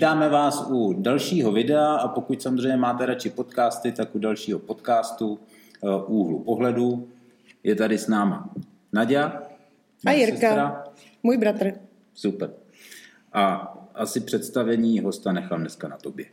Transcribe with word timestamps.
Vítáme 0.00 0.28
vás 0.28 0.66
u 0.70 0.92
dalšího 0.92 1.52
videa 1.52 1.94
a 1.94 2.08
pokud 2.08 2.42
samozřejmě 2.42 2.76
máte 2.76 3.06
radši 3.06 3.30
podcasty, 3.30 3.92
tak 3.92 4.14
u 4.14 4.18
dalšího 4.18 4.58
podcastu 4.58 5.38
uh, 5.80 6.18
Úhlu 6.20 6.38
pohledu. 6.38 7.08
Je 7.62 7.74
tady 7.74 7.98
s 7.98 8.06
náma 8.08 8.50
Nadia. 8.92 9.42
A 10.06 10.12
Jirka, 10.12 10.36
sestra. 10.36 10.84
můj 11.22 11.38
bratr. 11.38 11.72
Super. 12.14 12.50
A 13.32 13.74
asi 13.94 14.20
představení 14.20 15.00
hosta 15.00 15.32
nechám 15.32 15.60
dneska 15.60 15.88
na 15.88 15.96
tobě. 15.96 16.26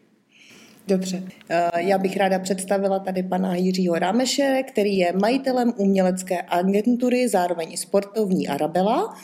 Dobře. 0.88 1.24
Eh, 1.50 1.70
já 1.78 1.98
bych 1.98 2.18
ráda 2.18 2.40
představila 2.40 3.00
tady 3.00 3.24
pana 3.24 3.56
Jiřího 3.56 3.96
Rámeše, 3.96 4.64
který 4.68 4.98
je 4.98 5.14
majitelem 5.14 5.74
umělecké 5.78 6.42
agentury, 6.42 7.30
zároveň 7.30 7.78
sportovní 7.78 8.48
Arabela. 8.48 9.16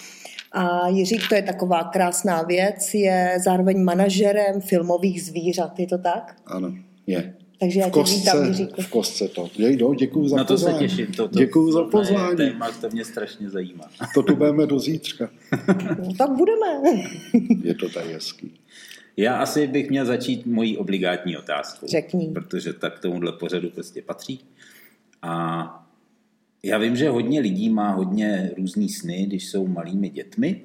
A 0.53 0.87
Jiřík, 0.87 1.29
to 1.29 1.35
je 1.35 1.41
taková 1.41 1.83
krásná 1.83 2.41
věc, 2.41 2.93
je 2.93 3.37
zároveň 3.43 3.83
manažerem 3.83 4.61
filmových 4.61 5.23
zvířat, 5.23 5.79
je 5.79 5.87
to 5.87 5.97
tak? 5.97 6.35
Ano, 6.45 6.73
je. 7.07 7.33
Takže 7.59 7.79
já 7.79 7.85
tě 7.85 7.91
kostce, 7.91 8.17
vítám, 8.19 8.45
Jiříku. 8.45 8.81
V 8.81 8.87
kostce 8.87 9.27
to. 9.27 9.49
Jejdo, 9.57 9.93
děkuji 9.93 10.27
za 10.27 10.37
Na 10.37 10.43
to 10.43 10.53
pozvání. 10.53 10.77
se 10.77 10.83
těším. 10.83 11.05
To, 11.05 11.27
to, 11.27 11.39
děkuji 11.39 11.71
za 11.71 11.83
pozvání. 11.83 12.37
Téma, 12.37 12.71
to 12.81 12.89
mě 12.89 13.05
strašně 13.05 13.49
zajímá. 13.49 13.83
To 14.13 14.23
tu 14.23 14.35
budeme 14.35 14.65
do 14.67 14.79
zítřka. 14.79 15.29
no, 15.99 16.13
tak 16.17 16.29
budeme. 16.31 16.67
je 17.63 17.75
to 17.75 17.89
tady 17.89 18.13
hezký. 18.13 18.51
Já 19.17 19.35
asi 19.35 19.67
bych 19.67 19.89
měl 19.89 20.05
začít 20.05 20.45
mojí 20.45 20.77
obligátní 20.77 21.37
otázkou. 21.37 21.87
Řekni. 21.87 22.27
Protože 22.33 22.73
tak 22.73 22.99
tomuhle 22.99 23.31
pořadu 23.31 23.69
prostě 23.69 24.01
patří. 24.01 24.39
A 25.21 25.82
já 26.63 26.77
vím, 26.77 26.95
že 26.95 27.09
hodně 27.09 27.39
lidí 27.39 27.69
má 27.69 27.91
hodně 27.91 28.51
různý 28.57 28.89
sny, 28.89 29.25
když 29.25 29.49
jsou 29.49 29.67
malými 29.67 30.09
dětmi, 30.09 30.63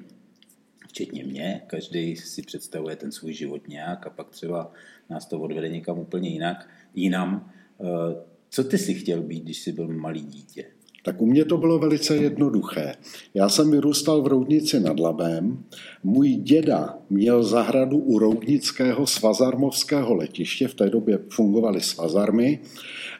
včetně 0.87 1.23
mě. 1.23 1.61
Každý 1.67 2.15
si 2.15 2.41
představuje 2.41 2.95
ten 2.95 3.11
svůj 3.11 3.33
život 3.33 3.67
nějak 3.67 4.07
a 4.07 4.09
pak 4.09 4.29
třeba 4.29 4.71
nás 5.09 5.25
to 5.25 5.39
odvede 5.39 5.69
někam 5.69 5.99
úplně 5.99 6.29
jinak, 6.29 6.69
jinam. 6.95 7.51
Eh, 7.81 8.15
co 8.49 8.63
ty 8.63 8.77
si 8.77 8.93
chtěl 8.93 9.21
být, 9.21 9.43
když 9.43 9.59
jsi 9.59 9.71
byl 9.71 9.87
malý 9.87 10.21
dítě? 10.21 10.65
Tak 11.03 11.21
u 11.21 11.25
mě 11.25 11.45
to 11.45 11.57
bylo 11.57 11.79
velice 11.79 12.15
jednoduché. 12.15 12.93
Já 13.33 13.49
jsem 13.49 13.71
vyrůstal 13.71 14.21
v 14.21 14.27
Roudnici 14.27 14.79
nad 14.79 14.99
Labem. 14.99 15.63
Můj 16.03 16.29
děda 16.29 16.97
měl 17.09 17.43
zahradu 17.43 17.97
u 17.97 18.19
Roudnického 18.19 19.07
svazarmovského 19.07 20.13
letiště. 20.15 20.67
V 20.67 20.73
té 20.73 20.89
době 20.89 21.19
fungovaly 21.29 21.81
svazarmy. 21.81 22.59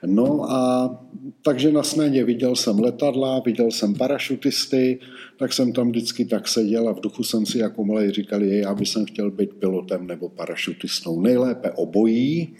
No 0.05 0.51
a 0.51 0.89
takže 1.41 1.71
na 1.71 1.83
snadě 1.83 2.23
viděl 2.23 2.55
jsem 2.55 2.79
letadla, 2.79 3.39
viděl 3.39 3.71
jsem 3.71 3.93
parašutisty, 3.93 4.99
tak 5.39 5.53
jsem 5.53 5.73
tam 5.73 5.89
vždycky 5.89 6.25
tak 6.25 6.47
seděl 6.47 6.89
a 6.89 6.93
v 6.93 6.99
duchu 7.01 7.23
jsem 7.23 7.45
si 7.45 7.57
jako 7.57 7.83
malý 7.83 8.11
říkal, 8.11 8.43
jej, 8.43 8.61
já 8.61 8.75
bych 8.75 8.89
chtěl 9.07 9.31
být 9.31 9.53
pilotem 9.53 10.07
nebo 10.07 10.29
parašutistou. 10.29 11.21
Nejlépe 11.21 11.71
obojí. 11.71 12.53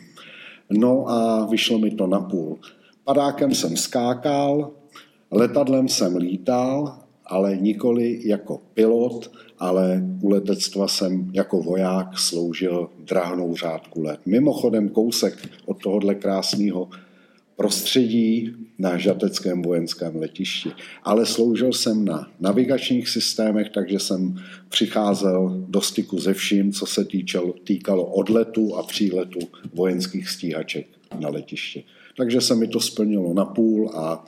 No 0.69 1.09
a 1.09 1.45
vyšlo 1.45 1.79
mi 1.79 1.91
to 1.91 2.07
na 2.07 2.19
půl. 2.19 2.59
Padákem 3.03 3.53
jsem 3.53 3.77
skákal, 3.77 4.71
letadlem 5.31 5.87
jsem 5.87 6.15
lítal, 6.15 6.99
ale 7.25 7.57
nikoli 7.57 8.21
jako 8.23 8.61
pilot, 8.73 9.31
ale 9.59 10.03
u 10.21 10.29
letectva 10.29 10.87
jsem 10.87 11.31
jako 11.33 11.61
voják 11.61 12.19
sloužil 12.19 12.89
drahnou 12.99 13.55
řádku 13.55 14.01
let. 14.01 14.19
Mimochodem 14.25 14.89
kousek 14.89 15.49
od 15.65 15.83
tohohle 15.83 16.15
krásného 16.15 16.89
prostředí 17.55 18.55
na 18.77 18.97
žateckém 18.97 19.61
vojenském 19.61 20.15
letišti. 20.15 20.71
Ale 21.03 21.25
sloužil 21.25 21.73
jsem 21.73 22.05
na 22.05 22.27
navigačních 22.39 23.09
systémech, 23.09 23.69
takže 23.69 23.99
jsem 23.99 24.39
přicházel 24.69 25.65
do 25.67 25.81
styku 25.81 26.19
se 26.19 26.33
vším, 26.33 26.71
co 26.71 26.85
se 26.85 27.05
týčalo, 27.05 27.53
týkalo 27.63 28.05
odletu 28.05 28.75
a 28.75 28.83
příletu 28.83 29.39
vojenských 29.73 30.29
stíhaček 30.29 30.87
na 31.19 31.29
letiště. 31.29 31.83
Takže 32.17 32.41
se 32.41 32.55
mi 32.55 32.67
to 32.67 32.79
splnilo 32.79 33.33
na 33.33 33.45
půl 33.45 33.91
a 33.95 34.25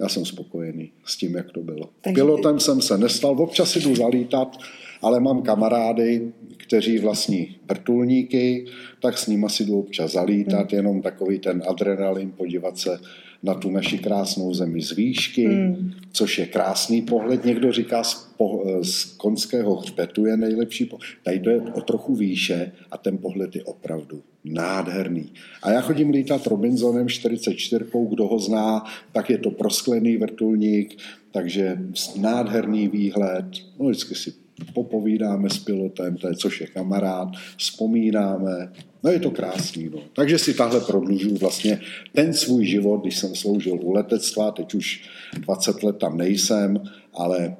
já 0.00 0.08
jsem 0.08 0.24
spokojený 0.24 0.92
s 1.04 1.16
tím, 1.16 1.36
jak 1.36 1.50
to 1.50 1.60
bylo. 1.60 1.88
Takže 2.00 2.14
Pilotem 2.14 2.54
ty... 2.54 2.60
jsem 2.60 2.82
se 2.82 2.98
nestal, 2.98 3.42
občas 3.42 3.70
si 3.70 3.80
jdu 3.80 3.94
zalítat, 3.94 4.56
ale 5.02 5.20
mám 5.20 5.42
kamarády, 5.42 6.32
kteří 6.56 6.98
vlastní 6.98 7.56
vrtulníky, 7.68 8.66
tak 9.00 9.18
s 9.18 9.26
nimi 9.26 9.46
si 9.48 9.64
jdu 9.64 9.80
občas 9.80 10.12
zalítat, 10.12 10.72
hmm. 10.72 10.76
jenom 10.76 11.02
takový 11.02 11.38
ten 11.38 11.62
adrenalin, 11.68 12.30
podívat 12.30 12.78
se 12.78 13.00
na 13.42 13.54
tu 13.54 13.70
naši 13.70 13.98
krásnou 13.98 14.54
zemi 14.54 14.82
z 14.82 14.92
výšky, 14.92 15.46
hmm. 15.46 15.92
což 16.12 16.38
je 16.38 16.46
krásný 16.46 17.02
pohled. 17.02 17.44
Někdo 17.44 17.72
říká, 17.72 18.04
z, 18.04 18.14
po, 18.36 18.64
z 18.82 19.04
konského 19.04 19.76
hřbetu 19.76 20.26
je 20.26 20.36
nejlepší 20.36 20.84
pohled. 20.84 21.08
Tady 21.22 21.40
to 21.40 21.50
je 21.50 21.60
o 21.60 21.80
trochu 21.80 22.14
výše 22.14 22.72
a 22.90 22.98
ten 22.98 23.18
pohled 23.18 23.56
je 23.56 23.64
opravdu 23.64 24.22
nádherný. 24.44 25.32
A 25.62 25.70
já 25.70 25.80
chodím 25.80 26.10
lítat 26.10 26.46
Robinsonem 26.46 27.08
44, 27.08 27.84
kdo 28.08 28.26
ho 28.26 28.38
zná, 28.38 28.84
tak 29.12 29.30
je 29.30 29.38
to 29.38 29.50
prosklený 29.50 30.16
vrtulník, 30.16 30.98
takže 31.30 31.78
nádherný 32.16 32.88
výhled. 32.88 33.46
No, 33.78 33.88
vždycky 33.88 34.14
si 34.14 34.32
popovídáme 34.74 35.50
s 35.50 35.58
pilotem, 35.58 36.16
to 36.16 36.28
je, 36.28 36.34
což 36.34 36.60
je 36.60 36.66
kamarád, 36.66 37.28
vzpomínáme, 37.56 38.72
no 39.04 39.10
je 39.10 39.20
to 39.20 39.30
krásný. 39.30 39.88
No. 39.88 39.98
Takže 40.12 40.38
si 40.38 40.54
tahle 40.54 40.80
prodlužuju 40.80 41.36
vlastně 41.36 41.80
ten 42.14 42.32
svůj 42.32 42.66
život, 42.66 43.00
když 43.02 43.18
jsem 43.18 43.34
sloužil 43.34 43.78
u 43.82 43.92
letectva, 43.92 44.50
teď 44.50 44.74
už 44.74 45.04
20 45.38 45.82
let 45.82 45.96
tam 45.96 46.16
nejsem, 46.16 46.82
ale 47.14 47.56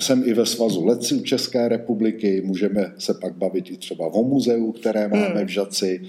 jsem 0.00 0.22
i 0.26 0.34
ve 0.34 0.46
svazu 0.46 0.84
letců 0.84 1.20
České 1.20 1.68
republiky, 1.68 2.42
můžeme 2.44 2.94
se 2.98 3.14
pak 3.14 3.36
bavit 3.36 3.70
i 3.70 3.76
třeba 3.76 4.06
o 4.06 4.24
muzeu, 4.24 4.72
které 4.72 5.08
máme 5.08 5.26
hmm. 5.26 5.46
v 5.46 5.48
Žaci. 5.48 6.00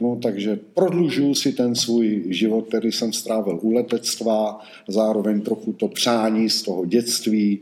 No, 0.00 0.18
takže 0.22 0.58
prodlužuju 0.74 1.34
si 1.34 1.52
ten 1.52 1.74
svůj 1.74 2.24
život, 2.28 2.68
který 2.68 2.92
jsem 2.92 3.12
strávil 3.12 3.58
u 3.62 3.72
letectva, 3.72 4.58
zároveň 4.88 5.40
trochu 5.40 5.72
to 5.72 5.88
přání 5.88 6.50
z 6.50 6.62
toho 6.62 6.86
dětství, 6.86 7.60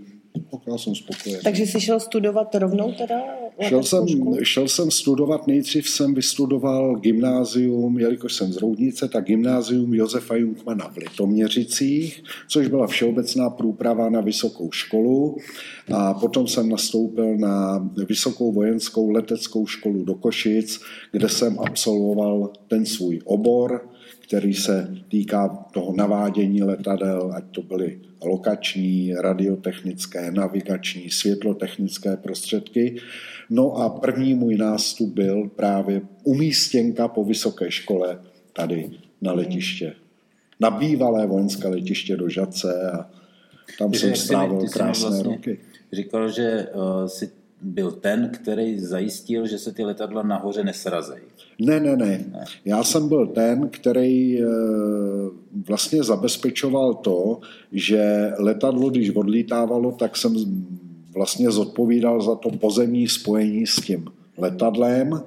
já 0.66 0.78
jsem 0.78 0.94
spokojený. 0.94 1.42
Takže 1.44 1.66
jsi 1.66 1.80
šel 1.80 2.00
studovat 2.00 2.54
rovnou 2.54 2.92
teda? 2.92 3.20
Šel 3.60 3.82
jsem, 3.82 4.06
šel 4.42 4.68
jsem 4.68 4.90
studovat, 4.90 5.46
nejdřív 5.46 5.88
jsem 5.88 6.14
vystudoval 6.14 6.96
gymnázium, 6.96 7.98
jelikož 7.98 8.32
jsem 8.32 8.52
z 8.52 8.56
Roudnice, 8.56 9.08
tak 9.08 9.24
gymnázium 9.24 9.94
Josefa 9.94 10.36
Junkmana 10.36 10.88
v 10.88 10.96
Litoměřicích, 10.96 12.24
což 12.48 12.68
byla 12.68 12.86
všeobecná 12.86 13.50
průprava 13.50 14.10
na 14.10 14.20
vysokou 14.20 14.70
školu. 14.70 15.36
A 15.94 16.14
potom 16.14 16.46
jsem 16.46 16.68
nastoupil 16.68 17.38
na 17.38 17.88
Vysokou 18.08 18.52
vojenskou 18.52 19.10
leteckou 19.10 19.66
školu 19.66 20.04
do 20.04 20.14
Košic, 20.14 20.80
kde 21.12 21.28
jsem 21.28 21.58
absolvoval 21.58 22.50
ten 22.68 22.86
svůj 22.86 23.20
obor, 23.24 23.88
který 24.20 24.54
se 24.54 24.94
týká 25.08 25.48
toho 25.72 25.96
navádění 25.96 26.62
letadel, 26.62 27.32
ať 27.34 27.44
to 27.50 27.62
byly 27.62 28.00
lokační, 28.24 29.14
radiotechnické, 29.14 30.30
navigační, 30.30 31.10
světlotechnické 31.10 32.16
prostředky. 32.16 32.96
No 33.50 33.76
a 33.76 33.88
první 33.88 34.34
můj 34.34 34.56
nástup 34.56 35.14
byl 35.14 35.48
právě 35.56 36.00
umístěnka 36.24 37.08
po 37.08 37.24
vysoké 37.24 37.70
škole 37.70 38.20
tady 38.52 38.90
na 39.20 39.32
letiště. 39.32 39.94
Na 40.60 40.70
bývalé 40.70 41.26
vojenské 41.26 41.68
letiště 41.68 42.16
do 42.16 42.28
Žace 42.28 42.90
a 42.90 43.10
tam 43.78 43.94
jsem 43.94 44.14
strávil 44.14 44.68
krásné 44.72 45.08
vlastně 45.08 45.32
roky. 45.32 45.58
Říkal, 45.92 46.30
že 46.30 46.66
uh, 46.74 47.06
si 47.06 47.30
byl 47.62 47.90
ten, 47.90 48.30
který 48.34 48.78
zajistil, 48.80 49.46
že 49.46 49.58
se 49.58 49.72
ty 49.72 49.84
letadla 49.84 50.22
nahoře 50.22 50.64
nesrazejí. 50.64 51.22
Ne, 51.58 51.80
ne, 51.80 51.96
ne. 51.96 52.24
Já 52.64 52.84
jsem 52.84 53.08
byl 53.08 53.26
ten, 53.26 53.68
který 53.68 54.42
eh, 54.42 54.46
vlastně 55.68 56.02
zabezpečoval 56.02 56.94
to, 56.94 57.40
že 57.72 58.32
letadlo, 58.38 58.90
když 58.90 59.10
odlítávalo, 59.10 59.92
tak 59.92 60.16
jsem 60.16 60.34
vlastně 61.14 61.50
zodpovídal 61.50 62.22
za 62.22 62.34
to 62.34 62.50
pozemní 62.50 63.08
spojení 63.08 63.66
s 63.66 63.76
tím 63.76 64.04
letadlem 64.38 65.22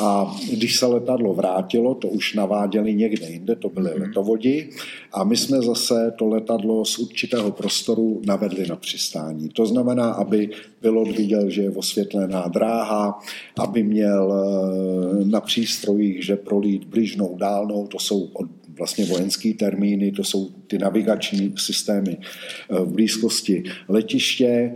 a 0.00 0.36
když 0.52 0.76
se 0.76 0.86
letadlo 0.86 1.34
vrátilo, 1.34 1.94
to 1.94 2.08
už 2.08 2.34
naváděli 2.34 2.94
někde 2.94 3.30
jinde, 3.30 3.56
to 3.56 3.68
byly 3.68 3.90
mm-hmm. 3.90 4.00
letovodi 4.00 4.70
a 5.12 5.24
my 5.24 5.36
jsme 5.36 5.62
zase 5.62 6.12
to 6.18 6.28
letadlo 6.28 6.84
z 6.84 6.98
určitého 6.98 7.50
prostoru 7.50 8.22
navedli 8.26 8.66
na 8.66 8.76
přistání. 8.76 9.48
To 9.48 9.66
znamená, 9.66 10.12
aby 10.12 10.50
pilot 10.80 11.08
viděl, 11.08 11.50
že 11.50 11.62
je 11.62 11.70
osvětlená 11.70 12.48
dráha, 12.48 13.18
aby 13.58 13.82
měl 13.82 14.32
eh, 14.32 15.24
na 15.24 15.40
přístrojích, 15.40 16.24
že 16.24 16.36
prolít 16.36 16.84
blížnou 16.84 17.36
dálnou, 17.36 17.86
to 17.86 17.98
jsou 17.98 18.30
vlastně 18.78 19.04
vojenské 19.04 19.54
termíny, 19.54 20.12
to 20.12 20.24
jsou 20.24 20.50
ty 20.66 20.78
navigační 20.78 21.54
systémy 21.56 22.16
eh, 22.16 22.80
v 22.80 22.92
blízkosti 22.92 23.62
letiště, 23.88 24.74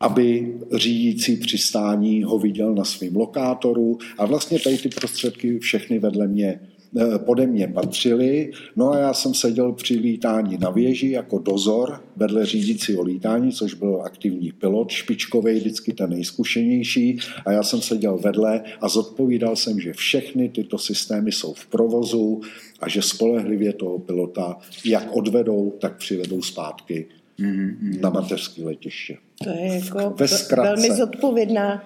aby 0.00 0.54
řídící 0.72 1.36
přistání 1.36 2.22
ho 2.22 2.38
viděl 2.38 2.74
na 2.74 2.84
svém 2.84 3.16
lokátoru 3.16 3.98
a 4.18 4.26
vlastně 4.26 4.58
tady 4.60 4.78
ty 4.78 4.88
prostředky 4.88 5.58
všechny 5.58 5.98
vedle 5.98 6.26
mě 6.26 6.60
eh, 6.96 7.18
pode 7.18 7.46
mě 7.46 7.68
patřili. 7.68 8.50
No 8.76 8.90
a 8.90 8.98
já 8.98 9.14
jsem 9.14 9.34
seděl 9.34 9.72
při 9.72 9.94
lítání 9.94 10.58
na 10.58 10.70
věži 10.70 11.10
jako 11.10 11.38
dozor 11.38 12.00
vedle 12.16 12.46
řídícího 12.46 13.02
lítání, 13.02 13.52
což 13.52 13.74
byl 13.74 14.02
aktivní 14.04 14.52
pilot, 14.52 14.90
špičkový, 14.90 15.54
vždycky 15.54 15.92
ten 15.92 16.10
nejzkušenější. 16.10 17.18
A 17.46 17.52
já 17.52 17.62
jsem 17.62 17.80
seděl 17.80 18.18
vedle 18.18 18.62
a 18.80 18.88
zodpovídal 18.88 19.56
jsem, 19.56 19.80
že 19.80 19.92
všechny 19.92 20.48
tyto 20.48 20.78
systémy 20.78 21.32
jsou 21.32 21.54
v 21.54 21.66
provozu 21.66 22.40
a 22.80 22.88
že 22.88 23.02
spolehlivě 23.02 23.72
toho 23.72 23.98
pilota 23.98 24.58
jak 24.84 25.16
odvedou, 25.16 25.72
tak 25.80 25.96
přivedou 25.96 26.42
zpátky 26.42 27.06
mm-hmm. 27.40 28.00
na 28.00 28.10
mateřské 28.10 28.64
letiště. 28.64 29.16
To 29.44 29.50
je 29.50 29.74
jako 29.74 30.14
Ve 30.18 30.26
velmi 30.62 30.96
zodpovědná 30.96 31.84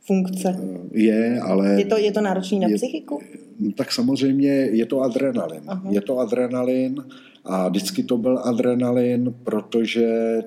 funkce. 0.00 0.56
Je, 0.92 1.40
ale... 1.40 1.80
Je 1.80 1.84
to, 1.84 1.98
je 1.98 2.12
to 2.12 2.20
náročný 2.20 2.60
na 2.60 2.68
je, 2.68 2.76
psychiku? 2.76 3.20
No, 3.60 3.72
tak 3.72 3.92
samozřejmě 3.92 4.48
je 4.50 4.86
to 4.86 5.00
adrenalin. 5.00 5.62
Aha. 5.66 5.90
Je 5.90 6.00
to 6.00 6.18
adrenalin 6.18 7.04
a 7.44 7.68
vždycky 7.68 8.02
to 8.02 8.18
byl 8.18 8.38
adrenalin, 8.38 9.34
protože 9.44 10.38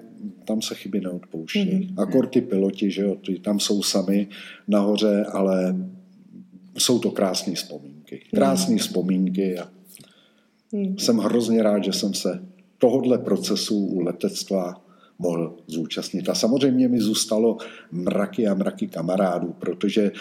tam 0.45 0.61
se 0.61 0.75
chyby 0.75 1.01
neodpouští. 1.01 1.59
Mm-hmm. 1.59 2.01
Akor 2.01 2.27
ty 2.27 2.41
piloti, 2.41 2.91
že 2.91 3.01
jo, 3.01 3.15
ty 3.15 3.39
tam 3.39 3.59
jsou 3.59 3.83
sami 3.83 4.27
nahoře, 4.67 5.25
ale 5.31 5.75
jsou 6.77 6.99
to 6.99 7.11
krásné 7.11 7.53
vzpomínky. 7.53 8.21
Krásné 8.35 8.71
mm. 8.71 8.79
vzpomínky 8.79 9.57
a 9.57 9.69
mm. 10.71 10.97
jsem 10.97 11.17
hrozně 11.17 11.63
rád, 11.63 11.83
že 11.83 11.93
jsem 11.93 12.13
se 12.13 12.43
tohodle 12.79 13.17
procesu 13.17 13.85
u 13.85 13.99
letectva 13.99 14.81
mohl 15.19 15.55
zúčastnit. 15.67 16.29
A 16.29 16.35
samozřejmě 16.35 16.87
mi 16.87 17.01
zůstalo 17.01 17.57
mraky 17.91 18.47
a 18.47 18.53
mraky 18.53 18.87
kamarádů, 18.87 19.55
protože 19.59 20.11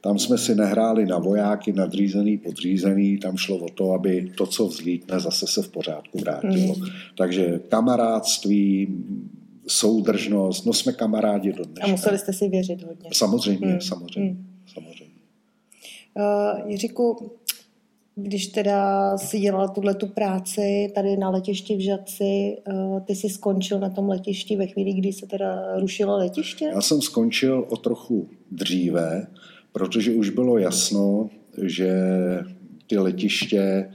tam 0.00 0.18
jsme 0.18 0.38
si 0.38 0.54
nehráli 0.54 1.06
na 1.06 1.18
vojáky, 1.18 1.72
nadřízený, 1.72 2.38
podřízený, 2.38 3.18
tam 3.18 3.36
šlo 3.36 3.56
o 3.56 3.68
to, 3.68 3.92
aby 3.92 4.32
to, 4.36 4.46
co 4.46 4.66
vzlítne, 4.66 5.20
zase 5.20 5.46
se 5.46 5.62
v 5.62 5.68
pořádku 5.68 6.18
vrátilo. 6.18 6.74
Mm. 6.74 6.86
Takže 7.16 7.60
kamarádství, 7.68 8.88
soudržnost, 9.66 10.66
no 10.66 10.72
jsme 10.72 10.92
kamarádi 10.92 11.52
do 11.52 11.64
dneška. 11.64 11.86
A 11.86 11.90
museli 11.90 12.18
jste 12.18 12.32
si 12.32 12.48
věřit 12.48 12.82
hodně. 12.82 13.10
Samozřejmě, 13.12 13.66
mm. 13.66 13.80
samozřejmě, 13.80 14.30
mm. 14.30 14.46
samozřejmě. 14.74 15.14
Uh, 16.14 16.70
Jiříku, 16.70 17.32
když 18.18 18.46
teda 18.46 19.18
si 19.18 19.40
dělal 19.40 19.68
tuhle 19.68 19.94
tu 19.94 20.06
práci 20.06 20.92
tady 20.94 21.16
na 21.16 21.30
letišti 21.30 21.76
v 21.76 21.80
Žadci, 21.80 22.56
eh, 22.68 23.00
ty 23.04 23.14
jsi 23.14 23.28
skončil 23.28 23.80
na 23.80 23.90
tom 23.90 24.08
letišti 24.08 24.56
ve 24.56 24.66
chvíli, 24.66 24.92
kdy 24.92 25.12
se 25.12 25.26
teda 25.26 25.78
rušilo 25.80 26.18
letiště? 26.18 26.64
Já 26.74 26.80
jsem 26.80 27.02
skončil 27.02 27.66
o 27.68 27.76
trochu 27.76 28.28
dříve, 28.50 29.26
protože 29.72 30.14
už 30.14 30.30
bylo 30.30 30.58
jasno, 30.58 31.30
že 31.62 31.92
ty 32.86 32.98
letiště 32.98 33.90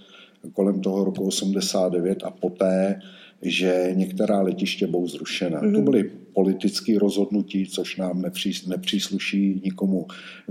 kolem 0.54 0.82
toho 0.82 1.04
roku 1.04 1.28
89 1.28 2.24
a 2.24 2.32
poté, 2.32 3.02
že 3.42 3.92
některá 3.94 4.42
letiště 4.42 4.88
budou 4.88 5.08
zrušena. 5.08 5.62
Mm-hmm. 5.62 5.76
To 5.76 5.82
byly 5.82 6.12
politické 6.34 7.00
rozhodnutí, 7.00 7.68
což 7.68 7.98
nám 7.98 8.24
nepřísluší 8.68 9.62
nikomu 9.64 10.08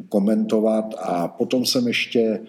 komentovat. 0.08 0.94
A 0.98 1.28
potom 1.28 1.66
jsem 1.66 1.88
ještě 1.88 2.40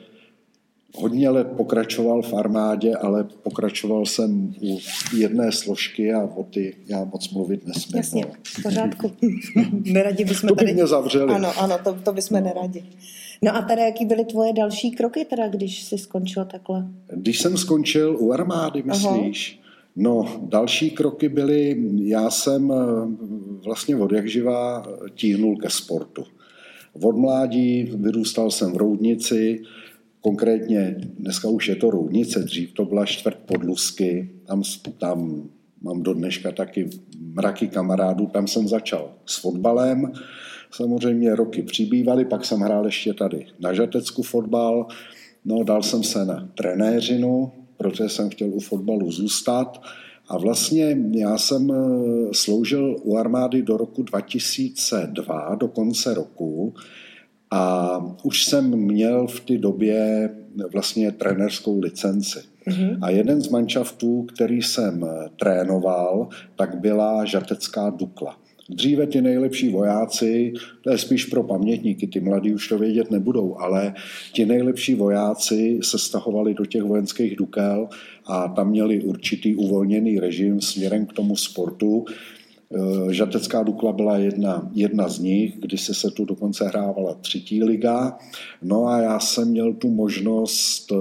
hodně 0.96 1.30
let 1.30 1.48
pokračoval 1.58 2.22
v 2.22 2.34
armádě, 2.34 2.96
ale 2.96 3.24
pokračoval 3.24 4.06
jsem 4.06 4.54
u 4.62 4.80
jedné 5.18 5.52
složky 5.52 6.14
a 6.14 6.24
o 6.24 6.44
ty 6.44 6.76
já 6.88 7.04
moc 7.04 7.30
mluvit 7.30 7.68
nesmím. 7.68 7.98
Jasně, 7.98 8.26
v 8.44 8.64
pořádku. 8.64 9.12
neradi 9.72 10.26
bychom 10.26 10.48
to 10.48 10.56
by 10.56 10.60
tady... 10.60 10.74
mě 10.74 10.88
zavřeli. 10.88 11.34
Ano, 11.34 11.60
ano, 11.60 11.80
to, 11.84 11.94
to 11.94 12.14
bychom 12.14 12.40
no. 12.40 12.46
neradi. 12.46 12.84
No 13.44 13.56
a 13.56 13.62
tady, 13.62 13.82
jaký 13.82 14.06
byly 14.06 14.26
tvoje 14.26 14.54
další 14.54 14.92
kroky, 14.92 15.26
teda, 15.26 15.48
když 15.48 15.84
jsi 15.84 15.98
skončil 15.98 16.46
takhle? 16.46 16.88
Když 17.16 17.40
jsem 17.40 17.58
skončil 17.58 18.18
u 18.20 18.32
armády, 18.32 18.84
myslíš? 18.84 19.54
Aha. 19.54 19.62
No, 19.96 20.26
další 20.42 20.92
kroky 20.92 21.30
byly, 21.30 21.78
já 21.96 22.30
jsem 22.30 22.72
eh, 22.72 22.76
vlastně 23.66 23.96
od 23.96 24.12
jak 24.12 24.30
živá 24.30 24.86
tíhnul 25.16 25.58
ke 25.58 25.70
sportu. 25.70 26.24
Od 27.04 27.18
mládí 27.18 27.84
vyrůstal 27.84 28.52
jsem 28.52 28.72
v 28.72 28.78
Roudnici, 28.78 29.62
Konkrétně 30.22 30.96
dneska 31.20 31.50
už 31.50 31.68
je 31.68 31.76
to 31.76 31.90
Roudnice, 31.90 32.40
dřív 32.40 32.74
to 32.74 32.86
byla 32.86 33.06
čtvrt 33.06 33.38
podlusky, 33.46 34.30
tam, 34.46 34.64
tam 34.98 35.50
mám 35.82 36.04
do 36.04 36.14
dneška 36.14 36.52
taky 36.52 36.90
mraky 37.20 37.68
kamarádů, 37.68 38.28
tam 38.28 38.48
jsem 38.48 38.68
začal 38.68 39.14
s 39.26 39.42
fotbalem, 39.42 40.12
samozřejmě 40.72 41.36
roky 41.36 41.62
přibývaly, 41.62 42.26
pak 42.26 42.46
jsem 42.46 42.60
hrál 42.60 42.86
ještě 42.86 43.14
tady 43.14 43.46
na 43.60 43.74
Žatecku 43.74 44.24
fotbal, 44.24 44.88
no 45.46 45.64
dal 45.64 45.84
jsem 45.84 46.04
se 46.04 46.26
na 46.26 46.50
trenéřinu, 46.56 47.52
protože 47.78 48.10
jsem 48.10 48.30
chtěl 48.30 48.50
u 48.54 48.60
fotbalu 48.60 49.12
zůstat. 49.12 49.82
A 50.28 50.38
vlastně 50.38 50.98
já 51.12 51.38
jsem 51.38 51.72
eh, 51.72 51.76
sloužil 52.34 52.96
u 53.04 53.18
armády 53.18 53.62
do 53.62 53.78
roku 53.78 54.04
2002, 54.04 55.56
do 55.56 55.68
konce 55.68 56.14
roku, 56.14 56.74
a 57.51 57.98
už 58.24 58.45
jsem 58.45 58.75
měl 58.75 59.27
v 59.27 59.39
té 59.39 59.57
době 59.57 60.30
vlastně 60.71 61.12
trenerskou 61.12 61.80
licenci. 61.80 62.39
Mm-hmm. 62.68 62.98
A 63.01 63.09
jeden 63.09 63.42
z 63.42 63.50
manšaftů, 63.50 64.24
který 64.24 64.62
jsem 64.62 65.06
trénoval, 65.39 66.27
tak 66.56 66.80
byla 66.80 67.25
žatecká 67.25 67.89
Dukla. 67.89 68.38
Dříve 68.69 69.07
ty 69.07 69.21
nejlepší 69.21 69.69
vojáci, 69.69 70.53
to 70.81 70.92
je 70.92 70.98
spíš 70.98 71.25
pro 71.25 71.44
pamětníky, 71.44 72.07
ty 72.07 72.19
mladí 72.19 72.53
už 72.53 72.68
to 72.68 72.77
vědět 72.77 73.12
nebudou, 73.12 73.57
ale 73.59 73.94
ti 74.33 74.45
nejlepší 74.45 74.95
vojáci 74.95 75.80
se 75.83 76.00
stahovali 76.00 76.53
do 76.53 76.65
těch 76.65 76.83
vojenských 76.83 77.36
dukel 77.36 77.89
a 78.25 78.48
tam 78.48 78.69
měli 78.69 79.01
určitý 79.01 79.56
uvolněný 79.56 80.19
režim 80.19 80.62
směrem 80.62 81.06
k 81.06 81.13
tomu 81.13 81.36
sportu. 81.36 82.06
Eh, 82.74 83.14
Žatecká 83.14 83.64
Dukla 83.64 83.92
byla 83.92 84.18
jedna, 84.18 84.70
jedna 84.74 85.10
z 85.10 85.20
nich, 85.20 85.60
kdy 85.60 85.78
se 85.78 85.94
se 85.94 86.12
tu 86.12 86.26
dokonce 86.26 86.66
hrávala 86.66 87.14
třetí 87.14 87.64
liga. 87.64 88.18
No 88.62 88.88
a 88.88 89.02
já 89.02 89.20
jsem 89.20 89.48
měl 89.48 89.74
tu 89.74 89.90
možnost 89.90 90.92
eh, 90.92 90.96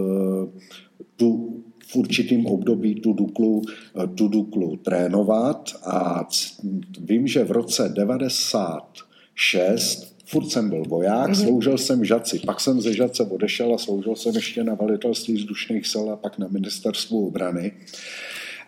tu 1.16 1.62
v 1.86 1.96
určitým 1.96 2.46
období 2.46 2.94
tu 2.94 3.12
Duklu, 3.12 3.62
eh, 4.02 4.06
tu 4.06 4.28
Duklu 4.28 4.76
trénovat 4.76 5.70
a 5.84 6.28
vím, 7.00 7.26
že 7.26 7.44
v 7.44 7.50
roce 7.50 7.92
96 7.94 10.16
furt 10.26 10.50
jsem 10.50 10.68
byl 10.68 10.84
voják, 10.88 11.30
mm-hmm. 11.30 11.44
sloužil 11.44 11.78
jsem 11.78 12.00
v 12.00 12.04
Žaci, 12.04 12.38
pak 12.38 12.60
jsem 12.60 12.80
ze 12.80 12.92
Žace 12.92 13.24
odešel 13.24 13.74
a 13.74 13.78
sloužil 13.78 14.16
jsem 14.16 14.34
ještě 14.34 14.64
na 14.64 14.74
velitelství 14.74 15.34
vzdušných 15.34 15.86
sil 15.92 16.04
a 16.10 16.16
pak 16.16 16.38
na 16.38 16.48
ministerstvu 16.48 17.26
obrany 17.26 17.72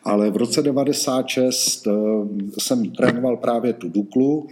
ale 0.05 0.31
v 0.31 0.37
roce 0.37 0.63
96 0.63 1.87
eh, 1.87 1.91
jsem 2.59 2.91
trénoval 2.91 3.37
právě 3.37 3.73
tu 3.73 3.89
Duklu 3.89 4.47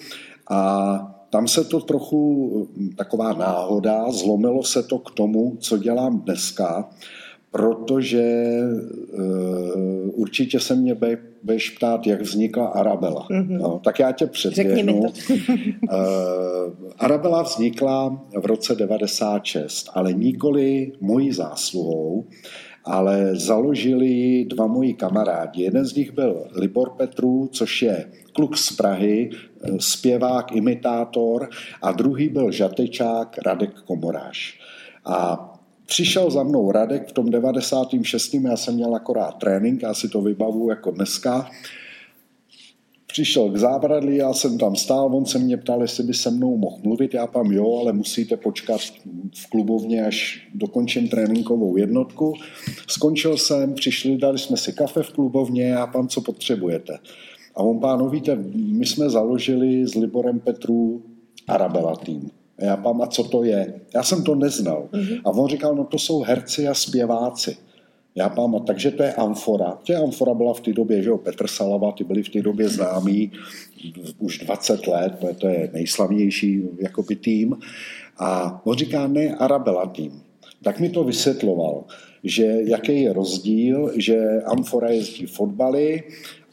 a 0.50 1.16
tam 1.30 1.48
se 1.48 1.64
to 1.64 1.80
trochu, 1.80 2.68
hm, 2.76 2.90
taková 2.96 3.32
náhoda, 3.32 4.10
zlomilo 4.10 4.62
se 4.62 4.82
to 4.82 4.98
k 4.98 5.10
tomu, 5.10 5.56
co 5.60 5.78
dělám 5.78 6.20
dneska, 6.20 6.88
protože 7.50 8.44
uh, 9.12 10.10
určitě 10.14 10.60
se 10.60 10.76
mě 10.76 10.96
budeš 11.42 11.70
ptát, 11.70 12.06
jak 12.06 12.20
vznikla 12.20 12.66
Arabela. 12.66 13.26
Mm-hmm. 13.30 13.58
No, 13.58 13.80
tak 13.84 13.98
já 13.98 14.12
tě 14.12 14.26
předběhnu. 14.26 15.00
uh, 15.00 15.08
Arabela 16.98 17.42
vznikla 17.42 18.22
v 18.40 18.46
roce 18.46 18.74
96, 18.74 19.90
ale 19.94 20.12
nikoli 20.12 20.92
mojí 21.00 21.32
zásluhou 21.32 22.24
ale 22.84 23.36
založili 23.36 24.44
dva 24.44 24.66
moji 24.66 24.94
kamarádi. 24.94 25.62
Jeden 25.62 25.84
z 25.84 25.94
nich 25.94 26.12
byl 26.12 26.46
Libor 26.54 26.90
Petru, 26.90 27.48
což 27.52 27.82
je 27.82 28.10
kluk 28.32 28.56
z 28.56 28.76
Prahy, 28.76 29.30
eh, 29.32 29.70
zpěvák, 29.78 30.52
imitátor 30.52 31.48
a 31.82 31.92
druhý 31.92 32.28
byl 32.28 32.52
žatečák 32.52 33.38
Radek 33.46 33.80
Komoráš. 33.80 34.60
A 35.04 35.46
Přišel 35.90 36.30
za 36.30 36.42
mnou 36.42 36.72
Radek 36.72 37.08
v 37.08 37.12
tom 37.12 37.30
96. 37.30 38.44
Já 38.44 38.56
jsem 38.56 38.74
měl 38.74 38.94
akorát 38.94 39.32
trénink, 39.32 39.82
já 39.82 39.94
si 39.94 40.08
to 40.08 40.20
vybavu 40.20 40.70
jako 40.70 40.90
dneska 40.90 41.50
přišel 43.12 43.50
k 43.50 43.56
zábradlí, 43.56 44.16
já 44.16 44.32
jsem 44.32 44.58
tam 44.58 44.76
stál, 44.76 45.16
on 45.16 45.26
se 45.26 45.38
mě 45.38 45.56
ptal, 45.56 45.82
jestli 45.82 46.04
by 46.04 46.14
se 46.14 46.30
mnou 46.30 46.56
mohl 46.56 46.76
mluvit, 46.82 47.14
já 47.14 47.26
pám 47.26 47.52
jo, 47.52 47.78
ale 47.80 47.92
musíte 47.92 48.36
počkat 48.36 48.80
v 49.36 49.50
klubovně, 49.50 50.06
až 50.06 50.48
dokončím 50.54 51.08
tréninkovou 51.08 51.76
jednotku. 51.76 52.34
Skončil 52.86 53.36
jsem, 53.36 53.74
přišli, 53.74 54.16
dali 54.16 54.38
jsme 54.38 54.56
si 54.56 54.72
kafe 54.72 55.02
v 55.02 55.12
klubovně, 55.12 55.64
já 55.64 55.86
pám, 55.86 56.08
co 56.08 56.20
potřebujete. 56.20 56.98
A 57.54 57.62
on 57.62 57.80
pán, 57.80 57.98
no 57.98 58.08
víte, 58.08 58.38
my 58.54 58.86
jsme 58.86 59.10
založili 59.10 59.86
s 59.86 59.94
Liborem 59.94 60.40
Petru 60.40 61.02
Arabela 61.48 61.96
tým. 61.96 62.30
A 62.58 62.64
já 62.64 62.76
pám, 62.76 63.02
a 63.02 63.06
co 63.06 63.24
to 63.24 63.44
je? 63.44 63.80
Já 63.94 64.02
jsem 64.02 64.24
to 64.24 64.34
neznal. 64.34 64.88
Mm-hmm. 64.92 65.20
A 65.24 65.30
on 65.30 65.48
říkal, 65.48 65.74
no 65.74 65.84
to 65.84 65.98
jsou 65.98 66.22
herci 66.22 66.68
a 66.68 66.74
zpěváci. 66.74 67.56
Já 68.14 68.28
mám, 68.28 68.64
takže 68.64 68.90
to 68.90 69.02
je 69.02 69.14
Amfora. 69.14 69.78
Tě 69.82 69.96
Amfora 69.96 70.34
byla 70.34 70.54
v 70.54 70.60
té 70.60 70.72
době, 70.72 71.02
že 71.02 71.08
jo, 71.08 71.18
Petr 71.18 71.46
Salava, 71.46 71.92
ty 71.92 72.04
byli 72.04 72.22
v 72.22 72.28
té 72.28 72.42
době 72.42 72.68
známí 72.68 73.32
už 74.18 74.38
20 74.38 74.86
let, 74.86 75.12
to 75.38 75.48
je 75.48 75.70
nejslavnější 75.72 76.62
jakoby 76.78 77.16
tým. 77.16 77.58
A 78.18 78.60
on 78.64 78.76
říká, 78.76 79.06
ne, 79.06 79.34
Arabela 79.34 79.86
tým. 79.86 80.22
tak 80.62 80.80
mi 80.80 80.88
to 80.88 81.04
vysvětloval, 81.04 81.84
že 82.24 82.58
jaký 82.64 83.02
je 83.02 83.12
rozdíl, 83.12 83.92
že 83.96 84.42
Amfora 84.46 84.90
jezdí 84.90 85.26
fotbaly 85.26 86.02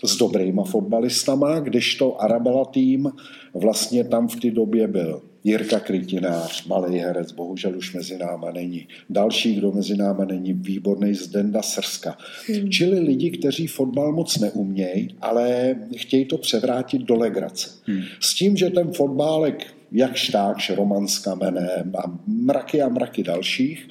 s 0.04 0.18
dobrýma 0.18 0.64
fotbalistama, 0.64 1.60
kdežto 1.60 2.22
Arabela 2.22 2.66
tým 2.66 3.12
vlastně 3.54 4.04
tam 4.04 4.28
v 4.28 4.36
té 4.36 4.52
době 4.52 4.88
byl 4.88 5.22
Jirka 5.48 5.80
Krytinář, 5.80 6.66
malý 6.66 7.00
herec, 7.00 7.32
bohužel 7.32 7.78
už 7.78 7.94
mezi 7.94 8.18
náma 8.18 8.52
není. 8.52 8.88
Další, 9.10 9.56
kdo 9.56 9.72
mezi 9.72 9.98
náma 9.98 10.26
není, 10.26 10.54
výborný 10.54 11.14
Zdenda 11.14 11.62
Srska. 11.62 12.18
Hmm. 12.48 12.70
Čili 12.70 13.00
lidi, 13.00 13.32
kteří 13.32 13.68
fotbal 13.68 14.12
moc 14.12 14.40
neumějí, 14.40 15.16
ale 15.22 15.76
chtějí 15.96 16.26
to 16.26 16.38
převrátit 16.38 17.02
do 17.02 17.16
legrace. 17.16 17.70
Hmm. 17.86 18.02
S 18.20 18.34
tím, 18.34 18.58
že 18.58 18.70
ten 18.70 18.92
fotbálek, 18.92 19.66
jak 19.92 20.16
štáč, 20.16 20.70
Roman 20.70 21.08
s 21.08 21.20
Kamenem 21.20 21.94
a 21.98 22.20
mraky 22.28 22.82
a 22.82 22.90
mraky 22.90 23.24
dalších, 23.24 23.88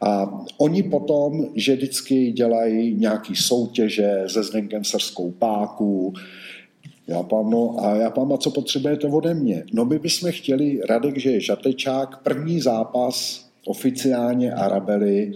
a 0.00 0.40
oni 0.58 0.82
potom, 0.82 1.46
že 1.54 1.76
vždycky 1.76 2.32
dělají 2.32 2.94
nějaký 2.94 3.36
soutěže 3.36 4.24
se 4.26 4.42
Zdenkem 4.42 4.84
Srskou 4.84 5.30
páku, 5.30 6.14
já 7.06 7.22
pám, 7.22 7.50
no 7.50 7.76
a 7.84 7.96
já 7.96 8.10
pám, 8.10 8.32
a 8.32 8.36
co 8.36 8.50
potřebujete 8.50 9.06
ode 9.06 9.34
mě? 9.34 9.64
No 9.72 9.84
my 9.84 9.98
bychom 9.98 10.32
chtěli, 10.32 10.80
Radek, 10.88 11.18
že 11.18 11.30
je 11.30 11.40
žatečák, 11.40 12.22
první 12.22 12.60
zápas 12.60 13.46
oficiálně 13.66 14.52
Arabely 14.52 15.32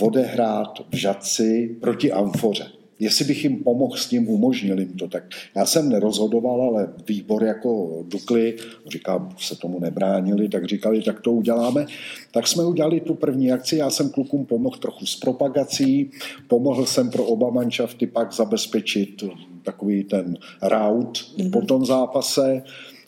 odehrát 0.00 0.78
v 0.90 0.96
Žadci 0.96 1.76
proti 1.80 2.12
Amfoře 2.12 2.79
jestli 3.00 3.24
bych 3.24 3.44
jim 3.44 3.64
pomohl 3.64 3.96
s 3.96 4.06
tím, 4.06 4.28
umožnil 4.28 4.80
jim 4.80 4.92
to. 4.92 5.08
Tak 5.08 5.24
já 5.56 5.66
jsem 5.66 5.88
nerozhodoval, 5.88 6.62
ale 6.62 6.88
výbor 7.08 7.44
jako 7.44 8.02
Dukly, 8.08 8.56
říkám, 8.86 9.36
se 9.38 9.56
tomu 9.56 9.80
nebránili, 9.80 10.48
tak 10.48 10.64
říkali, 10.64 11.02
tak 11.02 11.20
to 11.20 11.32
uděláme. 11.32 11.86
Tak 12.30 12.46
jsme 12.46 12.64
udělali 12.64 13.00
tu 13.00 13.14
první 13.14 13.52
akci, 13.52 13.76
já 13.76 13.90
jsem 13.90 14.10
klukům 14.10 14.46
pomohl 14.46 14.76
trochu 14.76 15.06
s 15.06 15.16
propagací, 15.16 16.10
pomohl 16.48 16.86
jsem 16.86 17.10
pro 17.10 17.24
oba 17.24 17.50
manšafty 17.50 18.06
pak 18.06 18.32
zabezpečit 18.32 19.24
takový 19.62 20.04
ten 20.04 20.38
rout 20.62 21.18
mm-hmm. 21.18 21.50
po 21.50 21.62
tom 21.62 21.86
zápase. 21.86 22.62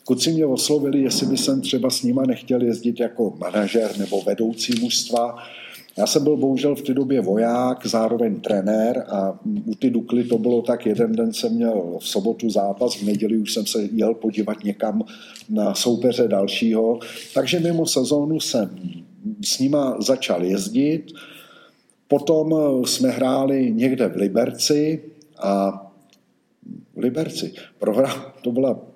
Kuci 0.05 0.31
mě 0.31 0.45
oslovili, 0.45 1.01
jestli 1.01 1.25
by 1.25 1.37
jsem 1.37 1.61
třeba 1.61 1.89
s 1.89 2.03
nima 2.03 2.23
nechtěl 2.25 2.63
jezdit 2.63 2.99
jako 2.99 3.33
manažer 3.37 3.97
nebo 3.97 4.21
vedoucí 4.21 4.73
mužstva, 4.81 5.35
já 5.97 6.07
jsem 6.07 6.23
byl 6.23 6.37
bohužel 6.37 6.75
v 6.75 6.81
té 6.81 6.93
době 6.93 7.21
voják, 7.21 7.87
zároveň 7.87 8.41
trenér 8.41 9.05
a 9.09 9.39
u 9.65 9.75
ty 9.75 9.89
Dukly 9.89 10.23
to 10.23 10.37
bylo 10.37 10.61
tak, 10.61 10.85
jeden 10.85 11.15
den 11.15 11.33
jsem 11.33 11.53
měl 11.53 11.97
v 11.99 12.07
sobotu 12.07 12.49
zápas, 12.49 12.95
v 12.95 13.05
neděli 13.05 13.37
už 13.37 13.53
jsem 13.53 13.65
se 13.65 13.81
jel 13.81 14.13
podívat 14.13 14.63
někam 14.63 15.03
na 15.49 15.73
soupeře 15.73 16.27
dalšího, 16.27 16.99
takže 17.33 17.59
mimo 17.59 17.85
sezónu 17.85 18.39
jsem 18.39 18.79
s 19.45 19.59
nima 19.59 20.01
začal 20.01 20.43
jezdit, 20.43 21.11
potom 22.07 22.55
jsme 22.85 23.09
hráli 23.09 23.71
někde 23.71 24.07
v 24.07 24.15
Liberci 24.15 25.01
a 25.37 25.79
v 26.95 26.97
Liberci. 26.97 27.53
Prohra, 27.79 28.33
to 28.41 28.51
byla 28.51 28.92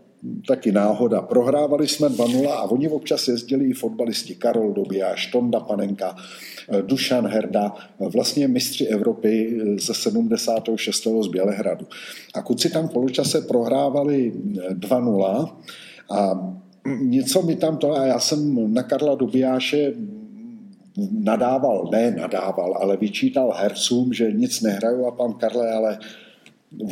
taky 0.48 0.72
náhoda. 0.72 1.22
Prohrávali 1.22 1.88
jsme 1.88 2.07
2-0 2.07 2.50
a 2.50 2.63
oni 2.63 2.89
občas 2.89 3.27
jezdili 3.27 3.65
i 3.65 3.74
fotbalisti 3.74 4.36
Karol 4.36 4.74
Dobijáš, 4.74 5.27
Tonda 5.27 5.60
Panenka, 5.60 6.15
Dušan 6.81 7.27
Herda, 7.27 7.75
vlastně 8.00 8.48
mistři 8.48 8.86
Evropy 8.86 9.60
ze 9.79 9.93
76. 9.93 11.07
z 11.22 11.27
Bělehradu. 11.27 11.86
A 12.34 12.41
kluci 12.41 12.69
tam 12.69 12.88
v 12.88 12.91
poločase 12.91 13.41
prohrávali 13.41 14.34
2-0 14.74 15.50
a 16.12 16.51
něco 17.01 17.41
mi 17.41 17.55
tam 17.55 17.77
to, 17.77 17.91
a 17.91 18.05
já 18.05 18.19
jsem 18.19 18.74
na 18.74 18.84
Karla 18.84 19.15
Dobijáše 19.15 19.93
nadával, 21.12 21.89
ne 21.91 22.12
nadával, 22.12 22.77
ale 22.81 22.98
vyčítal 22.98 23.53
hercům, 23.57 24.13
že 24.13 24.31
nic 24.31 24.62
nehrajou 24.62 25.05
a 25.05 25.12
pan 25.12 25.34
Karle, 25.34 25.72
ale 25.72 26.00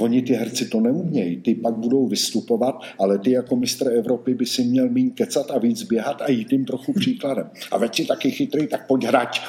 Oni 0.01 0.22
ty 0.22 0.34
herci 0.34 0.65
to 0.65 0.79
neumějí, 0.79 1.41
ty 1.41 1.55
pak 1.55 1.74
budou 1.74 2.08
vystupovat, 2.08 2.75
ale 3.00 3.20
ty 3.20 3.32
jako 3.32 3.55
mistr 3.55 3.91
Evropy 3.91 4.34
by 4.34 4.46
si 4.46 4.63
měl 4.63 4.89
mít 4.89 5.10
kecat 5.10 5.51
a 5.51 5.60
víc 5.60 5.84
běhat 5.84 6.22
a 6.22 6.32
jít 6.32 6.51
jim 6.51 6.65
trochu 6.65 6.94
příkladem. 6.94 7.50
A 7.72 7.77
veď 7.77 7.96
si 7.96 8.05
taky 8.05 8.32
chytrý, 8.32 8.67
tak 8.67 8.88
pojď 8.88 9.03
hrať. 9.03 9.41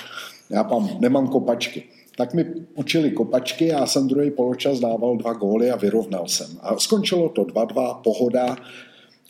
Já 0.51 0.65
tam 0.65 0.91
nemám 1.01 1.29
kopačky. 1.29 1.83
Tak 2.17 2.35
mi 2.35 2.45
učili 2.75 3.11
kopačky 3.11 3.73
a 3.73 3.79
já 3.79 3.87
jsem 3.87 4.09
druhý 4.09 4.31
poločas 4.31 4.81
dával 4.81 5.17
dva 5.17 5.33
góly 5.33 5.71
a 5.71 5.77
vyrovnal 5.77 6.29
jsem. 6.29 6.47
A 6.61 6.79
skončilo 6.79 7.29
to 7.29 7.43
2-2, 7.43 8.01
pohoda. 8.03 8.57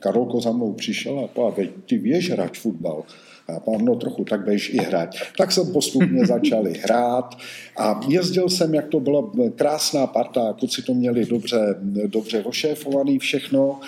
Karolko 0.01 0.41
za 0.41 0.53
mnou 0.53 0.73
přišel 0.73 1.21
a 1.21 1.29
povedal, 1.29 1.73
ty 1.87 1.99
věž 1.99 2.31
hrať 2.31 2.59
fotbal. 2.59 3.05
A 3.49 3.83
no 3.83 3.97
trochu, 3.97 4.25
tak 4.25 4.45
běž 4.45 4.71
i 4.75 4.77
hrát. 4.77 5.11
Tak 5.39 5.53
jsem 5.53 5.73
postupně 5.73 6.27
začali 6.27 6.73
hrát 6.73 7.35
a 7.77 8.01
jezdil 8.09 8.49
jsem, 8.49 8.75
jak 8.75 8.89
to 8.89 9.01
byla 9.01 9.31
krásná 9.57 10.07
parta, 10.07 10.55
kluci 10.59 10.83
to 10.83 10.95
měli 10.95 11.27
dobře, 11.27 11.75
dobře 12.07 12.43
ošéfovaný 12.45 13.19
všechno, 13.19 13.81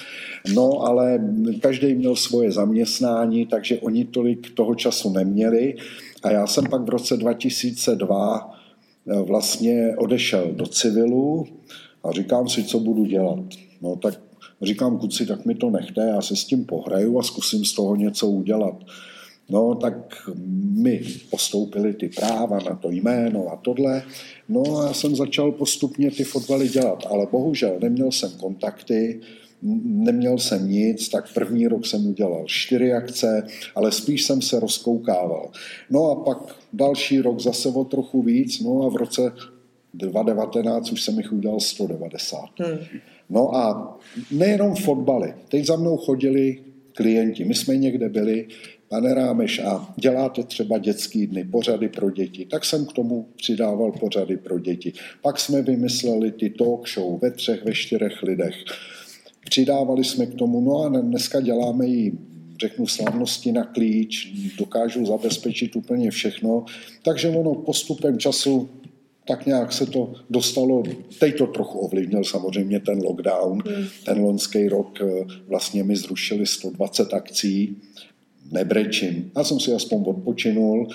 no 0.55 0.81
ale 0.87 1.21
každý 1.61 1.95
měl 1.95 2.17
svoje 2.17 2.53
zaměstnání, 2.53 3.47
takže 3.47 3.79
oni 3.79 4.05
tolik 4.05 4.55
toho 4.55 4.75
času 4.75 5.11
neměli. 5.11 5.75
A 6.23 6.31
já 6.31 6.47
jsem 6.47 6.65
pak 6.71 6.83
v 6.83 6.89
roce 6.89 7.17
2002 7.17 8.55
eh, 9.11 9.23
vlastně 9.23 9.95
odešel 9.97 10.53
do 10.53 10.67
civilu 10.67 11.47
a 12.05 12.13
říkám 12.13 12.49
si, 12.49 12.65
co 12.65 12.81
budu 12.81 13.05
dělat. 13.05 13.39
No 13.83 13.97
tak 13.97 14.21
říkám, 14.63 14.99
kuci, 14.99 15.27
tak 15.27 15.45
mi 15.45 15.55
to 15.55 15.71
nechte, 15.71 16.01
já 16.01 16.23
se 16.23 16.37
s 16.37 16.45
tím 16.45 16.65
pohraju 16.65 17.19
a 17.19 17.23
zkusím 17.23 17.65
z 17.65 17.73
toho 17.73 17.97
něco 17.97 18.27
udělat. 18.27 18.75
No, 19.51 19.75
tak 19.75 20.29
mi 20.73 21.01
postoupili 21.31 21.95
ty 21.95 22.09
práva 22.09 22.59
na 22.59 22.77
to 22.77 22.91
jméno 22.91 23.49
a 23.53 23.57
tohle. 23.57 24.03
No 24.49 24.79
a 24.79 24.87
já 24.87 24.93
jsem 24.93 25.17
začal 25.17 25.53
postupně 25.53 26.11
ty 26.11 26.25
fotbaly 26.25 26.69
dělat, 26.69 27.07
ale 27.11 27.27
bohužel 27.33 27.79
neměl 27.81 28.13
jsem 28.13 28.31
kontakty, 28.31 29.21
neměl 29.83 30.39
jsem 30.39 30.71
nic, 30.71 31.09
tak 31.09 31.35
první 31.35 31.67
rok 31.67 31.87
jsem 31.87 32.07
udělal 32.07 32.45
čtyři 32.47 32.93
akce, 32.93 33.47
ale 33.75 33.93
spíš 33.93 34.23
jsem 34.23 34.43
se 34.43 34.61
rozkoukával. 34.61 35.51
No 35.91 36.11
a 36.11 36.15
pak 36.15 36.57
další 36.73 37.21
rok 37.21 37.41
zase 37.41 37.69
o 37.69 37.85
trochu 37.85 38.23
víc, 38.23 38.61
no 38.61 38.83
a 38.83 38.89
v 38.89 38.97
roce 38.97 39.33
2019 39.95 40.93
už 40.93 41.03
jsem 41.03 41.19
jich 41.19 41.33
udělal 41.33 41.61
190. 41.61 42.41
Hmm. 42.59 42.79
No 43.31 43.57
a 43.57 43.99
nejenom 44.31 44.75
fotbaly. 44.75 45.35
Teď 45.49 45.67
za 45.67 45.77
mnou 45.77 45.97
chodili 45.97 46.59
klienti. 46.93 47.45
My 47.45 47.55
jsme 47.55 47.77
někde 47.77 48.09
byli, 48.09 48.47
pane 48.89 49.15
Rámeš, 49.15 49.59
a 49.59 49.95
děláte 49.97 50.43
třeba 50.43 50.79
dětský 50.79 51.27
dny, 51.27 51.45
pořady 51.45 51.89
pro 51.89 52.11
děti, 52.11 52.45
tak 52.45 52.65
jsem 52.65 52.87
k 52.87 52.93
tomu 52.93 53.29
přidával 53.37 53.93
pořady 53.93 54.37
pro 54.37 54.59
děti. 54.59 54.93
Pak 55.23 55.41
jsme 55.41 55.63
vymysleli 55.63 56.33
ty 56.33 56.51
talk 56.51 56.89
show 56.89 57.23
ve 57.23 57.31
třech, 57.31 57.65
ve 57.65 57.73
čtyřech 57.73 58.23
lidech. 58.23 58.55
Přidávali 59.45 60.05
jsme 60.05 60.27
k 60.27 60.35
tomu, 60.35 60.61
no 60.61 60.83
a 60.83 61.01
dneska 61.01 61.41
děláme 61.41 61.87
i 61.87 62.13
řeknu 62.61 62.87
slavnosti 62.87 63.53
na 63.53 63.65
klíč, 63.65 64.33
dokážu 64.59 65.07
zabezpečit 65.07 65.77
úplně 65.77 66.11
všechno, 66.11 66.65
takže 67.03 67.29
ono 67.29 67.55
postupem 67.55 68.19
času 68.19 68.69
tak 69.29 69.47
nějak 69.47 69.73
se 69.73 69.87
to 69.87 70.13
dostalo, 70.31 70.83
teď 71.21 71.39
to 71.39 71.47
trochu 71.47 71.79
ovlivnil 71.79 72.25
samozřejmě 72.25 72.81
ten 72.81 73.03
lockdown, 73.05 73.63
hmm. 73.67 73.87
ten 74.05 74.21
loňský 74.21 74.69
rok 74.69 75.01
eh, 75.01 75.25
vlastně 75.47 75.85
mi 75.85 75.97
zrušili 75.97 76.47
120 76.47 77.15
akcí, 77.15 77.77
nebrečím. 78.53 79.31
Já 79.37 79.45
jsem 79.45 79.61
si 79.61 79.73
aspoň 79.73 80.05
odpočinul, 80.07 80.89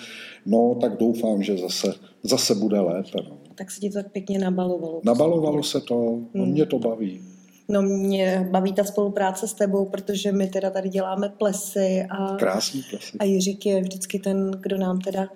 no 0.45 0.77
tak 0.81 0.97
doufám, 0.97 1.43
že 1.43 1.57
zase, 1.57 1.93
zase 2.23 2.55
bude 2.55 2.79
lépe. 2.79 3.17
No. 3.29 3.37
Tak 3.55 3.71
se 3.71 3.79
ti 3.79 3.89
to 3.89 3.93
tak 3.93 4.11
pěkně 4.11 4.39
nabalovalo. 4.39 5.01
Nabalovalo 5.03 5.63
se 5.63 5.81
to, 5.81 6.19
no, 6.33 6.43
hmm. 6.43 6.51
mě 6.51 6.65
to 6.65 6.79
baví. 6.79 7.21
No 7.69 7.81
mě 7.81 8.47
baví 8.51 8.73
ta 8.73 8.83
spolupráce 8.83 9.47
s 9.47 9.53
tebou, 9.53 9.85
protože 9.85 10.31
my 10.31 10.47
teda 10.47 10.69
tady 10.69 10.89
děláme 10.89 11.29
plesy 11.29 12.05
a, 12.09 12.35
Krásný 12.35 12.83
plesy. 12.89 13.17
a 13.19 13.23
Jiřík 13.23 13.65
je 13.65 13.81
vždycky 13.81 14.19
ten, 14.19 14.51
kdo 14.51 14.77
nám 14.77 14.99
teda 14.99 15.27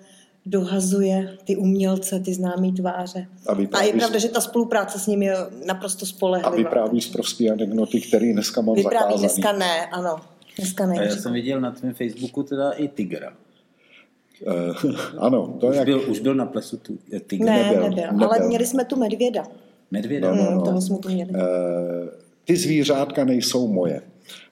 dohazuje 0.46 1.38
ty 1.44 1.56
umělce, 1.56 2.20
ty 2.20 2.34
známé 2.34 2.72
tváře. 2.72 3.26
A, 3.46 3.78
a 3.78 3.82
je 3.82 3.92
pravda, 3.92 4.18
že 4.18 4.28
ta 4.28 4.40
spolupráce 4.40 4.98
s 4.98 5.06
ním 5.06 5.22
je 5.22 5.36
naprosto 5.66 6.06
spolehlivá. 6.06 6.48
A 6.48 6.56
vyprávíš 6.56 7.06
prostě 7.06 7.50
anekdoty, 7.50 8.00
který 8.00 8.32
dneska 8.32 8.60
mám 8.60 8.74
Vypráví 8.74 8.96
zakázaný. 8.96 9.20
dneska 9.20 9.52
ne, 9.52 9.86
ano. 9.86 10.16
Dneska 10.58 10.86
ne. 10.86 10.98
A 10.98 11.02
já 11.02 11.16
jsem 11.16 11.32
viděl 11.32 11.60
na 11.60 11.70
tvém 11.70 11.94
Facebooku 11.94 12.42
teda 12.42 12.70
i 12.70 12.88
Tigra. 12.88 13.32
Uh, 14.46 14.94
ano, 15.18 15.56
to 15.60 15.66
už, 15.66 15.76
jak... 15.76 15.86
byl, 15.86 16.10
už 16.10 16.20
byl 16.20 16.34
na 16.34 16.46
plesu 16.46 16.76
tu, 16.76 16.98
Tigra? 17.26 17.52
Ne, 17.52 17.62
nebyl, 17.62 17.82
nebyl, 17.82 18.06
nebyl, 18.06 18.26
ale 18.26 18.48
měli 18.48 18.66
jsme 18.66 18.84
tu 18.84 18.96
medvěda. 18.96 19.44
Medvěda? 19.90 20.34
No, 20.34 20.44
no, 20.44 20.50
no. 20.50 20.62
Toho 20.62 20.80
jsme 20.80 20.98
tu 20.98 21.08
měli. 21.08 21.30
Uh, 21.30 21.38
ty 22.44 22.56
zvířátka 22.56 23.24
nejsou 23.24 23.68
moje. 23.68 24.02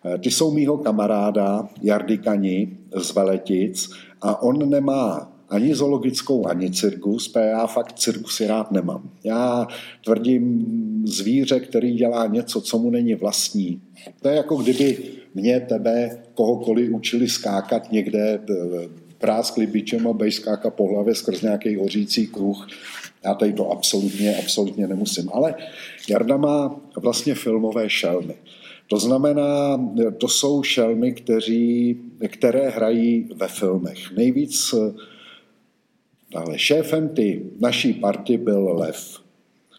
Uh, 0.05 0.19
ty 0.19 0.31
jsou 0.31 0.51
mýho 0.51 0.79
kamaráda 0.79 1.69
Jardy 1.83 2.19
Kani 2.19 2.79
z 2.97 3.15
Veletic 3.15 3.91
a 4.23 4.43
on 4.43 4.71
nemá 4.71 5.33
ani 5.49 5.75
zoologickou, 5.75 6.47
ani 6.47 6.71
cirkus, 6.71 7.29
protože 7.29 7.45
já 7.45 7.67
fakt 7.67 7.93
cirkusy 7.93 8.47
rád 8.47 8.73
nemám. 8.73 9.11
Já 9.25 9.67
tvrdím 10.05 10.67
zvíře, 11.07 11.61
který 11.61 11.93
dělá 11.93 12.27
něco, 12.27 12.61
co 12.61 12.79
mu 12.79 12.91
není 12.91 13.15
vlastní. 13.15 13.81
To 14.23 14.29
je 14.29 14.37
jako 14.37 14.57
kdyby 14.57 14.99
mě, 15.37 15.61
tebe, 15.61 16.19
kohokoliv 16.35 16.91
učili 16.91 17.29
skákat 17.29 17.93
někde 17.93 18.41
práskli 19.19 19.67
bičem 19.67 20.09
a 20.09 20.13
bejskáka 20.13 20.71
po 20.71 20.89
hlavě 20.89 21.15
skrz 21.15 21.43
nějaký 21.43 21.77
hořící 21.77 22.27
kruh. 22.27 22.69
Já 23.25 23.35
tady 23.35 23.53
to 23.53 23.71
absolutně, 23.71 24.37
absolutně 24.37 24.87
nemusím. 24.87 25.31
Ale 25.33 25.55
Jarda 26.09 26.37
má 26.37 26.81
vlastně 26.97 27.35
filmové 27.35 27.91
šelmy. 27.91 28.35
To 28.89 28.99
znamená, 28.99 29.81
to 30.19 30.29
jsou 30.29 30.63
šelmy, 30.63 31.13
kteří, 31.13 31.97
které 32.29 32.71
hrají 32.71 33.29
ve 33.35 33.49
filmech. 33.49 34.17
Nejvíc 34.17 34.75
ale 36.35 36.59
šéfem 36.59 37.09
ty 37.09 37.43
naší 37.61 37.93
party 37.93 38.37
byl 38.37 38.73
Lev. 38.73 39.21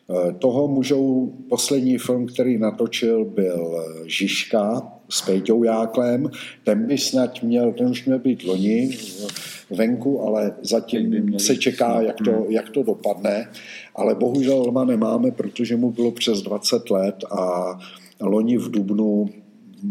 Eh, 0.09 0.33
toho 0.33 0.67
můžou, 0.67 1.33
poslední 1.49 1.97
film, 1.97 2.25
který 2.25 2.57
natočil, 2.57 3.25
byl 3.25 3.85
Žižka 4.05 4.96
s 5.09 5.21
Pejťou 5.21 5.63
Jáklem. 5.63 6.29
Ten 6.63 6.87
by 6.87 6.97
snad 6.97 7.43
měl, 7.43 7.73
ten 7.73 7.87
už 7.87 8.05
měl 8.05 8.19
být 8.19 8.43
loni 8.43 8.97
venku, 9.69 10.21
ale 10.21 10.53
zatím 10.61 11.39
se 11.39 11.55
čeká, 11.55 12.01
jak 12.01 12.15
to, 12.25 12.45
jak 12.49 12.69
to 12.69 12.83
dopadne. 12.83 13.49
Ale 13.95 14.15
bohužel 14.15 14.61
Lma 14.61 14.85
nemáme, 14.85 15.31
protože 15.31 15.77
mu 15.77 15.91
bylo 15.91 16.11
přes 16.11 16.41
20 16.41 16.89
let 16.89 17.15
a 17.31 17.71
loni 18.21 18.57
v 18.57 18.71
Dubnu, 18.71 19.29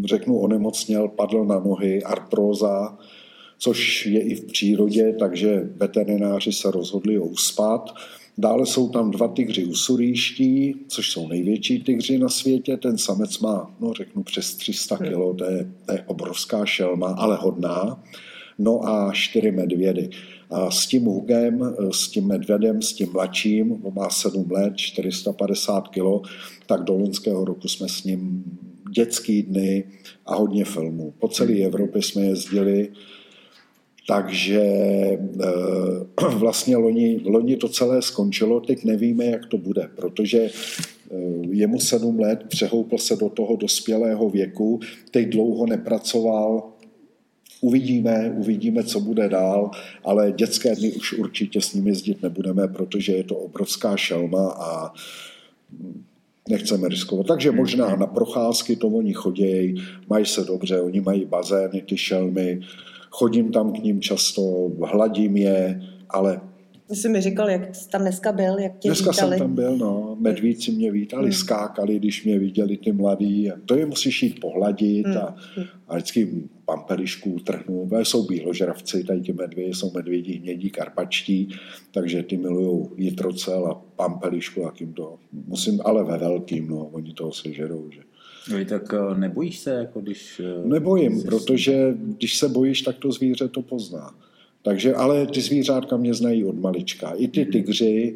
řeknu, 0.05 0.39
onemocněl, 0.39 1.09
padl 1.09 1.45
na 1.45 1.59
nohy, 1.59 2.03
artróza, 2.03 2.99
což 3.59 4.07
je 4.07 4.21
i 4.21 4.35
v 4.35 4.45
přírodě, 4.45 5.17
takže 5.19 5.71
veterináři 5.77 6.53
se 6.53 6.71
rozhodli 6.71 7.17
ho 7.17 7.25
uspat. 7.25 7.95
Dále 8.39 8.67
jsou 8.67 8.89
tam 8.89 9.11
dva 9.11 9.29
tygři 9.29 9.65
usurýští, 9.65 10.75
což 10.89 11.11
jsou 11.11 11.29
největší 11.29 11.83
tygři 11.83 12.19
na 12.19 12.29
světě. 12.29 12.77
Ten 12.77 12.99
samec 12.99 13.39
má, 13.39 13.77
no 13.81 13.93
řeknu, 13.93 14.23
přes 14.23 14.55
300 14.55 14.97
kg, 14.97 15.39
to 15.39 15.45
je, 15.45 15.73
to 15.87 15.93
je 15.93 16.05
obrovská 16.07 16.67
šelma, 16.67 17.09
ale 17.09 17.37
hodná. 17.37 18.03
No 18.59 18.89
a 18.89 19.13
čtyři 19.13 19.51
medvědy. 19.51 20.11
A 20.51 20.71
s 20.71 20.87
tím 20.87 21.05
Hugem, 21.05 21.75
s 21.91 22.09
tím 22.09 22.27
medvědem, 22.27 22.83
s 22.83 22.93
tím 22.93 23.09
mladším, 23.13 23.73
on 23.83 23.95
má 23.95 24.11
7 24.11 24.51
let, 24.51 24.77
450 24.77 25.89
kg, 25.89 26.29
tak 26.67 26.85
do 26.85 26.95
loňského 26.95 27.45
roku 27.45 27.69
jsme 27.69 27.89
s 27.89 28.05
ním 28.05 28.45
dětský 28.95 29.43
dny 29.43 29.85
a 30.27 30.35
hodně 30.35 30.65
filmů. 30.65 31.15
Po 31.19 31.29
celé 31.29 31.53
Evropě 31.53 32.03
jsme 32.03 32.23
jezdili, 32.23 32.89
takže 34.07 34.61
eh, 34.61 36.29
vlastně 36.37 36.77
loni, 36.77 37.21
loni 37.25 37.57
to 37.57 37.69
celé 37.69 38.03
skončilo, 38.03 38.61
teď 38.61 38.85
nevíme, 38.85 39.25
jak 39.25 39.47
to 39.47 39.59
bude, 39.59 39.91
protože 39.97 40.41
eh, 40.41 41.17
je 41.51 41.67
mu 41.67 41.81
sedm 41.81 42.21
let, 42.21 42.45
přehoupl 42.49 42.99
se 42.99 43.17
do 43.17 43.29
toho 43.29 43.57
dospělého 43.57 44.31
věku, 44.31 44.81
teď 45.11 45.29
dlouho 45.29 45.67
nepracoval, 45.67 46.63
Uvidíme, 47.61 48.35
uvidíme, 48.37 48.85
co 48.85 49.01
bude 49.01 49.29
dál, 49.29 49.71
ale 50.05 50.33
dětské 50.33 50.77
dny 50.77 50.93
už 50.93 51.13
určitě 51.13 51.61
s 51.61 51.75
ním 51.75 51.87
jezdit 51.87 52.23
nebudeme, 52.23 52.69
protože 52.69 53.13
je 53.13 53.25
to 53.25 53.37
obrovská 53.37 53.97
šelma 53.97 54.51
a 54.51 54.93
nechceme 56.49 56.89
riskovat. 56.89 57.27
Takže 57.27 57.53
možná 57.53 57.97
na 57.97 58.07
procházky 58.07 58.77
to 58.77 58.89
oni 58.89 59.13
chodějí, 59.13 59.75
mají 60.09 60.27
se 60.27 60.45
dobře, 60.45 60.81
oni 60.81 61.01
mají 61.01 61.25
bazény, 61.25 61.83
ty 61.83 61.97
šelmy, 61.97 62.61
chodím 63.17 63.53
tam 63.53 63.73
k 63.73 63.79
ním 63.79 64.01
často, 64.01 64.71
hladím 64.85 65.37
je, 65.37 65.81
ale 66.09 66.41
ty 66.89 66.97
jsi 66.97 67.09
mi 67.09 67.21
říkal, 67.21 67.51
jak 67.51 67.75
jsi 67.75 67.89
tam 67.89 68.01
dneska 68.01 68.33
byl, 68.33 68.59
jak 68.59 68.79
tě 68.79 68.89
Dneska 68.89 69.11
vítali. 69.11 69.39
jsem 69.39 69.47
tam 69.47 69.55
byl, 69.55 69.77
no. 69.77 70.17
Medvíci 70.21 70.73
mě 70.73 70.93
vítali, 70.93 71.25
hmm. 71.25 71.33
skákali, 71.33 71.99
když 71.99 72.25
mě 72.25 72.39
viděli 72.39 72.77
ty 72.77 72.93
mladí. 72.93 73.51
To 73.67 73.77
je 73.77 73.87
musíš 73.87 74.23
jít 74.23 74.41
pohladit 74.41 75.07
hmm. 75.07 75.17
a, 75.17 75.37
a 75.89 75.95
vždycky 75.95 76.43
pampelišku 76.65 77.31
utrhnu. 77.31 77.89
Jsou 78.03 78.27
bíložravci, 78.27 79.05
tady 79.05 79.21
ti 79.21 79.33
medvědi 79.33 79.75
jsou 79.75 79.91
medvědi 79.91 80.39
hnědí, 80.39 80.71
karpačtí, 80.71 81.49
takže 81.91 82.23
ty 82.23 82.37
milují 82.37 82.89
jitrocel 82.97 83.67
a 83.67 83.75
pampelišku, 83.97 84.61
jak 84.61 84.81
jim 84.81 84.93
to 84.93 85.19
musím, 85.47 85.81
ale 85.85 86.05
ve 86.05 86.19
velkým, 86.19 86.69
no, 86.69 86.87
oni 86.87 87.13
toho 87.13 87.33
sežerou, 87.33 87.91
že. 87.91 88.01
No, 88.51 88.65
tak 88.65 88.95
eh, 88.95 89.19
nebojíš 89.19 89.59
se, 89.59 89.71
jako 89.71 90.01
když... 90.01 90.41
Eh, 90.45 90.69
Nebojím, 90.69 91.21
jsi... 91.21 91.27
protože 91.27 91.95
když 91.99 92.37
se 92.37 92.49
bojíš, 92.49 92.83
tak 92.83 92.97
to 92.97 93.13
zvíře 93.13 93.49
to 93.49 93.63
pozná. 93.63 94.15
Takže, 94.63 94.95
ale 94.95 95.27
ty 95.27 95.41
zvířátka 95.41 95.97
mě 95.97 96.15
znají 96.15 96.45
od 96.45 96.61
malička. 96.61 97.11
I 97.11 97.29
ty 97.29 97.45
tygři, 97.45 98.15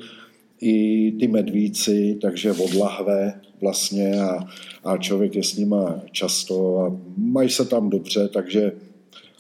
i 0.60 1.12
ty 1.12 1.28
medvíci, 1.28 2.18
takže 2.20 2.52
od 2.52 2.74
lahve 2.74 3.40
vlastně 3.60 4.20
a, 4.20 4.48
a 4.84 4.96
člověk 4.96 5.34
je 5.34 5.44
s 5.44 5.56
nima 5.56 6.02
často 6.12 6.78
a 6.78 6.96
mají 7.16 7.50
se 7.50 7.64
tam 7.64 7.90
dobře, 7.90 8.28
takže 8.28 8.72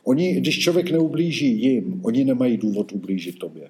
oni, 0.04 0.34
když 0.34 0.58
člověk 0.58 0.90
neublíží 0.90 1.62
jim, 1.62 2.00
oni 2.04 2.24
nemají 2.24 2.56
důvod 2.56 2.92
ublížit 2.92 3.38
tobě. 3.38 3.68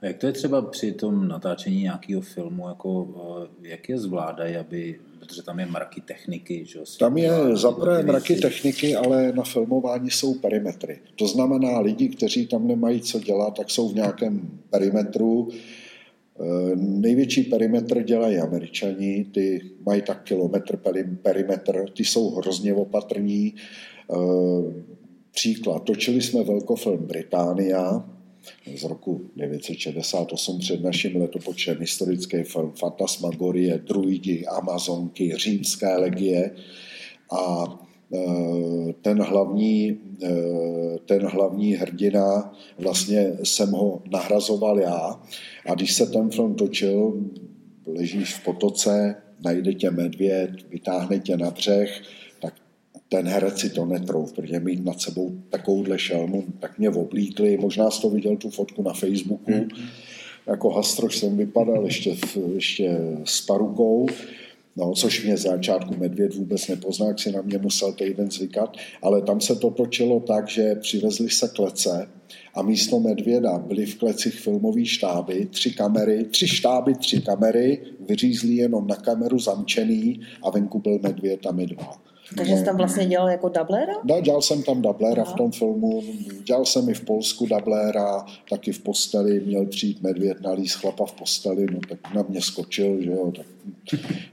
A 0.00 0.06
jak 0.06 0.16
to 0.16 0.26
je 0.26 0.32
třeba 0.32 0.62
při 0.62 0.92
tom 0.92 1.28
natáčení 1.28 1.82
nějakého 1.82 2.20
filmu, 2.20 2.68
jako, 2.68 3.08
eh, 3.62 3.68
jak 3.68 3.88
je 3.88 3.98
zvládají, 3.98 4.56
aby, 4.56 5.00
protože 5.20 5.42
tam 5.42 5.60
je 5.60 5.66
mraky 5.66 6.00
techniky, 6.00 6.64
že? 6.66 6.80
Tam 6.98 7.18
je 7.18 7.56
zaprvé 7.56 8.02
mraky 8.02 8.36
techniky, 8.36 8.96
ale 8.96 9.32
na 9.32 9.42
filmování 9.42 10.10
jsou 10.10 10.34
perimetry. 10.34 10.98
To 11.16 11.26
znamená, 11.26 11.80
lidi, 11.80 12.08
kteří 12.08 12.46
tam 12.46 12.66
nemají 12.66 13.00
co 13.00 13.20
dělat, 13.20 13.56
tak 13.56 13.70
jsou 13.70 13.88
v 13.88 13.94
nějakém 13.94 14.50
perimetru. 14.70 15.48
Eh, 16.40 16.76
největší 16.76 17.42
perimetr 17.42 18.02
dělají 18.02 18.38
američani, 18.38 19.26
ty 19.34 19.60
mají 19.86 20.02
tak 20.02 20.22
kilometr 20.22 20.76
perimetr, 21.22 21.84
ty 21.96 22.04
jsou 22.04 22.30
hrozně 22.30 22.74
opatrní. 22.74 23.54
Eh, 24.12 24.88
příklad, 25.30 25.82
točili 25.84 26.22
jsme 26.22 26.44
velkofilm 26.44 27.06
Británia, 27.06 28.04
z 28.76 28.84
roku 28.84 29.30
968 29.36 30.58
před 30.58 30.82
naším 30.82 31.20
letopočtem 31.20 31.80
historický 31.80 32.42
film 32.42 32.72
Fantasmagorie, 32.78 33.78
druidi, 33.78 34.46
amazonky, 34.46 35.32
římské 35.36 35.96
legie. 35.96 36.50
A 37.32 37.64
e, 38.14 38.92
ten 39.02 39.22
hlavní, 39.22 39.88
e, 39.88 39.98
ten 41.06 41.26
hlavní 41.26 41.74
hrdina, 41.74 42.54
vlastně 42.78 43.32
jsem 43.42 43.70
ho 43.70 44.02
nahrazoval 44.10 44.80
já. 44.80 45.20
A 45.66 45.74
když 45.74 45.94
se 45.94 46.06
ten 46.06 46.30
film 46.30 46.54
točil, 46.54 47.20
ležíš 47.86 48.34
v 48.34 48.44
potoce, 48.44 49.14
najde 49.44 49.74
tě 49.74 49.90
medvěd, 49.90 50.50
vytáhne 50.70 51.18
tě 51.18 51.36
na 51.36 51.50
břeh, 51.50 52.02
ten 53.08 53.28
herec 53.28 53.60
si 53.60 53.70
to 53.70 53.84
netrouf, 53.84 54.32
protože 54.32 54.60
mít 54.60 54.84
nad 54.84 55.00
sebou 55.00 55.32
takovouhle 55.50 55.98
šelmu, 55.98 56.44
tak 56.60 56.78
mě 56.78 56.90
oblíkli, 56.90 57.56
možná 57.56 57.90
jsi 57.90 58.02
to 58.02 58.10
viděl 58.10 58.36
tu 58.36 58.50
fotku 58.50 58.82
na 58.82 58.92
Facebooku, 58.92 59.52
mm. 59.52 59.68
jako 60.46 60.70
hastroš 60.70 61.16
jsem 61.16 61.36
vypadal 61.36 61.84
ještě, 61.84 62.16
ještě 62.54 62.98
s 63.24 63.40
parukou, 63.40 64.06
No, 64.78 64.92
což 64.94 65.24
mě 65.24 65.36
z 65.36 65.42
začátku 65.42 65.94
medvěd 65.98 66.34
vůbec 66.34 66.68
nepozná, 66.68 67.06
jak 67.06 67.20
si 67.20 67.32
na 67.32 67.42
mě 67.42 67.58
musel 67.58 67.92
týden 67.92 68.30
zvykat, 68.30 68.76
ale 69.02 69.22
tam 69.22 69.40
se 69.40 69.56
to 69.56 69.70
točilo 69.70 70.20
tak, 70.20 70.48
že 70.48 70.74
přivezli 70.74 71.30
se 71.30 71.48
klece 71.48 72.08
a 72.54 72.62
místo 72.62 73.00
medvěda 73.00 73.58
byly 73.58 73.86
v 73.86 73.98
klecích 73.98 74.40
filmové 74.40 74.84
štáby, 74.84 75.46
tři 75.50 75.70
kamery, 75.70 76.24
tři 76.24 76.48
štáby, 76.48 76.94
tři 76.94 77.20
kamery, 77.20 77.82
vyřízli 78.08 78.54
jenom 78.54 78.86
na 78.86 78.96
kameru 78.96 79.38
zamčený 79.38 80.20
a 80.42 80.50
venku 80.50 80.78
byl 80.78 80.98
medvěd 81.02 81.46
a 81.46 81.52
my 81.52 81.66
dva. 81.66 82.07
Takže 82.36 82.56
jsi 82.56 82.64
tam 82.64 82.76
vlastně 82.76 83.06
dělal 83.06 83.28
jako 83.28 83.48
dublera? 83.48 83.92
Da, 84.04 84.20
dělal 84.20 84.42
jsem 84.42 84.62
tam 84.62 84.82
dublera 84.82 85.24
v 85.24 85.34
tom 85.34 85.52
filmu, 85.52 86.02
dělal 86.44 86.64
jsem 86.64 86.88
i 86.88 86.94
v 86.94 87.04
Polsku 87.04 87.46
dublera, 87.46 88.24
taky 88.50 88.72
v 88.72 88.78
posteli, 88.78 89.40
měl 89.40 89.66
přijít 89.66 90.02
medvěd 90.02 90.40
nalíz 90.40 90.74
chlapa 90.74 91.06
v 91.06 91.12
posteli, 91.12 91.66
no 91.72 91.80
tak 91.88 92.14
na 92.14 92.24
mě 92.28 92.42
skočil, 92.42 93.02
že 93.02 93.10
jo, 93.10 93.32
tak, 93.36 93.46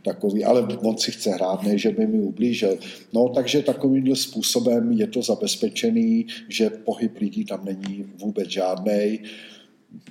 takový, 0.04 0.46
ale 0.46 0.68
on 0.82 0.98
si 0.98 1.12
chce 1.12 1.30
hrát, 1.30 1.64
ne, 1.64 1.78
že 1.78 1.92
by 1.92 2.08
mi 2.08 2.20
ublížil. 2.20 2.78
No, 3.14 3.30
takže 3.30 3.62
takovýmhle 3.62 4.16
způsobem 4.16 4.92
je 4.92 5.08
to 5.08 5.22
zabezpečený, 5.22 6.28
že 6.50 6.70
pohyb 6.70 7.18
lidí 7.18 7.46
tam 7.46 7.66
není 7.66 8.06
vůbec 8.18 8.50
žádnej. 8.50 9.20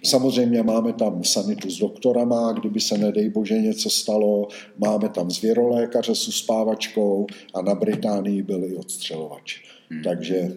Samozřejmě 0.05 0.63
máme 0.63 0.93
tam 0.93 1.25
sanitu 1.25 1.71
s 1.71 1.79
doktorama, 1.79 2.53
kdyby 2.53 2.81
se 2.81 2.99
nedej 2.99 3.29
bože 3.29 3.59
něco 3.59 3.91
stalo, 3.91 4.49
máme 4.79 5.09
tam 5.09 5.31
zvěrolékaře 5.31 6.15
s 6.15 6.29
uspávačkou 6.29 7.27
a 7.55 7.63
na 7.63 7.75
Británii 7.75 8.43
byl 8.43 8.65
i 8.65 8.77
odstřelovač. 8.77 9.61
Hmm. 9.91 10.03
Takže 10.03 10.53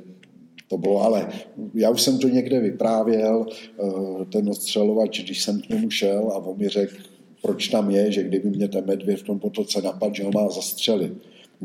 to 0.68 0.78
bylo, 0.78 1.02
ale 1.02 1.30
já 1.74 1.90
už 1.90 2.02
jsem 2.02 2.20
to 2.20 2.28
někde 2.28 2.60
vyprávěl, 2.60 3.46
eh, 3.50 4.26
ten 4.26 4.50
odstřelovač, 4.50 5.24
když 5.24 5.44
jsem 5.44 5.62
k 5.62 5.70
němu 5.70 5.90
šel 5.90 6.32
a 6.32 6.38
on 6.38 6.58
mi 6.58 6.70
řekl, 6.70 6.96
proč 7.42 7.68
tam 7.68 7.92
je, 7.92 8.12
že 8.12 8.24
kdyby 8.24 8.50
mě 8.50 8.68
ten 8.68 8.86
medvěd 8.86 9.20
v 9.20 9.24
tom 9.24 9.40
potoce 9.40 9.82
napadl, 9.82 10.14
že 10.14 10.24
ho 10.24 10.32
má 10.32 10.50
zastřelit. 10.50 11.14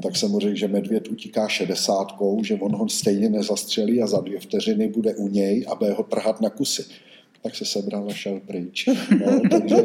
Tak 0.03 0.17
jsem 0.17 0.31
mu 0.31 0.41
řekl, 0.41 0.57
že 0.57 0.69
medvěd 0.69 1.09
utíká 1.09 1.49
šedesátkou, 1.49 2.45
že 2.45 2.55
on 2.55 2.77
ho 2.77 2.89
stejně 2.89 3.29
nezastřelí 3.29 4.03
a 4.03 4.07
za 4.07 4.21
dvě 4.21 4.41
vteřiny 4.41 4.89
bude 4.89 5.15
u 5.15 5.29
něj 5.29 5.65
a 5.69 5.75
bude 5.75 5.93
ho 5.93 6.03
trhat 6.03 6.41
na 6.41 6.51
kusy 6.51 6.85
tak 7.43 7.57
se 7.57 7.65
sebral 7.65 8.07
a 8.11 8.13
šel 8.13 8.41
pryč. 8.47 8.89
No, 9.27 9.41
takže, 9.51 9.77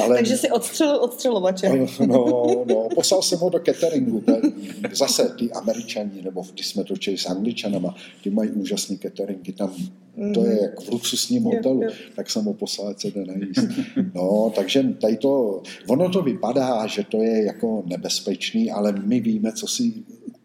ale, 0.00 0.16
takže 0.16 0.36
si 0.36 0.50
odstřelil 0.50 0.96
odstřelovače. 0.96 1.86
No, 2.06 2.64
no, 2.68 2.88
poslal 2.94 3.22
jsem 3.22 3.38
ho 3.38 3.50
do 3.50 3.58
cateringu. 3.58 4.24
Zase 4.92 5.34
ty 5.38 5.52
američani, 5.52 6.22
nebo 6.22 6.44
když 6.52 6.66
jsme 6.66 6.84
točili 6.84 7.18
s 7.18 7.26
angličanama, 7.26 7.94
ty 8.22 8.30
mají 8.30 8.50
úžasný 8.50 8.98
cateringy, 8.98 9.52
tam 9.52 9.74
to 10.34 10.44
je 10.46 10.62
jak 10.62 10.80
v 10.80 10.88
luxusním 10.88 11.42
hotelu, 11.42 11.82
tak 12.16 12.30
jsem 12.30 12.44
ho 12.44 12.54
poslal, 12.54 12.94
se 12.98 13.08
jde 13.08 13.24
najíst. 13.24 13.68
No, 14.14 14.52
takže 14.56 14.82
tady 14.82 15.16
to, 15.16 15.62
ono 15.88 16.08
to 16.08 16.22
vypadá, 16.22 16.86
že 16.86 17.04
to 17.04 17.22
je 17.22 17.44
jako 17.44 17.82
nebezpečný, 17.86 18.70
ale 18.70 18.92
my 18.92 19.20
víme, 19.20 19.52
co 19.52 19.66
si, 19.66 19.92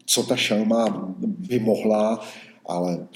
co 0.06 0.22
ta 0.22 0.36
šelma 0.36 1.14
by 1.18 1.58
mohla, 1.58 2.20
ale 2.66 3.06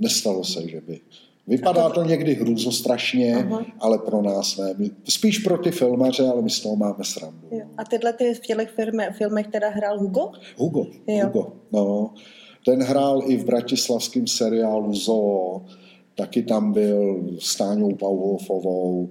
nestalo 0.00 0.44
se, 0.44 0.68
že 0.68 0.80
by. 0.80 1.00
Vypadá 1.46 1.90
to 1.90 2.04
někdy 2.04 2.34
hrůzostrašně, 2.34 3.34
Aha. 3.34 3.66
ale 3.80 3.98
pro 3.98 4.22
nás 4.22 4.56
ne. 4.56 4.74
Spíš 5.08 5.38
pro 5.38 5.58
ty 5.58 5.70
filmaře, 5.70 6.28
ale 6.28 6.42
my 6.42 6.50
z 6.50 6.60
toho 6.60 6.76
máme 6.76 7.04
srandu. 7.04 7.48
Jo. 7.50 7.66
A 7.78 7.84
tyhle 7.84 8.12
ty 8.12 8.34
v 8.34 8.40
těch 8.40 8.74
filmech 9.12 9.46
teda 9.46 9.68
hrál 9.70 9.98
Hugo? 9.98 10.30
Hugo, 10.56 10.86
jo. 11.06 11.26
Hugo, 11.26 11.52
no. 11.72 12.14
Ten 12.64 12.82
hrál 12.82 13.22
i 13.26 13.36
v 13.36 13.44
bratislavském 13.44 14.26
seriálu 14.26 14.94
Zoo, 14.94 15.62
taky 16.14 16.42
tam 16.42 16.72
byl 16.72 17.24
s 17.38 17.56
Táňou 17.56 17.94
Pauhofovou, 17.94 19.10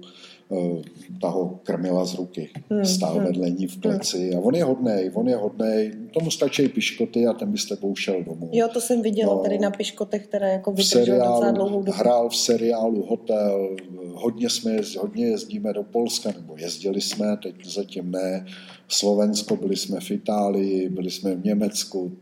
ta 1.20 1.28
ho 1.28 1.60
krmila 1.62 2.04
z 2.04 2.14
ruky. 2.14 2.50
Hmm, 2.70 2.84
Stál 2.84 3.14
hmm. 3.14 3.24
vedle 3.24 3.50
ní 3.50 3.66
v 3.66 3.76
pleci 3.76 4.30
hmm. 4.30 4.38
a 4.38 4.40
on 4.40 4.54
je 4.54 4.64
hodnej, 4.64 5.10
on 5.14 5.28
je 5.28 5.36
hodnej, 5.36 5.92
tomu 6.12 6.30
stačí 6.30 6.68
piškoty 6.68 7.26
a 7.26 7.32
ten 7.32 7.52
by 7.52 7.58
s 7.58 7.64
tebou 7.64 7.96
šel 7.96 8.22
domů. 8.24 8.50
Jo, 8.52 8.68
to 8.72 8.80
jsem 8.80 9.02
viděla 9.02 9.34
no, 9.34 9.40
tady 9.40 9.58
na 9.58 9.70
piškotech, 9.70 10.26
které 10.26 10.52
jako 10.52 10.72
vydržel 10.72 11.04
docela 11.04 11.50
dlouhou 11.50 11.82
dobu. 11.82 11.98
Hrál 11.98 12.28
v 12.28 12.36
seriálu 12.36 13.06
Hotel, 13.06 13.76
hodně 14.14 14.50
jsme 14.50 14.76
hodně 15.00 15.26
jezdíme 15.26 15.72
do 15.72 15.82
Polska, 15.82 16.32
nebo 16.36 16.56
jezdili 16.56 17.00
jsme, 17.00 17.36
teď 17.42 17.54
zatím 17.66 18.10
ne, 18.10 18.46
Slovensko, 18.88 19.56
byli 19.56 19.76
jsme 19.76 20.00
v 20.00 20.10
Itálii, 20.10 20.88
byli 20.88 21.10
jsme 21.10 21.34
v 21.34 21.44
Německu, 21.44 22.12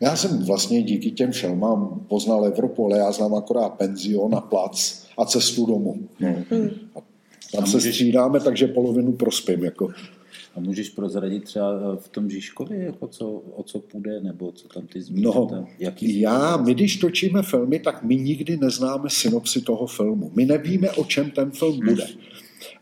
já 0.00 0.16
jsem 0.16 0.44
vlastně 0.44 0.82
díky 0.82 1.10
těm 1.10 1.32
šelmám 1.32 2.06
poznal 2.08 2.44
Evropu, 2.44 2.86
ale 2.86 2.98
já 2.98 3.12
znám 3.12 3.34
akorát 3.34 3.68
penzion 3.68 4.34
a 4.34 4.40
plac 4.40 5.03
a 5.18 5.24
cestu 5.24 5.66
domů. 5.66 6.08
No. 6.20 6.36
Hmm. 6.50 6.70
A 6.96 7.00
tam 7.52 7.64
a 7.64 7.66
se 7.66 7.76
můžeš... 7.76 7.94
střídáme, 7.94 8.40
takže 8.40 8.66
polovinu 8.66 9.12
prospím. 9.12 9.64
Jako. 9.64 9.90
A 10.56 10.60
můžeš 10.60 10.90
prozradit 10.90 11.44
třeba 11.44 11.72
eh, 11.72 11.96
v 11.96 12.08
tom 12.08 12.30
Žižkově, 12.30 12.84
jako 12.84 13.08
co, 13.08 13.28
o 13.30 13.62
co 13.62 13.78
půjde, 13.78 14.20
nebo 14.20 14.52
co 14.52 14.68
tam 14.68 14.86
ty 14.86 15.02
zmíníte? 15.02 15.28
No, 15.38 15.68
jaký 15.78 16.20
já, 16.20 16.56
my 16.56 16.74
když 16.74 16.96
točíme 16.96 17.42
filmy, 17.42 17.78
tak 17.78 18.02
my 18.02 18.16
nikdy 18.16 18.56
neznáme 18.56 19.10
synopsi 19.10 19.60
toho 19.60 19.86
filmu. 19.86 20.32
My 20.36 20.46
nevíme, 20.46 20.90
o 20.90 21.04
čem 21.04 21.30
ten 21.30 21.50
film 21.50 21.80
bude. 21.84 22.06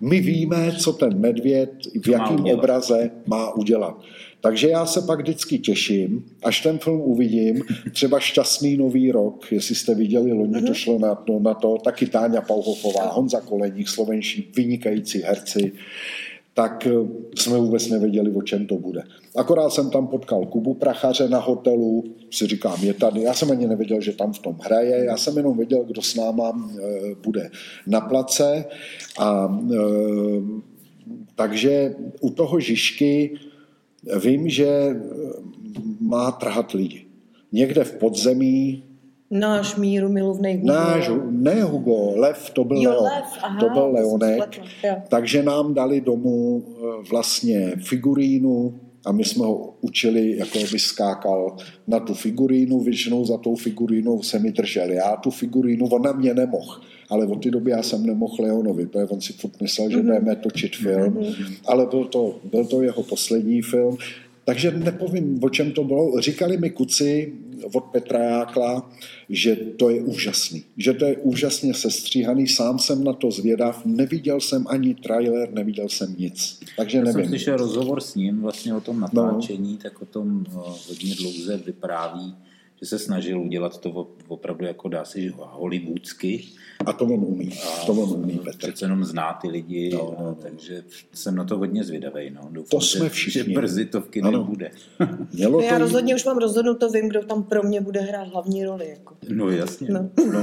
My 0.00 0.20
víme, 0.20 0.72
co 0.78 0.92
ten 0.92 1.20
medvěd 1.20 1.70
v 2.02 2.08
jakém 2.08 2.44
obraze 2.44 3.10
má 3.26 3.54
udělat. 3.54 4.00
Takže 4.40 4.68
já 4.68 4.86
se 4.86 5.02
pak 5.02 5.20
vždycky 5.20 5.58
těším, 5.58 6.24
až 6.44 6.60
ten 6.60 6.78
film 6.78 7.00
uvidím, 7.00 7.62
třeba 7.92 8.20
Šťastný 8.20 8.76
nový 8.76 9.12
rok, 9.12 9.52
jestli 9.52 9.74
jste 9.74 9.94
viděli, 9.94 10.32
loni 10.32 10.52
to 10.52 10.60
mhm. 10.60 10.74
šlo 10.74 10.98
na 10.98 11.14
to, 11.14 11.38
na 11.38 11.54
to 11.54 11.78
taky 11.84 12.06
Táňa 12.06 12.40
Pauhofová, 12.40 13.12
Honza 13.12 13.40
Koleník, 13.40 13.88
slovenští 13.88 14.48
vynikající 14.56 15.22
herci, 15.22 15.72
tak 16.54 16.86
eh, 16.86 16.90
jsme 17.34 17.58
vůbec 17.58 17.88
nevěděli, 17.88 18.30
o 18.30 18.42
čem 18.42 18.66
to 18.66 18.74
bude. 18.74 19.02
Akorát 19.36 19.70
jsem 19.70 19.90
tam 19.90 20.06
potkal 20.06 20.46
Kubu 20.46 20.74
Prachaře 20.74 21.28
na 21.28 21.38
hotelu, 21.38 22.04
si 22.30 22.46
říkám, 22.46 22.84
je 22.84 22.94
tady. 22.94 23.22
Já 23.22 23.34
jsem 23.34 23.50
ani 23.50 23.66
nevěděl, 23.66 24.00
že 24.00 24.12
tam 24.12 24.32
v 24.32 24.38
tom 24.38 24.56
hraje, 24.62 25.04
já 25.04 25.16
jsem 25.16 25.36
jenom 25.36 25.56
věděl, 25.56 25.84
kdo 25.84 26.02
s 26.02 26.14
náma 26.14 26.50
e, 26.50 27.14
bude 27.24 27.50
na 27.86 28.00
place. 28.00 28.64
A, 29.18 29.58
e, 29.72 29.76
takže 31.34 31.94
u 32.20 32.30
toho 32.30 32.60
Žižky 32.60 33.38
Vím, 34.02 34.48
že 34.48 34.66
eh, 34.66 34.96
má 36.00 36.30
trhat 36.30 36.72
lidi. 36.72 37.06
Někde 37.52 37.84
v 37.84 37.92
podzemí 37.92 38.84
Náš 39.32 39.76
míru 39.76 40.08
milovný 40.08 40.54
Hugo. 40.54 40.72
Náš, 40.72 41.10
ne 41.30 41.62
Hugo, 41.62 42.12
Lev, 42.16 42.50
to 42.50 42.64
byl, 42.64 42.76
jo, 42.76 42.90
Leo, 42.90 43.02
Lev, 43.02 43.24
aha, 43.42 43.60
to 43.60 43.68
byl 43.68 43.86
Leonek. 43.86 44.60
Takže 45.08 45.42
nám 45.42 45.74
dali 45.74 46.00
domů 46.00 46.64
eh, 46.66 47.08
vlastně 47.10 47.72
figurínu 47.76 48.80
a 49.06 49.12
my 49.12 49.24
jsme 49.24 49.46
ho 49.46 49.74
učili, 49.80 50.36
jako 50.36 50.58
by 50.72 50.78
skákal 50.78 51.56
na 51.86 52.00
tu 52.00 52.14
figurínu, 52.14 52.80
většinou 52.80 53.24
za 53.24 53.36
tou 53.36 53.56
figurínou 53.56 54.22
se 54.22 54.38
mi 54.38 54.52
držel. 54.52 54.90
Já 54.90 55.16
tu 55.16 55.30
figurínu, 55.30 55.86
on 55.86 56.02
na 56.02 56.12
mě 56.12 56.34
nemohl 56.34 56.80
ale 57.12 57.26
od 57.26 57.42
té 57.42 57.50
doby 57.50 57.70
já 57.70 57.82
jsem 57.82 58.06
nemohl 58.06 58.36
Leonovi, 58.40 58.86
protože 58.86 59.06
on 59.06 59.20
si 59.20 59.32
furt 59.32 59.60
myslel, 59.60 59.90
že 59.90 59.96
mm-hmm. 59.96 60.02
budeme 60.02 60.36
točit 60.36 60.76
film, 60.76 61.14
mm-hmm. 61.14 61.56
ale 61.66 61.86
byl 61.86 62.04
to, 62.04 62.40
byl 62.44 62.64
to 62.64 62.82
jeho 62.82 63.02
poslední 63.02 63.62
film, 63.62 63.96
takže 64.44 64.70
nepovím, 64.70 65.38
o 65.42 65.48
čem 65.50 65.72
to 65.72 65.84
bylo. 65.84 66.20
Říkali 66.20 66.56
mi 66.56 66.70
kuci 66.70 67.32
od 67.74 67.84
Petra 67.84 68.18
Jákla, 68.18 68.90
že 69.28 69.56
to 69.56 69.90
je 69.90 70.02
úžasný, 70.02 70.64
že 70.76 70.92
to 70.92 71.04
je 71.04 71.16
úžasně 71.16 71.74
sestříhaný, 71.74 72.48
sám 72.48 72.78
jsem 72.78 73.04
na 73.04 73.12
to 73.12 73.30
zvědav, 73.30 73.86
neviděl 73.86 74.40
jsem 74.40 74.66
ani 74.68 74.94
trailer, 74.94 75.52
neviděl 75.52 75.88
jsem 75.88 76.14
nic, 76.18 76.60
takže 76.76 76.98
Já 76.98 77.04
nevím. 77.04 77.20
jsem 77.20 77.28
slyšel 77.28 77.56
rozhovor 77.56 78.00
s 78.00 78.14
ním 78.14 78.40
vlastně 78.40 78.74
o 78.74 78.80
tom 78.80 79.00
natáčení, 79.00 79.72
no. 79.72 79.78
tak 79.82 80.02
o 80.02 80.06
tom 80.06 80.44
hodně 80.88 81.14
dlouze 81.14 81.56
vypráví, 81.56 82.34
že 82.80 82.86
se 82.86 82.98
snažil 82.98 83.40
udělat 83.40 83.80
to 83.80 84.08
opravdu 84.28 84.64
jako 84.64 84.88
dá 84.88 85.04
se 85.04 85.20
říct 85.20 85.34
hollywoodsky. 85.36 86.44
A 86.86 86.92
to 86.92 87.04
on 87.04 87.24
umí, 87.24 87.52
a 87.82 87.86
to 87.86 87.92
on 87.92 88.10
umí, 88.10 88.38
Petr. 88.38 88.58
Přece 88.58 88.84
jenom 88.84 89.04
zná 89.04 89.38
ty 89.42 89.48
lidi, 89.48 89.90
no, 89.92 90.16
no, 90.18 90.24
no. 90.24 90.34
takže 90.34 90.82
jsem 91.12 91.34
na 91.34 91.44
to 91.44 91.58
hodně 91.58 91.84
zvědavý. 91.84 92.30
No. 92.30 92.40
Doufám, 92.50 92.68
to 92.70 92.80
jsme 92.80 93.08
všichni. 93.08 93.42
Že 93.42 93.60
brzy 93.60 93.86
to 93.86 94.00
v 94.00 94.08
kine 94.08 94.28
ano. 94.28 94.44
bude. 94.44 94.70
Mělo 95.32 95.60
no, 95.60 95.66
já 95.66 95.72
to... 95.72 95.78
rozhodně 95.78 96.14
už 96.14 96.24
mám 96.24 96.38
rozhodnuto, 96.38 96.90
vím, 96.90 97.08
kdo 97.08 97.22
tam 97.22 97.42
pro 97.42 97.62
mě 97.62 97.80
bude 97.80 98.00
hrát 98.00 98.28
hlavní 98.28 98.64
roli. 98.64 98.88
Jako. 98.88 99.16
No 99.28 99.50
jasně. 99.50 99.88
No. 99.90 100.10
No. 100.32 100.40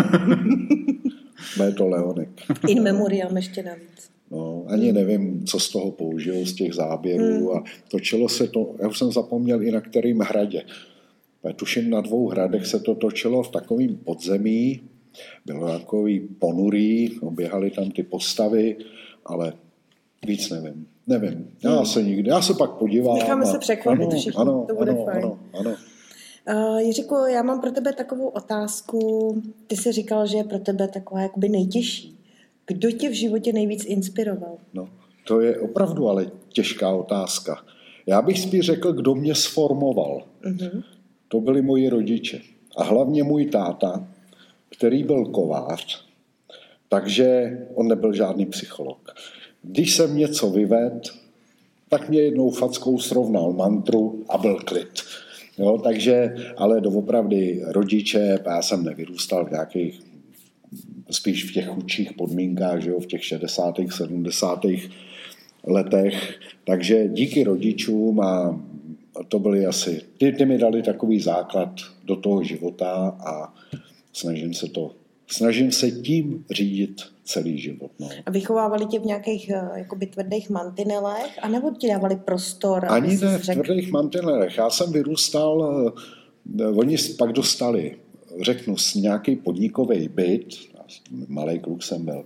je 1.66 1.72
to 1.72 1.88
Leonek. 1.88 2.30
In 2.68 2.84
memoriam 2.84 3.38
ještě 3.38 3.64
navíc. 3.64 4.10
No, 4.32 4.66
ani 4.68 4.92
nevím, 4.92 5.46
co 5.46 5.60
z 5.60 5.70
toho 5.70 5.92
použil, 5.92 6.46
z 6.46 6.54
těch 6.54 6.74
záběrů. 6.74 7.26
Hmm. 7.26 7.58
A 7.58 7.64
točilo 7.92 8.30
se 8.30 8.48
to, 8.48 8.76
já 8.80 8.88
už 8.88 8.98
jsem 8.98 9.12
zapomněl 9.12 9.64
i 9.64 9.72
na 9.72 9.82
kterým 9.82 10.20
hradě. 10.20 10.64
Tuším, 11.56 11.90
na 11.90 12.02
dvou 12.02 12.28
hradech 12.28 12.66
se 12.66 12.80
to 12.80 12.96
točilo 12.96 13.44
v 13.44 13.52
takovém 13.52 13.96
podzemí, 13.96 14.82
bylo 15.46 15.80
takový 15.80 16.20
ponurý, 16.20 17.20
oběhaly 17.20 17.72
tam 17.72 17.92
ty 17.92 18.04
postavy, 18.04 18.78
ale 19.26 19.54
víc 20.28 20.50
nevím. 20.50 20.88
Nevím, 21.08 21.48
já 21.64 21.76
hmm. 21.76 21.86
se 21.86 22.04
nikdy, 22.04 22.30
já 22.30 22.42
se 22.42 22.54
pak 22.54 22.72
podívám. 22.72 23.18
Necháme 23.18 23.44
a, 23.44 23.46
se 23.46 23.60
překvapit 23.60 24.02
ano, 24.02 24.20
všichni, 24.20 24.42
ano, 24.42 24.66
to 24.68 24.76
bude 24.76 24.92
ano, 24.92 25.06
fajn. 25.06 25.24
Ano, 25.24 25.40
ano. 25.60 25.76
Uh, 26.50 26.80
Jiříku, 26.80 27.16
já 27.16 27.44
mám 27.44 27.62
pro 27.62 27.72
tebe 27.72 27.94
takovou 27.94 28.28
otázku. 28.28 29.42
Ty 29.68 29.78
jsi 29.78 29.92
říkal, 29.92 30.28
že 30.28 30.38
je 30.38 30.44
pro 30.44 30.60
tebe 30.60 30.88
taková 30.88 31.22
jakoby 31.22 31.50
nejtěžší. 31.50 32.18
Kdo 32.68 32.92
tě 32.92 33.10
v 33.10 33.14
životě 33.14 33.54
nejvíc 33.54 33.86
inspiroval? 33.86 34.58
No, 34.74 34.90
to 35.28 35.42
je 35.42 35.60
opravdu 35.60 36.10
ale 36.10 36.32
těžká 36.50 36.90
otázka. 36.90 37.64
Já 38.06 38.22
bych 38.22 38.40
spíš 38.40 38.66
řekl, 38.66 38.94
kdo 38.94 39.16
mě 39.16 39.36
sformoval. 39.36 40.24
Uh-huh 40.44 40.84
to 41.30 41.40
byli 41.40 41.62
moji 41.62 41.90
rodiče. 41.90 42.42
A 42.78 42.84
hlavně 42.84 43.24
můj 43.24 43.46
táta, 43.46 44.08
který 44.70 45.04
byl 45.04 45.26
kovář, 45.26 46.06
takže 46.90 47.58
on 47.76 47.88
nebyl 47.88 48.14
žádný 48.14 48.46
psycholog. 48.46 49.14
Když 49.62 49.96
jsem 49.96 50.18
něco 50.18 50.50
vyvedl, 50.50 51.02
tak 51.90 52.10
mě 52.10 52.22
jednou 52.22 52.50
fackou 52.50 53.00
srovnal 53.00 53.54
mantru 53.54 54.24
a 54.30 54.38
byl 54.38 54.60
klid. 54.66 54.90
Jo, 55.58 55.78
takže, 55.84 56.36
ale 56.58 56.82
doopravdy 56.82 57.62
rodiče, 57.68 58.40
já 58.46 58.62
jsem 58.62 58.84
nevyrůstal 58.84 59.46
v 59.46 59.52
nějakých, 59.52 60.02
spíš 61.12 61.50
v 61.50 61.54
těch 61.54 61.68
chudších 61.68 62.14
podmínkách, 62.14 62.82
že 62.82 62.90
jo, 62.90 63.00
v 63.00 63.06
těch 63.06 63.26
60. 63.26 63.76
70. 63.96 64.66
letech. 65.64 66.40
Takže 66.66 67.08
díky 67.08 67.44
rodičům 67.44 68.20
a 68.20 68.62
to 69.28 69.40
byly 69.40 69.66
asi, 69.66 70.02
ty, 70.18 70.32
ty 70.32 70.46
mi 70.46 70.58
dali 70.58 70.82
takový 70.84 71.20
základ 71.20 71.70
do 72.04 72.16
toho 72.16 72.44
života 72.44 73.18
a 73.20 73.54
snažím 74.14 74.54
se 74.54 74.68
to, 74.68 74.96
snažím 75.28 75.72
se 75.72 75.92
tím 75.92 76.46
řídit 76.52 77.02
celý 77.24 77.58
život. 77.58 77.92
No. 78.00 78.10
A 78.26 78.32
vychovávali 78.32 78.86
tě 78.86 79.00
v 79.00 79.06
nějakých 79.06 79.50
eh, 79.50 79.70
jakoby 79.76 80.06
tvrdých 80.06 80.50
mantinelech, 80.50 81.40
anebo 81.42 81.72
ti 81.72 81.88
dávali 81.88 82.16
prostor? 82.16 82.86
Ani 82.90 83.18
ne 83.18 83.38
v 83.38 83.42
řekl... 83.42 83.64
tvrdých 83.64 83.92
mantinelech. 83.92 84.58
Já 84.58 84.70
jsem 84.70 84.92
vyrůstal, 84.92 85.94
eh, 86.60 86.68
oni 86.68 86.98
pak 87.18 87.32
dostali, 87.32 87.98
řeknu, 88.42 88.76
nějaký 88.96 89.36
podnikový 89.36 90.08
byt, 90.08 90.48
malý 91.28 91.60
kluk 91.60 91.84
jsem 91.84 92.06
byl, 92.06 92.26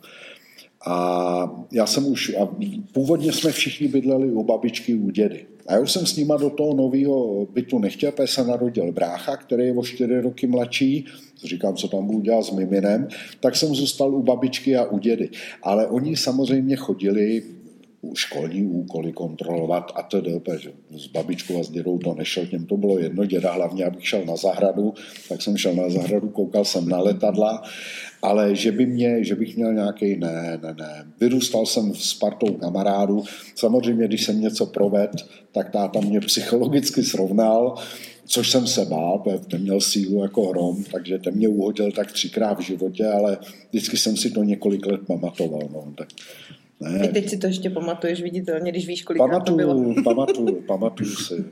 A 0.85 1.65
já 1.71 1.85
jsem 1.85 2.05
už, 2.05 2.35
a 2.41 2.49
původně 2.91 3.31
jsme 3.31 3.51
všichni 3.51 3.87
bydleli 3.87 4.31
u 4.31 4.43
babičky, 4.43 4.95
u 4.95 5.09
dědy. 5.09 5.45
A 5.67 5.73
já 5.73 5.79
už 5.79 5.91
jsem 5.91 6.05
s 6.05 6.15
nima 6.15 6.37
do 6.37 6.49
toho 6.49 6.73
nového 6.73 7.45
bytu 7.45 7.79
nechtěl, 7.79 8.11
protože 8.11 8.27
se 8.27 8.47
narodil 8.47 8.91
brácha, 8.91 9.37
který 9.37 9.65
je 9.65 9.73
o 9.73 9.83
čtyři 9.83 10.21
roky 10.21 10.47
mladší, 10.47 11.05
říkám, 11.43 11.75
co 11.75 11.87
tam 11.87 12.05
budu 12.05 12.19
dělat 12.19 12.45
s 12.45 12.51
miminem, 12.51 13.07
tak 13.39 13.55
jsem 13.55 13.75
zůstal 13.75 14.15
u 14.15 14.23
babičky 14.23 14.75
a 14.75 14.85
u 14.85 14.99
dědy. 14.99 15.29
Ale 15.63 15.87
oni 15.87 16.17
samozřejmě 16.17 16.75
chodili 16.75 17.43
školní 18.15 18.65
úkoly 18.65 19.13
kontrolovat 19.13 19.91
a 19.95 20.03
tedy, 20.03 20.39
protože 20.39 20.71
s 20.97 21.07
babičkou 21.07 21.59
a 21.59 21.63
s 21.63 21.69
dědou 21.69 21.97
to 21.97 22.13
nešel, 22.13 22.45
těm 22.45 22.65
to 22.65 22.77
bylo 22.77 22.99
jedno, 22.99 23.25
děda 23.25 23.53
hlavně, 23.53 23.85
abych 23.85 24.07
šel 24.07 24.25
na 24.25 24.35
zahradu, 24.35 24.93
tak 25.29 25.41
jsem 25.41 25.57
šel 25.57 25.75
na 25.75 25.89
zahradu, 25.89 26.29
koukal 26.29 26.65
jsem 26.65 26.89
na 26.89 26.99
letadla, 26.99 27.63
ale 28.21 28.55
že, 28.55 28.71
by 28.71 28.85
mě, 28.85 29.23
že 29.23 29.35
bych 29.35 29.57
měl 29.57 29.73
nějaký, 29.73 30.17
ne, 30.17 30.59
ne, 30.63 30.75
ne. 30.79 31.05
Vyrůstal 31.19 31.65
jsem 31.65 31.95
s 31.95 32.13
partou 32.13 32.53
kamarádů, 32.53 33.23
samozřejmě, 33.55 34.07
když 34.07 34.23
jsem 34.23 34.41
něco 34.41 34.65
proved, 34.65 35.11
tak 35.51 35.69
táta 35.69 35.99
mě 35.99 36.19
psychologicky 36.19 37.03
srovnal, 37.03 37.75
což 38.25 38.51
jsem 38.51 38.67
se 38.67 38.85
bál, 38.85 39.19
protože 39.19 39.37
ten 39.37 39.61
měl 39.61 39.81
sílu 39.81 40.21
jako 40.21 40.49
hrom, 40.49 40.83
takže 40.83 41.19
ten 41.19 41.35
mě 41.35 41.47
uhodil 41.47 41.91
tak 41.91 42.11
třikrát 42.11 42.59
v 42.59 42.61
životě, 42.61 43.07
ale 43.07 43.37
vždycky 43.69 43.97
jsem 43.97 44.17
si 44.17 44.31
to 44.31 44.43
několik 44.43 44.85
let 44.85 45.01
pamatoval. 45.07 45.61
No. 45.73 45.93
Tak 45.97 46.07
ne. 46.89 47.05
I 47.05 47.13
teď 47.13 47.29
si 47.29 47.37
to 47.37 47.47
ještě 47.47 47.69
pamatuješ 47.69 48.21
viditelně, 48.21 48.71
když 48.71 48.87
víš, 48.87 49.03
kolik 49.03 49.17
pamatuju, 49.17 49.57
to 49.57 49.73
bylo. 49.73 49.93
Pamatuju, 50.03 50.61
pamatuju 50.67 51.15
si. 51.15 51.45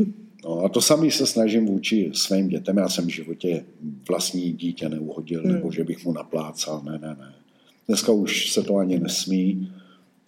No 0.44 0.60
a 0.60 0.70
to 0.70 0.82
samý 0.82 1.12
se 1.12 1.28
snažím 1.28 1.66
vůči 1.66 2.12
svým 2.14 2.48
dětem. 2.48 2.78
Já 2.78 2.90
jsem 2.90 3.06
v 3.06 3.10
životě 3.10 3.64
vlastní 4.08 4.54
dítě 4.54 4.90
neuhodil, 4.90 5.42
hmm. 5.44 5.54
nebo 5.54 5.72
že 5.72 5.84
bych 5.84 6.06
mu 6.06 6.14
naplácal. 6.14 6.82
Ne, 6.86 6.92
ne, 6.92 7.16
ne. 7.20 7.34
Dneska 7.88 8.12
už 8.12 8.52
se 8.52 8.64
to 8.64 8.76
ani 8.76 9.00
nesmí. 9.00 9.72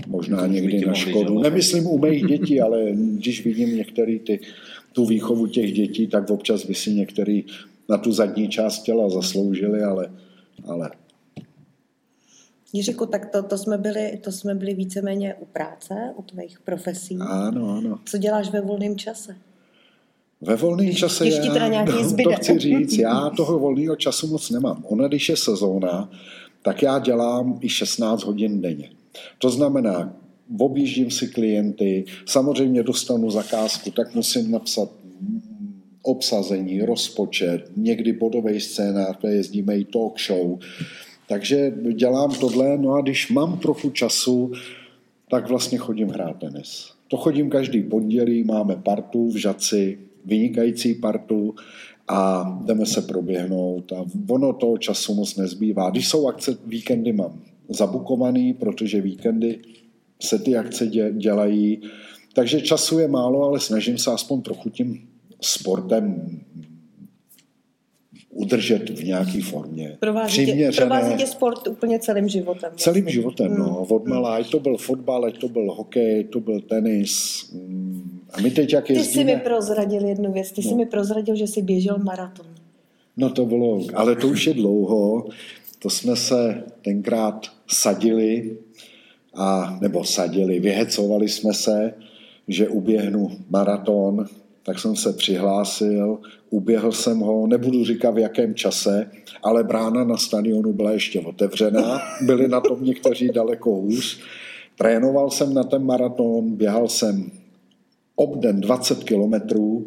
Možná 0.08 0.38
to 0.38 0.48
někdy 0.48 0.86
na 0.86 0.94
škodu. 0.94 1.40
Nemyslím 1.40 1.88
u 1.88 1.98
mých 1.98 2.26
dětí, 2.26 2.62
ale 2.62 2.92
když 2.92 3.46
vidím 3.46 3.76
některý 3.76 4.20
ty, 4.20 4.40
tu 4.94 5.06
výchovu 5.06 5.48
těch 5.48 5.74
dětí, 5.74 6.08
tak 6.08 6.30
občas 6.30 6.66
by 6.66 6.76
si 6.76 6.94
některý 6.94 7.44
na 7.90 7.98
tu 7.98 8.12
zadní 8.12 8.50
část 8.50 8.84
těla 8.84 9.10
zasloužili, 9.10 9.82
ale, 9.82 10.12
ale 10.66 10.92
Jiříku, 12.74 13.06
tak 13.06 13.32
to, 13.32 13.44
to, 13.44 13.58
jsme 13.58 13.78
byli, 13.78 14.20
to 14.24 14.32
jsme 14.32 14.56
byli 14.56 14.74
víceméně 14.74 15.36
u 15.40 15.46
práce, 15.46 15.94
u 16.16 16.22
tvých 16.22 16.60
profesí. 16.60 17.18
Ano, 17.22 17.78
ano. 17.78 18.00
Co 18.06 18.18
děláš 18.18 18.50
ve 18.50 18.62
volném 18.62 18.98
čase? 18.98 19.36
Ve 20.42 20.56
volném 20.56 20.92
čase 20.92 21.24
když 21.24 21.36
já, 21.36 21.54
teda 21.54 21.68
nějaký 21.68 22.04
zbyde. 22.04 22.30
to 22.30 22.36
chci 22.36 22.60
říct, 22.60 22.98
já 22.98 23.30
toho 23.38 23.60
volného 23.60 23.96
času 23.96 24.28
moc 24.28 24.50
nemám. 24.50 24.84
Ona, 24.88 25.08
když 25.08 25.30
je 25.30 25.38
sezóna, 25.38 26.10
tak 26.62 26.82
já 26.82 27.00
dělám 27.00 27.60
i 27.62 27.70
16 27.70 28.24
hodin 28.24 28.62
denně. 28.62 28.90
To 29.38 29.50
znamená, 29.50 30.14
objíždím 30.60 31.12
si 31.12 31.28
klienty, 31.28 32.06
samozřejmě 32.26 32.84
dostanu 32.84 33.32
zakázku, 33.32 33.92
tak 33.92 34.16
musím 34.16 34.52
napsat 34.52 34.90
obsazení, 36.04 36.82
rozpočet, 36.82 37.72
někdy 37.78 38.14
bodový 38.14 38.62
scénář, 38.62 39.18
to 39.22 39.28
jezdíme 39.28 39.78
i 39.78 39.86
talk 39.86 40.20
show, 40.20 40.60
takže 41.28 41.74
dělám 41.94 42.36
tohle, 42.36 42.78
no 42.78 42.94
a 42.94 43.02
když 43.02 43.32
mám 43.32 43.58
trochu 43.58 43.90
času, 43.90 44.52
tak 45.30 45.50
vlastně 45.50 45.78
chodím 45.78 46.10
hrát 46.10 46.40
tenis. 46.40 46.92
To 47.08 47.18
chodím 47.18 47.50
každý 47.50 47.84
pondělí, 47.84 48.44
máme 48.44 48.76
partu 48.76 49.30
v 49.30 49.36
Žaci, 49.36 50.00
vynikající 50.26 50.96
partu 50.96 51.56
a 52.08 52.52
jdeme 52.66 52.86
se 52.86 53.02
proběhnout 53.02 53.92
a 53.94 54.06
ono 54.30 54.54
toho 54.54 54.78
času 54.78 55.14
moc 55.14 55.36
nezbývá. 55.36 55.90
Když 55.90 56.08
jsou 56.08 56.28
akce, 56.28 56.58
víkendy 56.66 57.14
mám 57.14 57.42
zabukovaný, 57.70 58.54
protože 58.54 59.02
víkendy 59.02 59.60
se 60.22 60.40
ty 60.40 60.58
akce 60.58 60.88
dělají, 61.12 61.82
takže 62.34 62.62
času 62.62 63.00
je 63.00 63.08
málo, 63.08 63.44
ale 63.44 63.60
snažím 63.60 63.98
se 63.98 64.12
aspoň 64.12 64.42
trochu 64.42 64.70
tím 64.70 65.08
sportem 65.42 66.40
udržet 68.34 68.90
v 68.90 69.04
nějaké 69.04 69.42
formě. 69.42 69.98
Provází 70.00 71.16
tě 71.18 71.28
sport 71.28 71.68
úplně 71.68 72.00
celým 72.00 72.28
životem. 72.28 72.70
Vlastně. 72.70 72.84
Celým 72.84 73.10
životem, 73.10 73.48
hmm. 73.48 73.60
no. 73.60 73.86
Od 73.90 74.08
malá, 74.08 74.36
ať 74.36 74.52
to 74.52 74.60
byl 74.60 74.78
fotbal, 74.78 75.26
ať 75.26 75.38
to 75.38 75.48
byl 75.48 75.72
hokej, 75.72 76.24
to 76.24 76.40
byl 76.40 76.62
tenis. 76.62 77.46
Mm. 77.54 78.20
A 78.34 78.42
my 78.42 78.52
teď 78.52 78.74
jak 78.74 78.90
jezdíme... 78.90 79.08
Ty 79.08 79.14
jsi 79.14 79.24
mi 79.24 79.42
prozradil 79.42 80.06
jednu 80.06 80.32
věc, 80.32 80.52
ty 80.52 80.62
no. 80.66 80.70
jsi 80.70 80.76
mi 80.76 80.86
prozradil, 80.86 81.36
že 81.36 81.48
jsi 81.48 81.62
běžel 81.62 81.98
maraton. 81.98 82.46
No 83.18 83.30
to 83.30 83.46
bylo, 83.46 83.82
ale 83.94 84.16
to 84.16 84.28
už 84.28 84.48
je 84.48 84.54
dlouho. 84.54 85.26
To 85.80 85.90
jsme 85.90 86.16
se 86.16 86.64
tenkrát 86.82 87.48
sadili, 87.68 88.58
a, 89.36 89.78
nebo 89.82 90.04
sadili, 90.04 90.60
vyhecovali 90.60 91.30
jsme 91.30 91.54
se, 91.54 91.94
že 92.48 92.70
uběhnu 92.70 93.32
maraton, 93.50 94.26
tak 94.64 94.80
jsem 94.80 94.96
se 94.96 95.14
přihlásil, 95.14 96.20
uběhl 96.54 96.92
jsem 96.92 97.20
ho, 97.20 97.48
nebudu 97.48 97.86
říkat 97.86 98.12
v 98.12 98.18
jakém 98.18 98.56
čase, 98.56 99.12
ale 99.44 99.64
brána 99.64 100.04
na 100.04 100.18
stadionu 100.18 100.74
byla 100.74 100.92
ještě 100.92 101.20
otevřená, 101.20 102.02
byli 102.22 102.48
na 102.48 102.62
tom 102.62 102.84
někteří 102.84 103.30
daleko 103.30 103.70
hůř. 103.70 104.20
Trénoval 104.78 105.30
jsem 105.30 105.54
na 105.54 105.64
ten 105.64 105.86
maraton, 105.86 106.56
běhal 106.56 106.88
jsem 106.88 107.32
obden 108.16 108.62
20 108.62 109.04
kilometrů, 109.04 109.86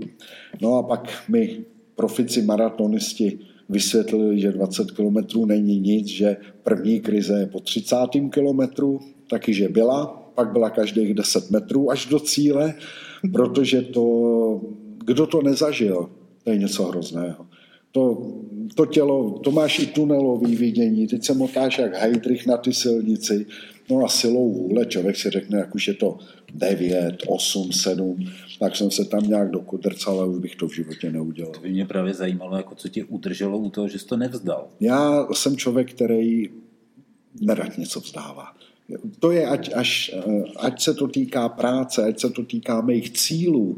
no 0.62 0.74
a 0.74 0.82
pak 0.82 1.12
mi 1.28 1.64
profici 1.94 2.42
maratonisti 2.42 3.38
vysvětlili, 3.68 4.40
že 4.40 4.52
20 4.52 4.90
kilometrů 4.90 5.46
není 5.46 5.78
nic, 5.80 6.06
že 6.06 6.36
první 6.62 7.00
krize 7.00 7.38
je 7.38 7.46
po 7.46 7.60
30. 7.60 7.96
kilometru, 8.30 9.00
taky 9.30 9.54
že 9.54 9.68
byla, 9.68 10.06
pak 10.34 10.52
byla 10.52 10.70
každých 10.70 11.14
10 11.14 11.50
metrů 11.50 11.90
až 11.90 12.06
do 12.06 12.20
cíle, 12.20 12.74
protože 13.32 13.82
to, 13.82 14.60
kdo 15.04 15.26
to 15.26 15.42
nezažil, 15.42 16.10
to 16.46 16.52
je 16.52 16.58
něco 16.58 16.84
hrozného. 16.84 17.46
To, 17.92 18.32
to 18.74 18.86
tělo, 18.86 19.38
to 19.38 19.50
máš 19.50 19.78
i 19.78 19.86
tunelový 19.86 20.56
vidění, 20.56 21.06
teď 21.06 21.24
se 21.24 21.34
motáš 21.34 21.78
jak 21.78 21.94
Heidrich 21.94 22.46
na 22.46 22.56
ty 22.56 22.72
silnici, 22.72 23.46
no 23.90 24.04
a 24.04 24.08
silou 24.08 24.52
vůle 24.52 24.86
člověk 24.86 25.16
si 25.16 25.30
řekne, 25.30 25.58
jak 25.58 25.74
už 25.74 25.88
je 25.88 25.94
to 25.94 26.18
9, 26.54 27.22
8, 27.26 27.72
7, 27.72 28.26
tak 28.60 28.76
jsem 28.76 28.90
se 28.90 29.04
tam 29.04 29.22
nějak 29.28 29.50
dokudrcal, 29.50 30.20
ale 30.20 30.28
už 30.28 30.38
bych 30.38 30.56
to 30.56 30.68
v 30.68 30.74
životě 30.74 31.12
neudělal. 31.12 31.52
To 31.52 31.60
by 31.60 31.70
mě 31.70 31.86
právě 31.86 32.14
zajímalo, 32.14 32.56
jako 32.56 32.74
co 32.74 32.88
tě 32.88 33.04
udrželo 33.04 33.58
u 33.58 33.70
toho, 33.70 33.88
že 33.88 33.98
jsi 33.98 34.06
to 34.06 34.16
nevzdal. 34.16 34.68
Já 34.80 35.26
jsem 35.32 35.56
člověk, 35.56 35.92
který 35.92 36.50
nerad 37.40 37.78
něco 37.78 38.00
vzdává. 38.00 38.46
To 39.18 39.30
je, 39.30 39.46
ať, 39.46 39.70
až, 39.74 40.14
ať 40.56 40.82
se 40.82 40.94
to 40.94 41.08
týká 41.08 41.48
práce, 41.48 42.04
ať 42.04 42.20
se 42.20 42.30
to 42.30 42.42
týká 42.42 42.80
mých 42.80 43.10
cílů, 43.10 43.76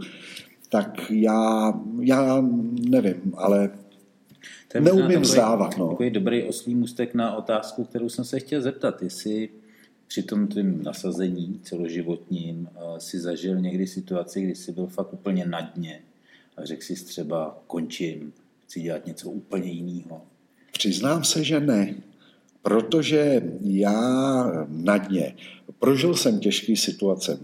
tak 0.68 1.10
já, 1.10 1.72
já 2.00 2.44
nevím, 2.88 3.34
ale 3.36 3.70
to 4.68 4.78
je 4.78 4.80
neumím 4.80 5.20
vzdávat. 5.20 5.78
No. 5.78 5.88
Takový 5.88 6.10
dobrý 6.10 6.42
oslý 6.44 6.74
mustek 6.74 7.14
na 7.14 7.36
otázku, 7.36 7.84
kterou 7.84 8.08
jsem 8.08 8.24
se 8.24 8.40
chtěl 8.40 8.62
zeptat, 8.62 9.02
jestli 9.02 9.48
při 10.06 10.22
tom 10.22 10.46
tvým 10.46 10.82
nasazení 10.82 11.60
celoživotním 11.62 12.68
eh, 12.74 13.00
si 13.00 13.20
zažil 13.20 13.60
někdy 13.60 13.86
situaci, 13.86 14.42
kdy 14.42 14.54
jsi 14.54 14.72
byl 14.72 14.86
fakt 14.86 15.12
úplně 15.12 15.46
na 15.46 15.60
dně 15.60 16.00
a 16.56 16.64
řekl 16.64 16.82
si 16.82 16.94
třeba 16.94 17.58
končím, 17.66 18.32
chci 18.64 18.80
dělat 18.80 19.06
něco 19.06 19.30
úplně 19.30 19.70
jiného. 19.70 20.22
Přiznám 20.72 21.24
se, 21.24 21.44
že 21.44 21.60
ne. 21.60 21.94
Protože 22.62 23.42
já 23.62 24.44
na 24.68 24.98
dně 24.98 25.34
prožil 25.78 26.14
jsem 26.14 26.40
těžké 26.40 26.76
situace. 26.76 27.38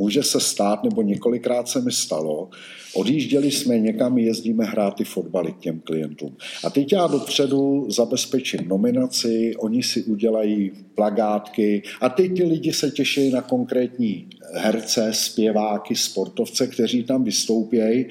Může 0.00 0.22
se 0.22 0.40
stát, 0.40 0.84
nebo 0.84 1.02
několikrát 1.02 1.68
se 1.68 1.80
mi 1.80 1.92
stalo, 1.92 2.48
odjížděli 2.94 3.50
jsme 3.50 3.78
někam, 3.78 4.18
jezdíme 4.18 4.64
hrát 4.64 4.94
ty 4.94 5.04
fotbaly 5.04 5.52
k 5.52 5.58
těm 5.58 5.80
klientům. 5.80 6.36
A 6.64 6.70
teď 6.70 6.92
já 6.92 7.06
dopředu 7.06 7.90
zabezpečím 7.90 8.68
nominaci, 8.68 9.52
oni 9.58 9.82
si 9.82 10.02
udělají 10.02 10.72
plagátky 10.94 11.82
a 12.00 12.08
teď 12.08 12.36
ty 12.36 12.44
lidi 12.44 12.72
se 12.72 12.90
těší 12.90 13.30
na 13.30 13.42
konkrétní 13.42 14.28
herce, 14.54 15.10
zpěváky, 15.12 15.96
sportovce, 15.96 16.66
kteří 16.66 17.04
tam 17.04 17.24
vystoupějí. 17.24 18.06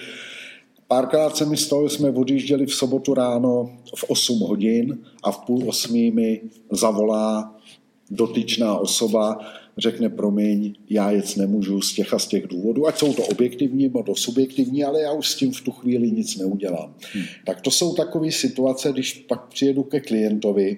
Párkrát 0.87 1.37
se 1.37 1.45
mi 1.45 1.57
stalo, 1.57 1.89
jsme 1.89 2.09
odjížděli 2.09 2.65
v 2.65 2.75
sobotu 2.75 3.13
ráno 3.13 3.71
v 3.95 4.03
8 4.03 4.39
hodin 4.39 4.97
a 5.23 5.31
v 5.31 5.37
půl 5.45 5.69
osmí 5.69 6.11
mi 6.11 6.41
zavolá 6.71 7.55
dotyčná 8.11 8.77
osoba, 8.77 9.39
řekne, 9.77 10.09
promiň, 10.09 10.73
já 10.89 11.11
jet 11.11 11.37
nemůžu 11.37 11.81
z 11.81 11.93
těch 11.93 12.13
a 12.13 12.19
z 12.19 12.27
těch 12.27 12.47
důvodů, 12.47 12.87
ať 12.87 12.97
jsou 12.97 13.13
to 13.13 13.23
objektivní 13.23 13.91
nebo 13.95 14.15
subjektivní, 14.15 14.83
ale 14.83 15.01
já 15.01 15.11
už 15.11 15.29
s 15.29 15.35
tím 15.35 15.51
v 15.51 15.61
tu 15.61 15.71
chvíli 15.71 16.11
nic 16.11 16.37
neudělám. 16.37 16.95
Hmm. 17.13 17.23
Tak 17.45 17.61
to 17.61 17.71
jsou 17.71 17.95
takové 17.95 18.31
situace, 18.31 18.91
když 18.91 19.13
pak 19.13 19.47
přijedu 19.47 19.83
ke 19.83 19.99
klientovi, 19.99 20.77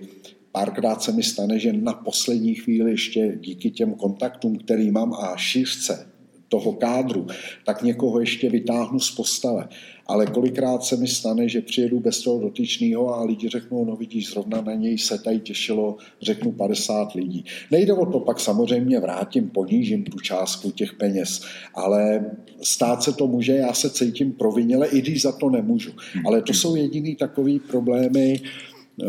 párkrát 0.51 1.03
se 1.03 1.11
mi 1.11 1.23
stane, 1.23 1.59
že 1.59 1.73
na 1.73 1.93
poslední 1.93 2.55
chvíli 2.55 2.91
ještě 2.91 3.37
díky 3.41 3.71
těm 3.71 3.93
kontaktům, 3.93 4.57
který 4.57 4.91
mám 4.91 5.13
a 5.13 5.37
šířce 5.37 6.10
toho 6.51 6.73
kádru, 6.73 7.27
tak 7.65 7.83
někoho 7.83 8.19
ještě 8.19 8.49
vytáhnu 8.49 8.99
z 8.99 9.11
postele. 9.11 9.67
Ale 10.07 10.25
kolikrát 10.25 10.83
se 10.83 10.97
mi 10.97 11.07
stane, 11.07 11.49
že 11.49 11.61
přijedu 11.61 11.99
bez 11.99 12.21
toho 12.21 12.39
dotyčného 12.39 13.15
a 13.15 13.23
lidi 13.23 13.49
řeknou, 13.49 13.85
no 13.85 13.95
vidíš, 13.95 14.31
zrovna 14.31 14.61
na 14.61 14.73
něj 14.73 14.97
se 14.97 15.17
tady 15.17 15.39
těšilo, 15.39 15.97
řeknu 16.21 16.51
50 16.51 17.13
lidí. 17.13 17.45
Nejde 17.71 17.93
o 17.93 18.05
to, 18.05 18.19
pak 18.19 18.39
samozřejmě 18.39 18.99
vrátím, 18.99 19.49
ponížím 19.49 20.03
tu 20.03 20.19
částku 20.19 20.71
těch 20.71 20.93
peněz, 20.93 21.41
ale 21.75 22.25
stát 22.61 23.03
se 23.03 23.13
to 23.13 23.27
může, 23.27 23.55
já 23.55 23.73
se 23.73 23.89
cítím 23.89 24.31
proviněle, 24.31 24.87
i 24.87 25.01
když 25.01 25.21
za 25.21 25.31
to 25.31 25.49
nemůžu. 25.49 25.91
Ale 26.25 26.41
to 26.41 26.53
jsou 26.53 26.75
jediný 26.75 27.15
takový 27.15 27.59
problémy, 27.59 28.41
eh, 28.43 29.05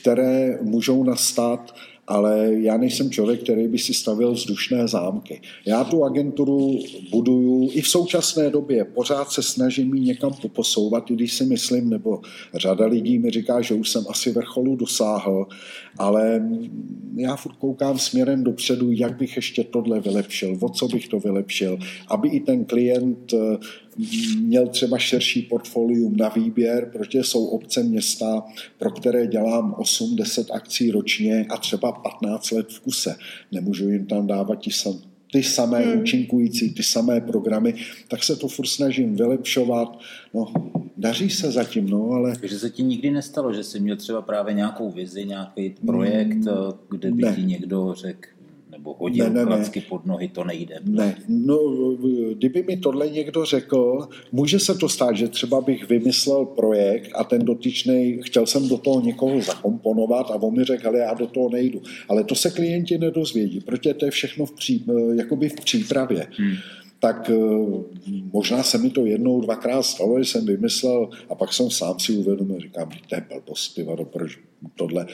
které 0.00 0.58
můžou 0.62 1.04
nastat 1.04 1.74
ale 2.12 2.50
já 2.52 2.76
nejsem 2.76 3.10
člověk, 3.10 3.42
který 3.42 3.68
by 3.68 3.78
si 3.78 3.94
stavil 3.94 4.32
vzdušné 4.32 4.88
zámky. 4.88 5.40
Já 5.66 5.84
tu 5.84 6.04
agenturu 6.04 6.78
buduju 7.10 7.70
i 7.72 7.80
v 7.80 7.88
současné 7.88 8.50
době, 8.50 8.84
pořád 8.84 9.30
se 9.30 9.42
snažím 9.42 9.94
ji 9.94 10.00
někam 10.00 10.32
poposouvat, 10.42 11.10
i 11.10 11.14
když 11.14 11.32
si 11.32 11.44
myslím, 11.44 11.90
nebo 11.90 12.20
řada 12.54 12.86
lidí 12.86 13.18
mi 13.18 13.30
říká, 13.30 13.60
že 13.60 13.74
už 13.74 13.90
jsem 13.90 14.04
asi 14.08 14.32
vrcholu 14.32 14.76
dosáhl, 14.76 15.46
ale 15.98 16.48
já 17.16 17.36
furt 17.36 17.56
koukám 17.56 17.98
směrem 17.98 18.44
dopředu, 18.44 18.92
jak 18.92 19.16
bych 19.18 19.36
ještě 19.36 19.64
tohle 19.64 20.00
vylepšil, 20.00 20.58
o 20.60 20.68
co 20.68 20.88
bych 20.88 21.08
to 21.08 21.20
vylepšil, 21.20 21.78
aby 22.08 22.28
i 22.28 22.40
ten 22.40 22.64
klient 22.64 23.32
eh, 23.34 23.58
měl 24.40 24.68
třeba 24.68 24.98
širší 24.98 25.42
portfolium 25.42 26.16
na 26.16 26.28
výběr, 26.28 26.90
protože 26.92 27.24
jsou 27.24 27.46
obce 27.46 27.82
města, 27.82 28.42
pro 28.78 28.90
které 28.90 29.26
dělám 29.26 29.74
8-10 29.78 30.44
akcí 30.54 30.90
ročně 30.90 31.46
a 31.50 31.56
třeba 31.56 32.01
15 32.02 32.50
let 32.50 32.72
v 32.72 32.80
kuse. 32.80 33.16
Nemůžu 33.52 33.88
jim 33.88 34.06
tam 34.06 34.26
dávat 34.26 34.54
ti 34.54 34.70
sam, 34.70 34.94
ty 35.32 35.42
samé 35.42 35.78
hmm. 35.78 36.00
účinkující, 36.00 36.74
ty 36.74 36.82
samé 36.82 37.20
programy, 37.20 37.74
tak 38.08 38.24
se 38.24 38.36
to 38.36 38.48
furt 38.48 38.66
snažím 38.66 39.16
vylepšovat. 39.16 39.98
No, 40.34 40.52
daří 40.96 41.30
se 41.30 41.50
zatím, 41.50 41.90
no, 41.90 42.10
ale... 42.10 42.36
Takže 42.40 42.58
se 42.58 42.70
ti 42.70 42.82
nikdy 42.82 43.10
nestalo, 43.10 43.52
že 43.52 43.64
jsi 43.64 43.80
měl 43.80 43.96
třeba 43.96 44.22
právě 44.22 44.54
nějakou 44.54 44.90
vizi, 44.90 45.24
nějaký 45.24 45.74
projekt, 45.86 46.44
hmm, 46.44 46.72
kde 46.90 47.10
by 47.10 47.22
ne. 47.22 47.34
ti 47.34 47.42
někdo 47.42 47.94
řekl, 47.96 48.28
nebo 48.82 48.94
hodil 48.98 49.30
ne, 49.30 49.40
ne, 49.40 49.46
klacky 49.46 49.80
ne. 49.80 49.86
pod 49.88 50.06
nohy, 50.06 50.28
to 50.28 50.44
nejde. 50.44 50.80
Ne, 50.84 51.14
no, 51.28 51.58
kdyby 52.34 52.62
mi 52.62 52.76
tohle 52.76 53.08
někdo 53.08 53.44
řekl, 53.44 54.08
může 54.32 54.58
se 54.58 54.74
to 54.74 54.88
stát, 54.88 55.16
že 55.16 55.28
třeba 55.28 55.60
bych 55.60 55.88
vymyslel 55.88 56.44
projekt 56.44 57.10
a 57.14 57.24
ten 57.24 57.44
dotyčný, 57.44 58.20
chtěl 58.22 58.46
jsem 58.46 58.68
do 58.68 58.78
toho 58.78 59.00
někoho 59.00 59.40
zakomponovat 59.40 60.30
a 60.30 60.34
on 60.34 60.56
mi 60.56 60.64
řekl, 60.64 60.88
ale 60.88 60.98
já 60.98 61.14
do 61.14 61.26
toho 61.26 61.48
nejdu. 61.48 61.82
Ale 62.08 62.24
to 62.24 62.34
se 62.34 62.50
klienti 62.50 62.98
nedozvědí, 62.98 63.60
protože 63.60 63.94
to 63.94 64.04
je 64.04 64.10
všechno 64.10 64.46
v, 64.46 64.52
pří, 64.52 64.86
jakoby 65.14 65.48
v 65.48 65.54
přípravě. 65.54 66.26
Hmm 66.38 66.56
tak 67.02 67.30
možná 68.32 68.62
se 68.62 68.78
mi 68.78 68.90
to 68.90 69.06
jednou, 69.06 69.40
dvakrát 69.40 69.82
stalo, 69.82 70.18
že 70.18 70.24
jsem 70.24 70.46
vymyslel 70.46 71.10
a 71.28 71.34
pak 71.34 71.52
jsem 71.52 71.70
sám 71.70 71.98
si 71.98 72.12
uvědomil, 72.12 72.60
říkám, 72.60 72.90
to 73.08 73.14
je 73.14 73.26
blbost, 73.28 73.78
proč 74.04 74.38
tohle. 74.76 75.06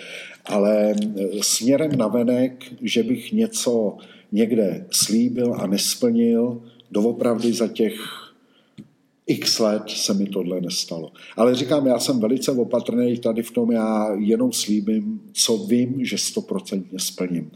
Ale 0.45 0.95
směrem 1.41 1.97
na 1.97 2.09
venek, 2.09 2.65
že 2.83 3.03
bych 3.03 3.33
něco 3.33 3.97
někde 4.33 4.87
slíbil 4.91 5.55
a 5.55 5.67
nesplnil, 5.67 6.63
doopravdy 6.91 7.53
za 7.53 7.69
těch 7.69 7.95
x 9.29 9.59
let 9.59 9.83
se 9.87 10.15
mi 10.15 10.27
tohle 10.27 10.61
nestalo. 10.61 11.13
Ale 11.37 11.55
říkám, 11.55 11.87
já 11.87 11.99
jsem 11.99 12.21
velice 12.21 12.53
opatrný 12.53 13.19
tady 13.19 13.43
v 13.43 13.51
tom, 13.51 13.73
já 13.73 14.17
jenom 14.19 14.53
slíbím, 14.53 15.21
co 15.33 15.57
vím, 15.57 16.05
že 16.05 16.19
stoprocentně 16.19 16.99
splním. 16.99 17.51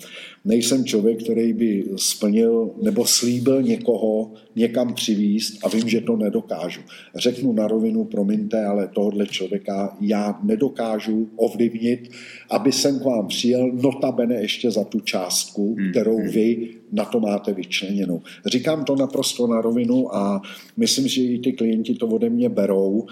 Nejsem 0.44 0.84
člověk, 0.84 1.22
který 1.22 1.52
by 1.52 1.84
splnil 1.96 2.70
nebo 2.82 3.06
slíbil 3.06 3.62
někoho 3.62 4.32
někam 4.56 4.94
přivíst 4.94 5.64
a 5.64 5.68
vím, 5.68 5.88
že 5.88 6.00
to 6.00 6.16
nedokážu. 6.16 6.80
Řeknu 7.16 7.52
na 7.52 7.68
rovinu, 7.68 8.04
promiňte, 8.04 8.64
ale 8.64 8.88
tohle 8.88 9.26
člověka 9.26 9.96
já 10.00 10.40
nedokážu 10.42 11.30
ovlivnit, 11.36 12.10
aby 12.50 12.72
jsem 12.72 12.98
k 12.98 13.04
vám 13.04 13.26
přijel, 13.26 13.72
notabene 13.72 14.34
ještě 14.34 14.70
za 14.70 14.84
tu 14.84 15.00
částku, 15.00 15.74
hmm, 15.74 15.90
kterou 15.90 16.18
vy 16.18 16.81
na 16.92 17.04
to 17.04 17.20
máte 17.20 17.52
vyčleněnou. 17.52 18.22
Říkám 18.46 18.84
to 18.84 18.96
naprosto 18.96 19.46
na 19.46 19.60
rovinu 19.60 20.16
a 20.16 20.42
myslím, 20.76 21.08
že 21.08 21.22
i 21.22 21.38
ty 21.38 21.52
klienti 21.52 21.94
to 21.94 22.06
ode 22.06 22.30
mě 22.30 22.48
berou 22.48 23.06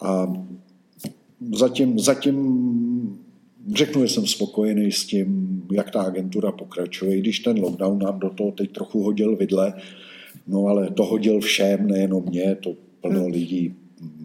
a 0.00 0.32
zatím, 1.52 1.98
zatím 1.98 3.18
řeknu, 3.74 4.02
že 4.02 4.08
jsem 4.08 4.26
spokojený 4.26 4.92
s 4.92 5.06
tím, 5.06 5.62
jak 5.72 5.90
ta 5.90 6.02
agentura 6.02 6.52
pokračuje, 6.52 7.16
i 7.16 7.20
když 7.20 7.40
ten 7.40 7.60
lockdown 7.60 7.98
nám 7.98 8.18
do 8.18 8.30
toho 8.30 8.50
teď 8.50 8.72
trochu 8.72 9.02
hodil 9.02 9.36
vidle, 9.36 9.72
no 10.46 10.66
ale 10.66 10.90
to 10.90 11.04
hodil 11.04 11.40
všem, 11.40 11.86
nejenom 11.86 12.24
mě, 12.28 12.54
to 12.54 12.74
plno 13.00 13.20
hmm. 13.20 13.32
lidí 13.32 13.74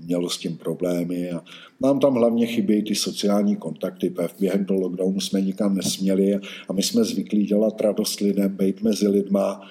mělo 0.05 0.29
s 0.29 0.37
tím 0.37 0.57
problémy 0.57 1.31
a 1.31 1.43
nám 1.79 1.99
tam 1.99 2.13
hlavně 2.13 2.45
chybí 2.45 2.83
ty 2.83 2.95
sociální 2.95 3.55
kontakty. 3.55 4.13
Během 4.39 4.65
toho 4.65 4.79
lockdownu 4.79 5.19
jsme 5.19 5.41
nikam 5.41 5.75
nesměli 5.75 6.39
a 6.69 6.73
my 6.73 6.83
jsme 6.83 7.03
zvyklí 7.03 7.45
dělat 7.45 7.81
radost 7.81 8.19
lidem, 8.19 8.55
být 8.55 8.81
mezi 8.81 9.07
lidma. 9.07 9.61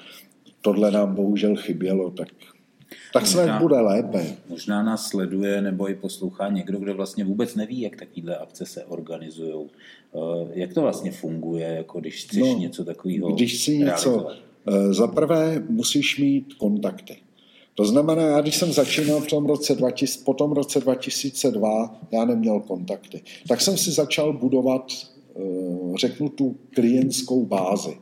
Tohle 0.60 0.90
nám 0.90 1.14
bohužel 1.14 1.56
chybělo, 1.56 2.10
tak 2.10 2.28
tak 3.12 3.26
snad 3.26 3.60
bude 3.60 3.80
lépe. 3.80 4.36
Možná 4.48 4.82
nás 4.82 5.08
sleduje 5.08 5.62
nebo 5.62 5.90
i 5.90 5.94
poslouchá 5.94 6.48
někdo, 6.48 6.78
kdo 6.78 6.94
vlastně 6.94 7.24
vůbec 7.24 7.54
neví, 7.54 7.80
jak 7.80 7.96
takovéhle 7.96 8.36
akce 8.36 8.66
se 8.66 8.84
organizují. 8.84 9.66
Eh, 10.14 10.18
jak 10.52 10.74
to 10.74 10.80
vlastně 10.80 11.12
funguje, 11.12 11.66
jako 11.66 12.00
když 12.00 12.24
chceš 12.24 12.40
no, 12.40 12.58
něco 12.58 12.84
takového 12.84 13.32
Když 13.32 13.62
si 13.62 13.78
něco... 13.78 14.26
Eh, 14.68 14.94
za 14.94 15.06
prvé 15.06 15.64
musíš 15.68 16.18
mít 16.18 16.54
kontakty. 16.54 17.16
To 17.80 17.86
znamená, 17.86 18.22
já 18.22 18.40
když 18.40 18.56
jsem 18.56 18.72
začínal 18.72 19.20
v 19.20 19.26
tom 19.26 19.46
roce 19.46 19.74
2000, 19.74 20.24
po 20.24 20.34
tom 20.34 20.52
roce 20.52 20.80
2002, 20.80 22.00
já 22.10 22.24
neměl 22.24 22.60
kontakty. 22.60 23.20
Tak 23.48 23.60
jsem 23.60 23.78
si 23.78 23.90
začal 23.90 24.32
budovat, 24.32 24.92
eh, 25.36 25.40
řeknu, 25.96 26.28
tu 26.28 26.56
klientskou 26.74 27.46
bázi. 27.46 27.98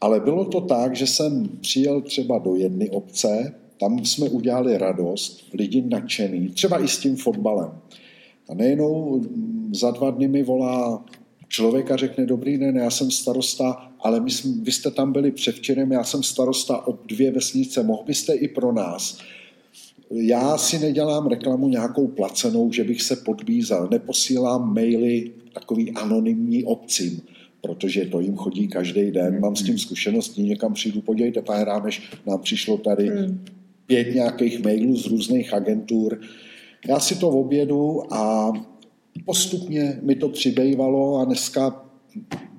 Ale 0.00 0.20
bylo 0.20 0.44
to 0.44 0.60
tak, 0.60 0.96
že 0.96 1.06
jsem 1.06 1.48
přijel 1.60 2.00
třeba 2.00 2.38
do 2.38 2.54
jedné 2.54 2.90
obce, 2.90 3.54
tam 3.80 4.04
jsme 4.04 4.28
udělali 4.28 4.78
radost, 4.78 5.44
lidi 5.54 5.82
nadšený, 5.82 6.48
třeba 6.48 6.84
i 6.84 6.88
s 6.88 6.98
tím 6.98 7.16
fotbalem. 7.16 7.70
A 8.48 8.54
nejenom 8.54 9.22
za 9.72 9.90
dva 9.90 10.10
dny 10.10 10.28
mi 10.28 10.42
volá 10.42 11.04
člověk 11.54 11.90
a 11.90 11.96
řekne, 11.96 12.26
dobrý 12.26 12.58
den, 12.58 12.76
já 12.76 12.90
jsem 12.90 13.10
starosta, 13.10 13.90
ale 14.00 14.20
my 14.20 14.30
jsme, 14.30 14.52
vy 14.62 14.72
jste 14.72 14.90
tam 14.90 15.12
byli 15.12 15.30
převčerem, 15.30 15.92
já 15.92 16.04
jsem 16.04 16.22
starosta 16.22 16.86
o 16.86 16.98
dvě 17.06 17.30
vesnice, 17.30 17.82
mohl 17.82 18.02
byste 18.06 18.34
i 18.34 18.48
pro 18.48 18.72
nás. 18.72 19.18
Já 20.10 20.58
si 20.58 20.78
nedělám 20.78 21.26
reklamu 21.26 21.68
nějakou 21.68 22.06
placenou, 22.06 22.72
že 22.72 22.84
bych 22.84 23.02
se 23.02 23.16
podbízal, 23.16 23.88
neposílám 23.90 24.74
maily 24.74 25.30
takový 25.52 25.90
anonymní 25.90 26.64
obcím, 26.64 27.22
protože 27.60 28.06
to 28.06 28.20
jim 28.20 28.36
chodí 28.36 28.68
každý 28.68 29.10
den, 29.10 29.40
mám 29.40 29.56
s 29.56 29.62
tím 29.62 29.78
zkušenosti, 29.78 30.42
někam 30.42 30.74
přijdu, 30.74 31.00
podívejte, 31.00 31.42
pane 31.42 31.64
Rámeš, 31.64 32.02
nám 32.26 32.40
přišlo 32.40 32.78
tady 32.78 33.08
hmm 33.08 33.44
pět 33.86 34.14
nějakých 34.14 34.62
mailů 34.62 34.96
z 34.96 35.06
různých 35.06 35.54
agentur. 35.54 36.20
Já 36.88 37.00
si 37.00 37.14
to 37.16 37.28
obědu 37.28 38.14
a 38.14 38.52
postupně 39.24 39.98
mi 40.02 40.14
to 40.14 40.28
přibývalo 40.28 41.18
a 41.18 41.24
dneska 41.24 41.84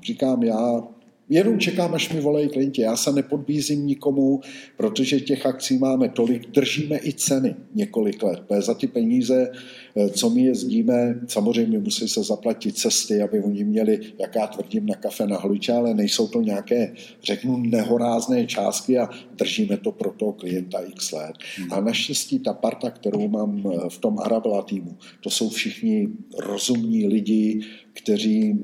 říkám 0.03 0.43
já, 0.43 0.83
Jenom 1.29 1.59
čekám, 1.59 1.93
až 1.93 2.13
mi 2.13 2.21
volají 2.21 2.49
klienti. 2.49 2.81
Já 2.81 2.97
se 2.97 3.11
nepodbízím 3.11 3.87
nikomu, 3.87 4.41
protože 4.77 5.19
těch 5.19 5.45
akcí 5.45 5.77
máme 5.77 6.09
tolik. 6.09 6.51
Držíme 6.51 6.99
i 7.03 7.13
ceny 7.13 7.55
několik 7.73 8.23
let. 8.23 8.43
Za 8.59 8.73
ty 8.73 8.87
peníze, 8.87 9.51
eh, 9.95 10.09
co 10.09 10.29
my 10.29 10.41
jezdíme, 10.41 11.19
samozřejmě 11.27 11.79
musí 11.79 12.07
se 12.07 12.23
zaplatit 12.23 12.77
cesty, 12.77 13.21
aby 13.21 13.39
oni 13.39 13.63
měli, 13.63 13.99
jak 14.19 14.35
já 14.35 14.47
tvrdím, 14.47 14.85
na 14.85 14.95
kafe 14.95 15.27
na 15.27 15.37
hliče, 15.37 15.73
ale 15.73 15.93
nejsou 15.93 16.27
to 16.27 16.41
nějaké, 16.41 16.93
řeknu, 17.23 17.57
nehorázné 17.57 18.45
částky 18.45 18.97
a 18.97 19.09
držíme 19.37 19.77
to 19.77 19.91
pro 19.91 20.11
toho 20.11 20.33
klienta 20.33 20.79
x 20.79 21.11
let. 21.11 21.33
Hmm. 21.57 21.73
A 21.73 21.81
naštěstí 21.81 22.39
ta 22.39 22.53
parta, 22.53 22.89
kterou 22.89 23.27
mám 23.27 23.63
eh, 23.65 23.89
v 23.89 23.97
tom 23.97 24.19
Arabela 24.19 24.61
týmu, 24.61 24.97
to 25.21 25.29
jsou 25.29 25.49
všichni 25.49 26.07
rozumní 26.37 27.07
lidi, 27.07 27.61
kteří 27.93 28.59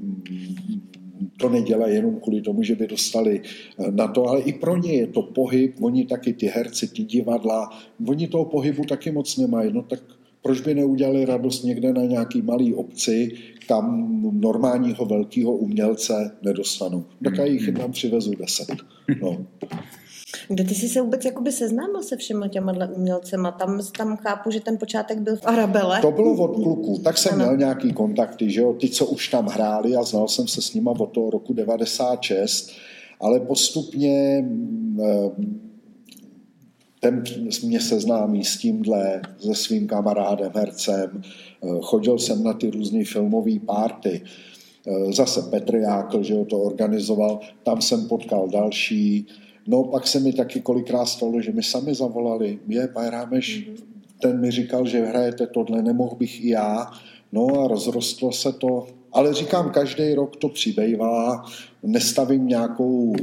to 1.38 1.50
nedělají 1.50 1.96
jenom 1.96 2.20
kvůli 2.20 2.42
tomu, 2.42 2.64
že 2.64 2.76
by 2.76 2.88
dostali 2.88 3.42
eh, 3.42 3.92
na 3.92 4.08
to, 4.08 4.28
ale 4.28 4.42
i 4.42 4.54
pro 4.54 4.78
ně 4.78 4.94
je 4.94 5.08
to 5.08 5.22
pohyb, 5.22 5.76
oni 5.82 6.06
taky 6.06 6.34
ty 6.34 6.46
herci, 6.46 6.88
ty 6.88 7.04
divadla, 7.04 7.70
oni 8.08 8.28
toho 8.28 8.46
pohybu 8.46 8.84
taky 8.84 9.12
moc 9.12 9.38
nemají, 9.38 9.74
no 9.74 9.82
tak 9.82 10.04
proč 10.42 10.62
by 10.62 10.76
neudělali 10.76 11.26
radost 11.26 11.64
někde 11.64 11.94
na 11.94 12.06
nějaký 12.06 12.42
malý 12.42 12.74
obci, 12.74 13.32
kam 13.67 14.17
normálního 14.34 15.06
velkého 15.06 15.52
umělce 15.52 16.32
nedostanou. 16.42 17.06
Tak 17.24 17.38
já 17.38 17.46
jich 17.46 17.74
tam 17.78 17.92
přivezu 17.92 18.32
deset. 18.36 18.76
No. 19.22 19.46
Kde 20.52 20.63
ty 20.63 20.75
jsi 20.75 20.89
se 20.89 21.02
vůbec 21.02 21.25
jakoby 21.25 21.52
seznámil 21.52 22.04
se 22.04 22.17
všema 22.17 22.47
těma 22.47 22.73
umělcema? 22.95 23.52
Tam, 23.52 23.81
tam 23.97 24.17
chápu, 24.17 24.52
že 24.52 24.60
ten 24.60 24.77
počátek 24.77 25.19
byl 25.19 25.35
v 25.35 25.45
Arabele. 25.45 26.02
To 26.02 26.12
bylo 26.12 26.33
od 26.33 26.56
kluků, 26.56 26.97
tak 27.04 27.17
jsem 27.17 27.33
ano. 27.33 27.43
měl 27.43 27.58
nějaký 27.58 27.93
kontakty, 27.93 28.52
že 28.52 28.62
jo, 28.62 28.73
ty, 28.73 28.89
co 28.89 29.06
už 29.06 29.27
tam 29.27 29.47
hráli 29.47 29.95
a 29.95 30.04
znal 30.04 30.27
jsem 30.27 30.47
se 30.47 30.62
s 30.62 30.73
nima 30.73 30.91
od 30.91 31.06
toho 31.06 31.29
roku 31.29 31.54
96, 31.54 32.71
ale 33.19 33.39
postupně 33.39 34.41
mm, 34.41 34.99
ten 36.99 37.23
mě 37.63 37.79
seznámí 37.79 38.45
s 38.45 38.58
tímhle, 38.58 39.21
se 39.39 39.56
svým 39.56 39.87
kamarádem, 39.87 40.52
hercem. 40.56 41.21
Chodil 41.81 42.19
jsem 42.19 42.43
na 42.43 42.54
ty 42.54 42.69
různé 42.69 43.06
filmové 43.06 43.60
párty. 43.65 44.21
Zase 45.13 45.41
Petr 45.41 45.75
Jákl, 45.75 46.23
že 46.23 46.33
ho 46.33 46.45
to 46.45 46.60
organizoval, 46.60 47.39
tam 47.63 47.81
jsem 47.81 48.08
potkal 48.08 48.49
další. 48.49 49.27
No 49.68 49.84
pak 49.84 50.08
se 50.08 50.20
mi 50.20 50.34
taky 50.34 50.62
kolikrát 50.62 51.06
stalo, 51.06 51.42
že 51.42 51.52
mi 51.52 51.64
sami 51.64 51.96
zavolali, 51.96 52.60
je, 52.68 52.88
Pajrámeš, 52.88 53.60
mm-hmm. 53.60 53.84
ten 54.22 54.42
mi 54.42 54.52
říkal, 54.52 54.88
že 54.88 55.06
hrajete 55.06 55.48
tohle, 55.48 55.82
nemohl 55.82 56.16
bych 56.16 56.46
i 56.46 56.50
já. 56.50 56.92
No 57.32 57.62
a 57.62 57.68
rozrostlo 57.68 58.32
se 58.32 58.54
to, 58.54 58.88
ale 59.14 59.34
říkám, 59.34 59.70
každý 59.70 60.14
rok 60.14 60.36
to 60.36 60.50
přibývá, 60.50 61.46
nestavím 61.84 62.48
nějakou, 62.48 63.14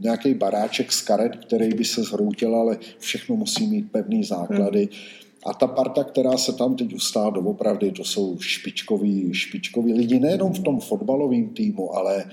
nějaký 0.00 0.34
baráček 0.34 0.92
z 0.92 1.00
karet, 1.00 1.36
který 1.36 1.68
by 1.68 1.84
se 1.84 2.02
zhroutil, 2.02 2.56
ale 2.56 2.78
všechno 2.98 3.36
musí 3.36 3.66
mít 3.66 3.92
pevný 3.92 4.24
základy. 4.24 4.80
Hmm. 4.80 5.28
A 5.46 5.54
ta 5.54 5.66
parta, 5.66 6.04
která 6.04 6.36
se 6.36 6.52
tam 6.52 6.76
teď 6.76 6.94
ustá 6.94 7.30
doopravdy, 7.30 7.92
to 7.92 8.04
jsou 8.04 8.36
špičkoví, 8.40 9.34
špičkoví 9.34 9.92
lidi, 9.92 10.20
nejenom 10.20 10.52
v 10.52 10.58
tom 10.58 10.80
fotbalovém 10.80 11.48
týmu, 11.48 11.96
ale 11.96 12.24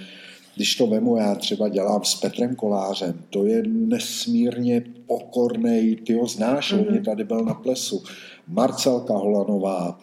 když 0.55 0.75
to 0.75 0.87
vemu, 0.87 1.17
já 1.17 1.35
třeba 1.35 1.69
dělám 1.69 2.03
s 2.03 2.15
Petrem 2.15 2.55
Kolářem, 2.55 3.21
to 3.29 3.45
je 3.45 3.63
nesmírně 3.67 4.83
pokorný, 5.07 5.95
ty 5.95 6.13
ho 6.13 6.27
znáš, 6.27 6.73
mm-hmm. 6.73 6.97
on 6.97 7.03
tady 7.03 7.23
byl 7.23 7.45
na 7.45 7.53
plesu. 7.53 8.03
Marcelka 8.47 9.13
Holanová, 9.13 9.99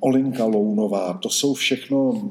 Olinka 0.00 0.44
Lounová, 0.44 1.18
to 1.22 1.30
jsou 1.30 1.54
všechno 1.54 2.30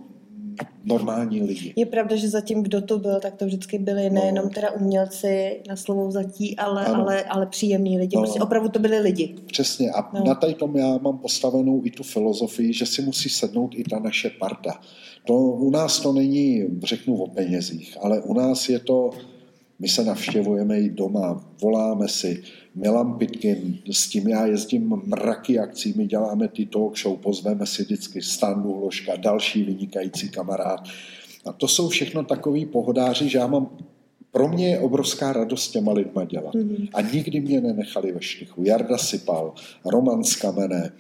normální 0.86 1.42
lidi. 1.42 1.74
Je 1.76 1.86
pravda, 1.86 2.16
že 2.16 2.30
zatím, 2.30 2.64
kdo 2.64 2.82
to 2.82 3.00
byl, 3.00 3.20
tak 3.20 3.36
to 3.36 3.46
vždycky 3.46 3.80
byli 3.80 4.10
no. 4.10 4.16
nejenom 4.16 4.50
teda 4.50 4.72
umělci 4.72 5.62
na 5.70 5.76
slovo 5.76 6.12
zatí, 6.12 6.58
ale, 6.58 6.86
ale, 6.86 7.24
ale 7.24 7.46
příjemní 7.46 7.98
lidi. 7.98 8.16
No. 8.16 8.22
Prostě 8.22 8.40
opravdu 8.40 8.70
to 8.70 8.80
byli 8.80 9.00
lidi. 9.00 9.36
Přesně. 9.46 9.92
A 9.92 10.10
no. 10.14 10.24
na 10.26 10.36
tady 10.36 10.54
tom 10.54 10.78
já 10.78 10.98
mám 10.98 11.18
postavenou 11.18 11.82
i 11.86 11.92
tu 11.92 12.04
filozofii, 12.04 12.74
že 12.74 12.86
si 12.86 13.02
musí 13.02 13.30
sednout 13.30 13.72
i 13.76 13.84
ta 13.84 14.00
naše 14.00 14.30
parta. 14.30 14.82
To, 15.28 15.34
u 15.38 15.70
nás 15.70 16.00
to 16.00 16.14
není, 16.14 16.64
řeknu, 16.84 17.18
o 17.18 17.28
penězích, 17.28 17.98
ale 18.02 18.22
u 18.22 18.34
nás 18.34 18.70
je 18.70 18.80
to, 18.80 19.10
my 19.80 19.88
se 19.88 20.04
navštěvujeme 20.04 20.80
i 20.80 20.90
doma, 20.90 21.46
voláme 21.62 22.08
si, 22.08 22.44
Milan 22.76 23.18
Pitkin, 23.18 23.80
s 23.92 24.08
tím 24.08 24.28
já 24.28 24.46
jezdím 24.46 25.02
mraky 25.06 25.60
akcí, 25.60 25.94
my 25.98 26.08
děláme 26.08 26.48
ty 26.48 26.66
talk 26.66 26.98
show, 26.98 27.18
pozveme 27.18 27.66
si 27.66 27.84
vždycky 27.84 28.22
Standu 28.22 28.74
Hloška, 28.74 29.16
další 29.16 29.64
vynikající 29.64 30.30
kamarád. 30.30 30.88
A 31.46 31.54
to 31.54 31.68
jsou 31.68 31.90
všechno 31.90 32.24
takový 32.24 32.66
pohodáři, 32.66 33.30
že 33.30 33.38
já 33.38 33.48
mám 33.48 33.70
pro 34.32 34.48
mě 34.48 34.70
je 34.70 34.80
obrovská 34.80 35.34
radost 35.34 35.72
těma 35.72 35.92
lidma 35.92 36.26
dělat. 36.26 36.56
Mm-hmm. 36.56 36.90
A 36.94 37.02
nikdy 37.02 37.40
mě 37.42 37.62
nenechali 37.62 38.12
ve 38.12 38.22
štychu. 38.22 38.64
Jarda 38.64 38.98
Sypal, 38.98 39.54
Roman 39.86 40.24
z 40.24 40.36
Kamene. 40.36 40.92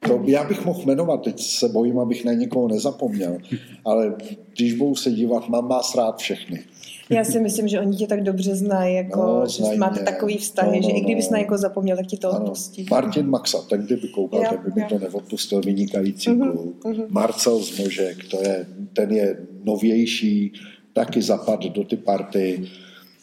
To 0.00 0.22
já 0.26 0.44
bych 0.44 0.64
mohl 0.64 0.82
jmenovat, 0.86 1.22
teď 1.22 1.40
se 1.40 1.68
bojím, 1.68 1.98
abych 1.98 2.24
na 2.24 2.32
někoho 2.32 2.68
nezapomněl, 2.68 3.38
ale 3.84 4.14
když 4.56 4.72
budu 4.72 4.94
se 4.94 5.10
dívat, 5.10 5.48
mám 5.48 5.68
vás 5.68 5.94
rád 5.94 6.18
všechny. 6.18 6.64
Já 7.10 7.24
si 7.24 7.40
myslím, 7.40 7.68
že 7.68 7.80
oni 7.80 7.96
tě 7.96 8.06
tak 8.06 8.22
dobře 8.22 8.54
znají, 8.54 8.96
jako, 8.96 9.20
no, 9.20 9.46
že 9.46 9.62
znají 9.62 9.78
máte 9.78 10.00
mě. 10.00 10.04
takový 10.04 10.38
vztahy, 10.38 10.70
no, 10.70 10.76
no, 10.76 10.82
že 10.82 10.88
no. 10.88 10.98
i 10.98 11.00
kdybys 11.00 11.30
na 11.30 11.38
někoho 11.38 11.58
zapomněl, 11.58 11.96
tak 11.96 12.06
ti 12.06 12.16
to 12.16 12.30
odpustí. 12.30 12.86
Martin 12.90 13.26
Maxa, 13.26 13.58
ten 13.58 13.80
kdyby 13.80 14.08
koukal, 14.08 14.40
jo, 14.40 14.48
ten 14.50 14.58
by 14.64 14.80
mi 14.80 14.88
to 14.88 14.98
neodpustil, 14.98 15.60
vynikající 15.60 16.30
uh-huh, 16.30 16.52
kluk. 16.52 16.84
Uh-huh. 16.84 17.06
Marcel 17.08 17.58
Zmožek, 17.58 18.16
to 18.30 18.42
je, 18.42 18.66
ten 18.92 19.12
je 19.12 19.38
novější, 19.64 20.52
taky 20.92 21.22
zapad 21.22 21.64
do 21.64 21.84
ty 21.84 21.96
party. 21.96 22.64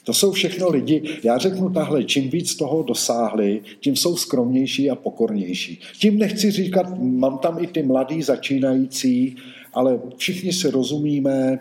To 0.04 0.14
jsou 0.14 0.32
všechno 0.32 0.70
lidi, 0.70 1.04
já 1.24 1.38
řeknu 1.38 1.70
tahle, 1.70 2.04
čím 2.04 2.30
víc 2.30 2.56
toho 2.56 2.84
dosáhli, 2.84 3.62
tím 3.80 3.96
jsou 3.96 4.18
skromnější 4.18 4.90
a 4.90 4.96
pokornější. 4.96 5.80
Tím 6.00 6.20
nechci 6.20 6.52
říkat, 6.52 7.00
mám 7.00 7.38
tam 7.38 7.64
i 7.64 7.68
ty 7.68 7.84
mladý 7.84 8.22
začínající, 8.22 9.36
ale 9.74 10.00
všichni 10.18 10.54
si 10.54 10.72
rozumíme, 10.72 11.60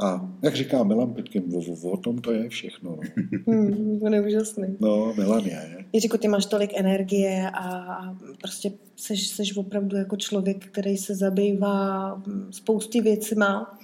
a 0.00 0.30
jak 0.42 0.54
říká 0.54 0.84
Milan 0.84 1.14
Pitkin, 1.14 1.44
o, 1.54 1.90
o 1.90 1.96
tom 1.96 2.18
to 2.18 2.32
je 2.32 2.48
všechno. 2.48 2.90
No. 2.90 3.02
Hmm, 3.54 4.00
on 4.02 4.14
je 4.14 4.26
úžasný. 4.26 4.76
No, 4.80 5.14
Milan 5.16 5.44
je. 5.44 5.84
Jiříku, 5.92 6.18
ty 6.18 6.28
máš 6.28 6.46
tolik 6.46 6.70
energie 6.74 7.50
a 7.50 7.96
prostě 8.40 8.72
seš, 8.96 9.28
seš 9.28 9.56
opravdu 9.56 9.96
jako 9.96 10.16
člověk, 10.16 10.66
který 10.66 10.96
se 10.96 11.14
zabývá 11.14 12.22
spousty 12.50 13.00
věcma. 13.00 13.78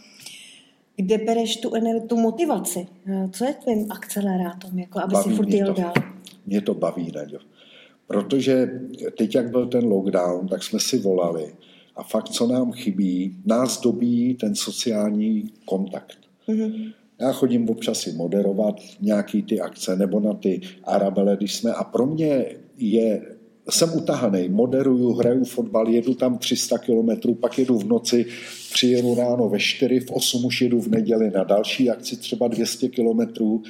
Kde 0.97 1.19
bereš 1.19 1.57
tu, 1.57 1.75
energii, 1.75 2.09
tu 2.09 2.17
motivaci? 2.17 2.87
Co 3.33 3.45
je 3.45 3.55
tvým 3.55 3.93
akcelerátom, 3.93 4.79
jako 4.79 5.01
aby 5.01 5.13
baví 5.13 5.31
si 5.31 5.37
furt 5.37 5.49
jel 5.49 5.75
dál? 5.75 5.93
Mě 6.47 6.61
to 6.61 6.75
baví, 6.75 7.13
Naďo. 7.15 7.39
Protože 8.07 8.71
teď, 9.19 9.35
jak 9.35 9.51
byl 9.51 9.67
ten 9.67 9.85
lockdown, 9.85 10.49
tak 10.49 10.63
jsme 10.63 10.81
si 10.81 10.99
volali 10.99 11.53
a 12.01 12.03
fakt, 12.03 12.28
co 12.28 12.46
nám 12.46 12.72
chybí, 12.72 13.36
nás 13.44 13.80
dobí 13.80 14.34
ten 14.34 14.55
sociální 14.55 15.53
kontakt. 15.64 16.18
Mm-hmm. 16.48 16.92
Já 17.20 17.32
chodím 17.32 17.70
občas 17.70 18.07
i 18.07 18.12
moderovat 18.12 18.80
nějaký 19.01 19.42
ty 19.42 19.61
akce 19.61 19.96
nebo 19.96 20.20
na 20.20 20.34
ty 20.34 20.61
Arabele, 20.84 21.36
když 21.36 21.55
jsme 21.55 21.72
a 21.72 21.84
pro 21.84 22.07
mě 22.07 22.46
je 22.76 23.22
jsem 23.70 23.94
utahaný, 23.94 24.48
moderuju, 24.48 25.12
hraju 25.12 25.44
fotbal, 25.44 25.88
jedu 25.88 26.14
tam 26.14 26.38
300 26.38 26.78
kilometrů, 26.78 27.34
pak 27.34 27.59
jedu 27.59 27.78
v 27.78 27.88
noci, 27.88 28.26
přijedu 28.72 29.14
ráno 29.14 29.48
ve 29.48 29.59
4, 29.59 30.01
v 30.01 30.11
8 30.11 30.44
už 30.44 30.62
jedu 30.62 30.80
v 30.80 30.88
neděli 30.88 31.30
na 31.30 31.44
další 31.44 31.90
akci 31.90 32.16
třeba 32.16 32.48
200 32.48 32.88
kilometrů. 32.88 33.62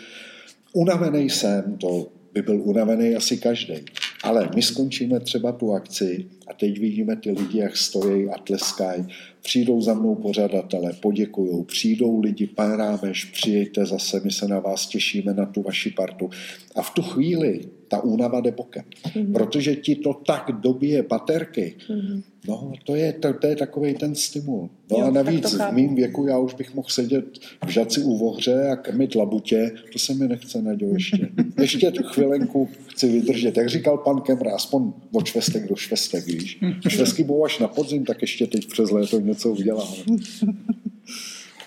Unavený 0.73 1.31
jsem, 1.31 1.77
to 1.81 2.07
by 2.33 2.43
byl 2.43 2.63
unavený 2.63 3.17
asi 3.17 3.37
každý. 3.37 3.75
Ale 4.23 4.51
my 4.55 4.63
skončíme 4.63 5.21
třeba 5.21 5.53
tu 5.53 5.73
akci 5.73 6.27
a 6.47 6.55
teď 6.55 6.79
vidíme 6.79 7.17
ty 7.17 7.31
lidi, 7.31 7.59
jak 7.59 7.77
stojí 7.77 8.29
a 8.29 8.39
tleskají. 8.39 9.07
Přijdou 9.43 9.81
za 9.81 9.95
mnou 9.95 10.15
pořadatele, 10.15 10.93
poděkují. 10.93 11.65
Přijdou 11.65 12.21
lidi, 12.21 12.47
pan 12.47 12.73
Rámeš, 12.73 13.25
přijďte 13.25 13.87
zase, 13.87 14.21
my 14.25 14.31
se 14.31 14.49
na 14.49 14.59
vás 14.59 14.87
těšíme, 14.87 15.35
na 15.35 15.47
tu 15.47 15.63
vaši 15.63 15.91
partu. 15.91 16.31
A 16.77 16.83
v 16.83 16.91
tu 16.91 17.03
chvíli 17.03 17.61
ta 17.91 18.01
únava 18.03 18.41
jde 18.41 18.51
bokem. 18.51 18.85
Mm-hmm. 19.07 19.33
Protože 19.33 19.77
ti 19.77 19.95
to 19.95 20.15
tak 20.15 20.51
dobije 20.61 21.03
baterky. 21.03 21.75
Mm-hmm. 21.89 22.23
No, 22.49 22.73
to 22.85 22.95
je, 22.95 23.13
to, 23.13 23.35
to 23.35 23.47
je 23.47 23.57
takový 23.57 23.95
ten 23.95 24.15
stimul. 24.15 24.71
No 24.91 24.99
jo, 24.99 25.05
a 25.05 25.11
navíc 25.11 25.55
v 25.55 25.73
mým 25.73 25.95
věku 25.95 26.27
já 26.27 26.39
už 26.39 26.55
bych 26.55 26.75
mohl 26.75 26.89
sedět 26.89 27.25
v 27.67 27.69
žaci 27.69 28.03
u 28.03 28.17
vohře 28.17 28.69
a 28.69 28.77
krmit 28.77 29.15
labutě. 29.15 29.71
To 29.93 29.99
se 29.99 30.15
mi 30.15 30.29
nechce, 30.29 30.63
Naďo, 30.63 30.87
ještě. 30.87 31.29
ještě 31.61 31.91
tu 31.91 32.03
chvilenku 32.03 32.69
chci 32.87 33.09
vydržet. 33.09 33.57
Jak 33.57 33.69
říkal 33.69 33.99
pan 33.99 34.21
Kemra, 34.21 34.55
aspoň 34.55 34.93
od 35.13 35.27
švestek 35.27 35.69
do 35.69 35.77
švestek, 35.77 36.27
víš. 36.27 36.61
Švestky 36.89 37.25
budou 37.25 37.45
až 37.45 37.59
na 37.59 37.69
podzim, 37.69 38.05
tak 38.05 38.21
ještě 38.23 38.47
teď 38.47 38.67
přes 38.67 38.91
léto 38.91 39.21
něco 39.21 39.51
uděláme. 39.51 39.97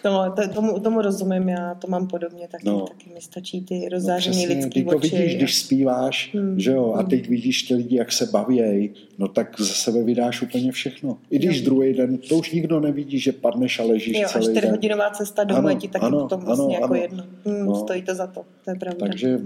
Tomu, 0.04 0.20
tomu, 0.54 0.80
tomu 0.80 1.02
rozumím, 1.02 1.50
já 1.50 1.76
to 1.76 1.88
mám 1.88 2.08
podobně, 2.08 2.48
taky, 2.48 2.66
no. 2.66 2.86
taky 2.88 3.10
mi 3.14 3.22
stačí 3.22 3.62
ty 3.62 3.90
rozzářený 3.90 4.46
no 4.46 4.54
lidský 4.54 4.84
ty 4.84 4.90
to 4.90 4.98
oči. 4.98 5.16
vidíš, 5.16 5.36
když 5.36 5.58
zpíváš, 5.58 6.30
hmm. 6.34 6.60
že 6.60 6.72
jo, 6.72 6.94
a 6.94 7.00
hmm. 7.00 7.10
teď 7.10 7.30
vidíš 7.30 7.64
ty 7.64 7.76
lidi, 7.76 7.96
jak 7.96 8.12
se 8.12 8.26
baví, 8.26 8.94
no 9.18 9.28
tak 9.28 9.56
ze 9.60 9.74
sebe 9.74 10.04
vydáš 10.04 10.42
úplně 10.42 10.72
všechno. 10.72 11.18
I 11.30 11.40
když 11.40 11.58
jo. 11.58 11.66
druhý 11.66 11.94
den, 11.94 12.18
to 12.18 12.36
už 12.36 12.52
nikdo 12.52 12.80
nevidí, 12.80 13.20
že 13.20 13.32
padneš 13.32 13.80
a 13.80 13.84
ležíš 13.84 14.20
jo, 14.20 14.28
celý 14.32 14.54
den. 14.54 14.72
hodinová 14.72 15.10
cesta 15.10 15.44
domů 15.44 15.70
je 15.70 15.76
ti 15.76 15.88
taky 15.88 16.06
ano, 16.06 16.20
potom 16.20 16.46
vlastně 16.46 16.78
ano, 16.78 16.82
jako 16.82 16.94
ano. 16.94 17.02
jedno. 17.02 17.24
Hmm, 17.46 17.66
no. 17.66 17.76
Stojí 17.76 18.02
to 18.02 18.16
za 18.16 18.28
to, 18.28 18.46
to 18.66 18.72
je 18.72 18.76
pravda. 18.76 19.06
Takže 19.06 19.40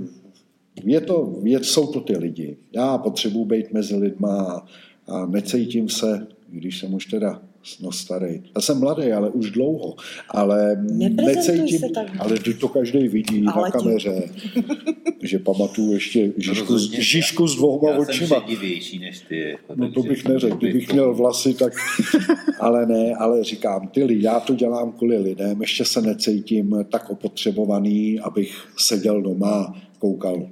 je 0.83 1.01
to, 1.01 1.35
je, 1.43 1.63
jsou 1.63 1.87
to 1.87 2.01
ty 2.01 2.17
lidi. 2.17 2.57
Já 2.71 2.97
potřebuji 2.97 3.45
být 3.45 3.73
mezi 3.73 3.95
lidma 3.95 4.41
a, 4.41 4.65
a 5.13 5.25
necítím 5.25 5.89
se, 5.89 6.27
když 6.49 6.79
jsem 6.79 6.93
už 6.93 7.05
teda 7.05 7.41
no 7.81 7.91
starý. 7.91 8.43
Já 8.55 8.61
jsem 8.61 8.79
mladý, 8.79 9.11
ale 9.11 9.29
už 9.29 9.51
dlouho. 9.51 9.95
Ale 10.29 10.75
necítím, 11.09 11.79
ale 12.19 12.39
to 12.59 12.67
každý 12.67 13.07
vidí 13.07 13.45
ale 13.53 13.63
na 13.63 13.71
kameře, 13.71 14.23
že 15.23 15.39
pamatuju 15.39 15.91
ještě 15.91 16.33
Žižku, 16.37 16.77
Žižku 16.77 17.47
s 17.47 17.55
dvouma 17.55 17.91
já 17.91 17.97
očima. 17.97 18.45
Já 18.47 18.99
než 18.99 19.19
ty. 19.19 19.39
Jako, 19.39 19.73
no 19.75 19.91
to 19.91 20.03
bych 20.03 20.25
neřekl, 20.25 20.55
kdybych 20.55 20.93
měl 20.93 21.13
vlasy, 21.13 21.53
tak... 21.53 21.73
ale 22.59 22.85
ne, 22.85 23.15
ale 23.15 23.43
říkám, 23.43 23.87
ty 23.87 24.03
lidi, 24.03 24.23
já 24.23 24.39
to 24.39 24.55
dělám 24.55 24.91
kvůli 24.91 25.17
lidem, 25.17 25.61
ještě 25.61 25.85
se 25.85 26.01
necítím 26.01 26.85
tak 26.91 27.09
opotřebovaný, 27.09 28.19
abych 28.19 28.67
seděl 28.77 29.21
doma, 29.21 29.81
koukal 29.99 30.47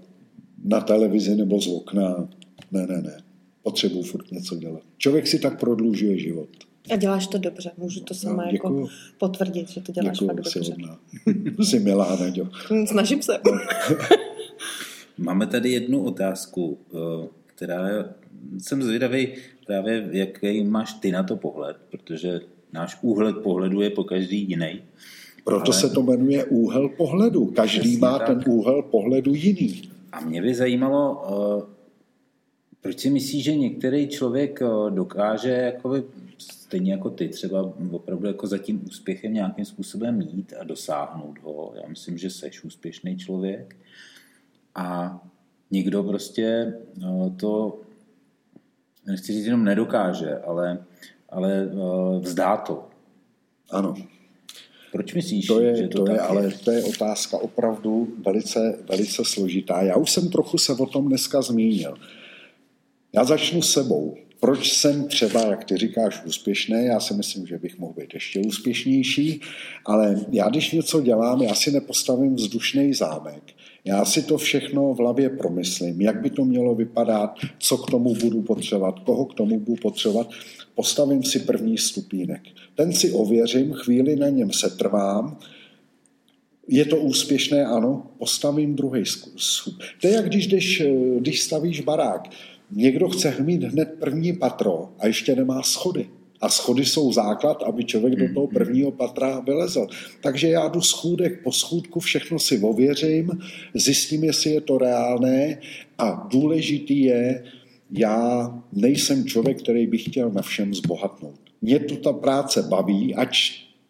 na 0.64 0.82
televizi 0.82 1.36
nebo 1.36 1.62
z 1.62 1.68
okna. 1.68 2.28
Ne, 2.72 2.88
ne, 2.88 3.02
ne. 3.02 3.18
Potřebuji 3.64 4.04
furt 4.04 4.32
něco 4.32 4.56
dělat. 4.56 4.82
Člověk 4.98 5.28
si 5.28 5.40
tak 5.40 5.60
prodlužuje 5.60 6.20
život. 6.20 6.50
A 6.92 6.96
děláš 6.96 7.28
to 7.28 7.38
dobře, 7.38 7.72
můžu 7.78 8.00
to 8.00 8.14
sama 8.14 8.44
no, 8.44 8.52
jako 8.52 8.88
potvrdit, 9.18 9.70
že 9.70 9.82
to 9.82 9.92
děláš 9.92 10.20
děkuju, 10.20 10.28
fakt 10.28 10.36
dobře. 10.36 10.76
Jsi 11.64 11.80
milá, 11.80 12.16
Neďo. 12.16 12.50
Snažím 12.86 13.22
se. 13.22 13.40
Máme 15.18 15.48
tady 15.48 15.72
jednu 15.72 16.04
otázku, 16.04 16.78
eh, 16.94 17.28
která 17.46 17.88
jsem 18.58 18.84
zvědavý 18.84 19.28
právě, 19.68 20.08
jaký 20.12 20.64
máš 20.64 20.94
ty 20.94 21.12
na 21.12 21.24
to 21.24 21.36
pohled, 21.36 21.78
protože 21.92 22.40
náš 22.74 22.98
úhled 23.02 23.38
pohledu 23.38 23.82
je 23.82 23.90
po 23.90 24.04
každý 24.04 24.50
jiný. 24.50 24.82
Proto 25.44 25.72
ale... 25.72 25.82
se 25.82 25.90
to 25.90 26.04
jmenuje 26.04 26.46
úhel 26.46 26.90
pohledu. 26.90 27.46
Každý 27.46 27.94
Jasně 27.94 28.00
má 28.00 28.20
tak. 28.20 28.28
ten 28.28 28.44
úhel 28.48 28.82
pohledu 28.82 29.34
jiný. 29.34 29.82
A 30.12 30.20
mě 30.20 30.42
by 30.42 30.56
zajímalo, 30.56 31.24
proč 32.82 33.00
si 33.00 33.10
myslíš, 33.10 33.44
že 33.44 33.56
některý 33.56 34.08
člověk 34.08 34.60
dokáže 34.90 35.50
jakoby, 35.50 36.04
stejně 36.38 36.92
jako 36.92 37.10
ty 37.10 37.30
třeba 37.30 37.74
opravdu 37.92 38.28
jako 38.28 38.48
za 38.48 38.58
tím 38.58 38.86
úspěchem 38.86 39.34
nějakým 39.34 39.66
způsobem 39.66 40.18
mít 40.18 40.54
a 40.60 40.64
dosáhnout 40.64 41.40
ho. 41.44 41.74
Já 41.82 41.88
myslím, 41.88 42.18
že 42.18 42.30
seš 42.30 42.64
úspěšný 42.64 43.18
člověk. 43.18 43.76
A 44.76 45.20
nikdo 45.72 46.04
prostě 46.04 46.74
to, 47.40 47.80
nechci 49.06 49.34
říct 49.34 49.46
jenom 49.46 49.64
nedokáže, 49.64 50.38
ale, 50.38 50.86
ale 51.30 51.70
vzdá 52.20 52.58
to. 52.58 52.88
Ano. 53.72 53.96
Proč 54.92 55.14
myslíš, 55.14 55.48
to 55.48 55.62
je, 55.62 55.76
že 55.76 55.88
to, 55.88 56.04
to 56.06 56.12
je, 56.12 56.16
je? 56.16 56.20
Ale 56.20 56.52
to 56.52 56.72
je 56.72 56.84
otázka 56.84 57.38
opravdu 57.38 58.08
velice, 58.26 58.80
velice 58.90 59.26
složitá. 59.26 59.82
Já 59.82 59.96
už 59.96 60.12
jsem 60.12 60.30
trochu 60.30 60.58
se 60.58 60.74
o 60.74 60.86
tom 60.86 61.08
dneska 61.08 61.42
zmínil. 61.42 61.98
Já 63.14 63.24
začnu 63.24 63.62
sebou. 63.62 64.18
Proč 64.40 64.74
jsem 64.74 65.04
třeba, 65.08 65.42
jak 65.42 65.64
ty 65.64 65.78
říkáš, 65.78 66.22
úspěšný? 66.26 66.86
Já 66.86 67.00
si 67.00 67.14
myslím, 67.14 67.48
že 67.48 67.58
bych 67.58 67.80
mohl 67.80 67.94
být 67.94 68.14
ještě 68.14 68.40
úspěšnější, 68.40 69.42
ale 69.86 70.26
já 70.32 70.50
když 70.50 70.72
něco 70.72 71.02
dělám, 71.02 71.42
já 71.42 71.56
si 71.56 71.72
nepostavím 71.72 72.36
vzdušný 72.36 72.94
zámek. 72.94 73.44
Já 73.86 74.06
si 74.06 74.22
to 74.22 74.38
všechno 74.38 74.94
v 74.94 74.98
hlavě 74.98 75.30
promyslím, 75.30 76.02
jak 76.02 76.22
by 76.22 76.30
to 76.30 76.46
mělo 76.46 76.76
vypadat, 76.76 77.36
co 77.60 77.78
k 77.78 77.92
tomu 77.92 78.16
budu 78.16 78.42
potřebovat, 78.42 79.00
koho 79.00 79.26
k 79.26 79.34
tomu 79.34 79.60
budu 79.60 79.82
potřebovat. 79.82 80.30
Postavím 80.76 81.24
si 81.24 81.40
první 81.40 81.78
stupínek. 81.78 82.42
Ten 82.76 82.94
si 82.94 83.12
ověřím, 83.12 83.74
chvíli 83.74 84.16
na 84.16 84.30
něm 84.30 84.52
se 84.52 84.70
trvám, 84.70 85.38
je 86.68 86.86
to 86.86 86.98
úspěšné, 86.98 87.66
ano, 87.66 88.08
postavím 88.18 88.76
druhý 88.76 89.06
skup. 89.06 89.34
To 90.02 90.08
je 90.08 90.14
jak 90.14 90.26
když, 90.26 90.48
když, 90.48 90.84
když 91.20 91.42
stavíš 91.42 91.82
barák. 91.82 92.30
Někdo 92.72 93.10
chce 93.10 93.36
mít 93.40 93.64
hned 93.64 93.90
první 94.00 94.34
patro 94.34 94.90
a 95.00 95.08
ještě 95.08 95.36
nemá 95.36 95.62
schody. 95.62 96.10
A 96.42 96.50
schody 96.50 96.86
jsou 96.86 97.14
základ, 97.14 97.64
aby 97.64 97.84
člověk 97.84 98.16
do 98.16 98.34
toho 98.34 98.48
prvního 98.48 98.92
patra 98.92 99.40
vylezl. 99.40 99.88
Takže 100.22 100.48
já 100.48 100.68
jdu 100.68 100.82
schůdek 100.82 101.44
po 101.44 101.52
schůdku, 101.52 102.00
všechno 102.00 102.40
si 102.40 102.60
ověřím, 102.60 103.32
zjistím, 103.74 104.24
jestli 104.24 104.52
je 104.52 104.62
to 104.62 104.78
reálné 104.78 105.58
a 105.98 106.28
důležitý 106.32 107.02
je, 107.02 107.44
já 107.92 108.54
nejsem 108.74 109.26
člověk, 109.26 109.62
který 109.64 109.88
by 109.88 109.98
chtěl 109.98 110.32
na 110.32 110.42
všem 110.42 110.74
zbohatnout. 110.74 111.40
Mě 111.62 111.80
tu 111.80 111.96
ta 111.96 112.14
práce 112.14 112.62
baví, 112.62 113.16
ať 113.16 113.38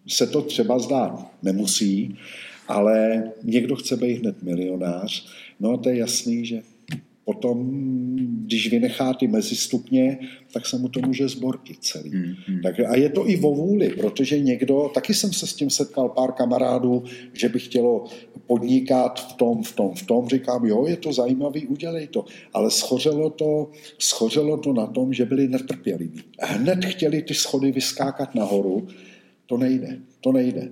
se 0.07 0.27
to 0.27 0.41
třeba 0.41 0.79
zdá 0.79 1.25
nemusí, 1.43 2.17
ale 2.67 3.23
někdo 3.43 3.75
chce 3.75 3.97
být 3.97 4.19
hned 4.19 4.43
milionář, 4.43 5.27
no 5.59 5.71
a 5.71 5.77
to 5.77 5.89
je 5.89 5.97
jasný, 5.97 6.45
že 6.45 6.61
Potom, 7.25 7.71
když 8.45 8.71
vynechá 8.71 9.13
ty 9.13 9.27
mezistupně, 9.27 10.19
tak 10.53 10.65
se 10.65 10.77
mu 10.77 10.89
to 10.89 10.99
může 11.05 11.27
zbortit 11.27 11.77
celý. 11.79 12.09
Hmm, 12.09 12.33
hmm. 12.47 12.61
Tak, 12.61 12.79
a 12.79 12.95
je 12.95 13.09
to 13.09 13.29
i 13.29 13.35
vo 13.35 13.55
vůli, 13.55 13.89
protože 13.89 14.39
někdo, 14.39 14.91
taky 14.93 15.13
jsem 15.13 15.33
se 15.33 15.47
s 15.47 15.53
tím 15.53 15.69
setkal 15.69 16.09
pár 16.09 16.31
kamarádů, 16.31 17.03
že 17.33 17.49
by 17.49 17.59
chtělo 17.59 18.05
podnikat 18.47 19.29
v 19.29 19.33
tom, 19.33 19.63
v 19.63 19.75
tom, 19.75 19.93
v 19.95 20.03
tom. 20.03 20.27
Říkám, 20.27 20.65
jo, 20.65 20.85
je 20.87 20.97
to 20.97 21.13
zajímavý, 21.13 21.67
udělej 21.67 22.07
to. 22.07 22.25
Ale 22.53 22.71
schořelo 22.71 23.29
to, 23.29 23.71
schořelo 23.99 24.57
to 24.57 24.73
na 24.73 24.87
tom, 24.87 25.13
že 25.13 25.25
byli 25.25 25.47
netrpěliví. 25.47 26.23
Hned 26.41 26.85
chtěli 26.85 27.21
ty 27.21 27.33
schody 27.33 27.71
vyskákat 27.71 28.35
nahoru. 28.35 28.87
To 29.45 29.57
nejde, 29.57 29.99
to 30.21 30.31
nejde 30.31 30.69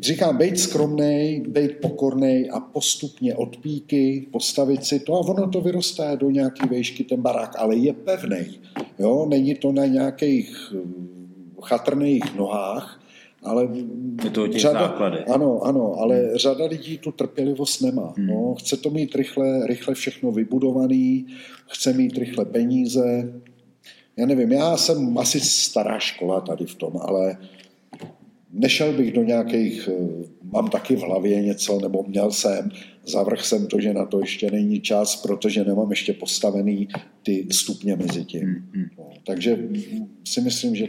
říkám, 0.00 0.36
být 0.36 0.58
skromný, 0.58 1.42
být 1.48 1.70
pokorný 1.80 2.50
a 2.50 2.60
postupně 2.60 3.34
od 3.34 3.56
píky 3.56 4.26
postavit 4.32 4.84
si 4.84 5.00
to 5.00 5.14
a 5.14 5.18
ono 5.18 5.48
to 5.48 5.60
vyrostá 5.60 6.14
do 6.14 6.30
nějaké 6.30 6.66
výšky 6.66 7.04
ten 7.04 7.20
barák, 7.20 7.56
ale 7.58 7.76
je 7.76 7.92
pevný. 7.92 8.60
Jo? 8.98 9.26
Není 9.28 9.54
to 9.54 9.72
na 9.72 9.86
nějakých 9.86 10.72
hm, 10.72 11.54
chatrných 11.62 12.36
nohách, 12.36 13.00
ale 13.42 13.68
je 14.24 14.30
to 14.30 14.52
řada, 14.52 14.80
základy. 14.80 15.18
Ano, 15.18 15.60
ano, 15.62 15.94
ale 15.98 16.16
hmm. 16.16 16.36
řada 16.36 16.64
lidí 16.64 16.98
tu 16.98 17.12
trpělivost 17.12 17.80
nemá. 17.80 18.14
Hmm. 18.16 18.26
No, 18.26 18.54
chce 18.54 18.76
to 18.76 18.90
mít 18.90 19.14
rychle, 19.14 19.66
rychle 19.66 19.94
všechno 19.94 20.32
vybudovaný, 20.32 21.26
chce 21.66 21.92
mít 21.92 22.18
rychle 22.18 22.44
peníze. 22.44 23.32
Já 24.16 24.26
nevím, 24.26 24.52
já 24.52 24.76
jsem 24.76 25.18
asi 25.18 25.40
stará 25.40 25.98
škola 25.98 26.40
tady 26.40 26.66
v 26.66 26.74
tom, 26.74 26.92
ale 27.00 27.36
nešel 28.52 28.92
bych 28.92 29.12
do 29.12 29.22
nějakých, 29.22 29.88
eh, 29.92 30.24
mám 30.42 30.68
taky 30.68 30.96
v 30.96 31.00
hlavě 31.00 31.42
něco, 31.42 31.80
nebo 31.80 32.04
měl 32.08 32.30
jsem, 32.30 32.70
zavrch 33.06 33.44
jsem 33.44 33.66
to, 33.66 33.80
že 33.80 33.94
na 33.94 34.04
to 34.06 34.20
ještě 34.20 34.50
není 34.50 34.80
čas, 34.80 35.16
protože 35.16 35.64
nemám 35.64 35.90
ještě 35.90 36.12
postavený 36.12 36.88
ty 37.22 37.46
stupně 37.50 37.96
mezi 37.96 38.24
tím. 38.24 38.42
Hmm, 38.42 38.70
hmm. 38.74 38.88
No, 38.98 39.10
takže 39.26 39.58
si 40.24 40.40
myslím, 40.40 40.76
že 40.76 40.86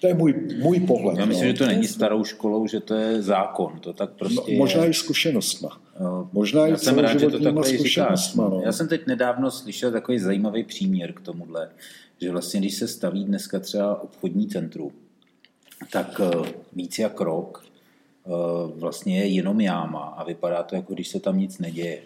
to 0.00 0.06
je 0.06 0.14
můj, 0.14 0.34
můj 0.62 0.80
pohled. 0.80 1.18
Já 1.18 1.24
myslím, 1.24 1.46
no. 1.46 1.52
že 1.52 1.58
to 1.58 1.66
není 1.66 1.86
starou 1.86 2.24
školou, 2.24 2.66
že 2.66 2.80
to 2.80 2.94
je 2.94 3.22
zákon. 3.22 3.78
To 3.80 3.92
tak 3.92 4.10
prostě 4.10 4.52
no, 4.52 4.58
možná 4.58 4.84
je. 4.84 4.90
i 4.90 4.94
zkušenostma. 4.94 5.80
No, 6.00 6.30
možná 6.32 6.66
já 6.66 6.74
i 6.74 6.78
jsem 6.78 6.98
rád, 6.98 7.20
že 7.20 7.26
to 7.26 7.38
takhle 7.38 7.78
říkáš. 7.78 8.34
No. 8.34 8.60
Já 8.64 8.72
jsem 8.72 8.88
teď 8.88 9.06
nedávno 9.06 9.50
slyšel 9.50 9.92
takový 9.92 10.18
zajímavý 10.18 10.64
příměr 10.64 11.12
k 11.12 11.20
tomuhle, 11.20 11.70
že 12.22 12.30
vlastně, 12.30 12.60
když 12.60 12.74
se 12.74 12.88
staví 12.88 13.24
dneska 13.24 13.60
třeba 13.60 14.02
obchodní 14.02 14.48
centrum, 14.48 14.92
tak 15.92 16.20
eh, 16.20 16.52
víc 16.72 16.98
jak 16.98 17.20
rok 17.20 17.64
eh, 18.26 18.30
vlastně 18.74 19.18
je 19.18 19.26
jenom 19.26 19.60
jáma 19.60 20.00
a 20.00 20.24
vypadá 20.24 20.62
to, 20.62 20.76
jako 20.76 20.94
když 20.94 21.08
se 21.08 21.20
tam 21.20 21.38
nic 21.38 21.58
neděje. 21.58 22.02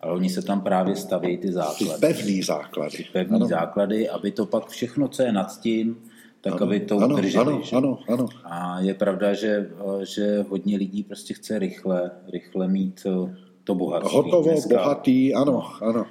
Ale 0.00 0.12
oni 0.12 0.30
se 0.30 0.42
tam 0.42 0.60
právě 0.60 0.96
staví 0.96 1.38
ty 1.38 1.52
základy. 1.52 1.94
Ty 1.94 2.00
pevný 2.00 2.42
základy. 2.42 2.96
Ty 2.96 3.04
pevný 3.12 3.36
ano. 3.36 3.46
základy, 3.46 4.08
aby 4.08 4.30
to 4.30 4.46
pak 4.46 4.68
všechno, 4.68 5.08
co 5.08 5.22
je 5.22 5.32
nad 5.32 5.60
tím, 5.60 5.96
tak 6.40 6.52
ano, 6.52 6.62
aby 6.62 6.80
to 6.80 6.98
ano, 6.98 7.14
udrželi. 7.14 7.54
Ano, 7.54 7.62
ano, 7.72 7.98
ano. 8.08 8.28
A 8.44 8.80
je 8.80 8.94
pravda, 8.94 9.34
že, 9.34 9.70
eh, 9.78 10.06
že 10.06 10.44
hodně 10.48 10.76
lidí 10.76 11.02
prostě 11.02 11.34
chce 11.34 11.58
rychle, 11.58 12.10
rychle 12.32 12.68
mít 12.68 13.06
to 13.64 13.74
bohatství. 13.74 14.16
Hotovo, 14.16 14.50
dneska. 14.50 14.76
bohatý, 14.76 15.34
ano, 15.34 15.62
ano. 15.82 16.06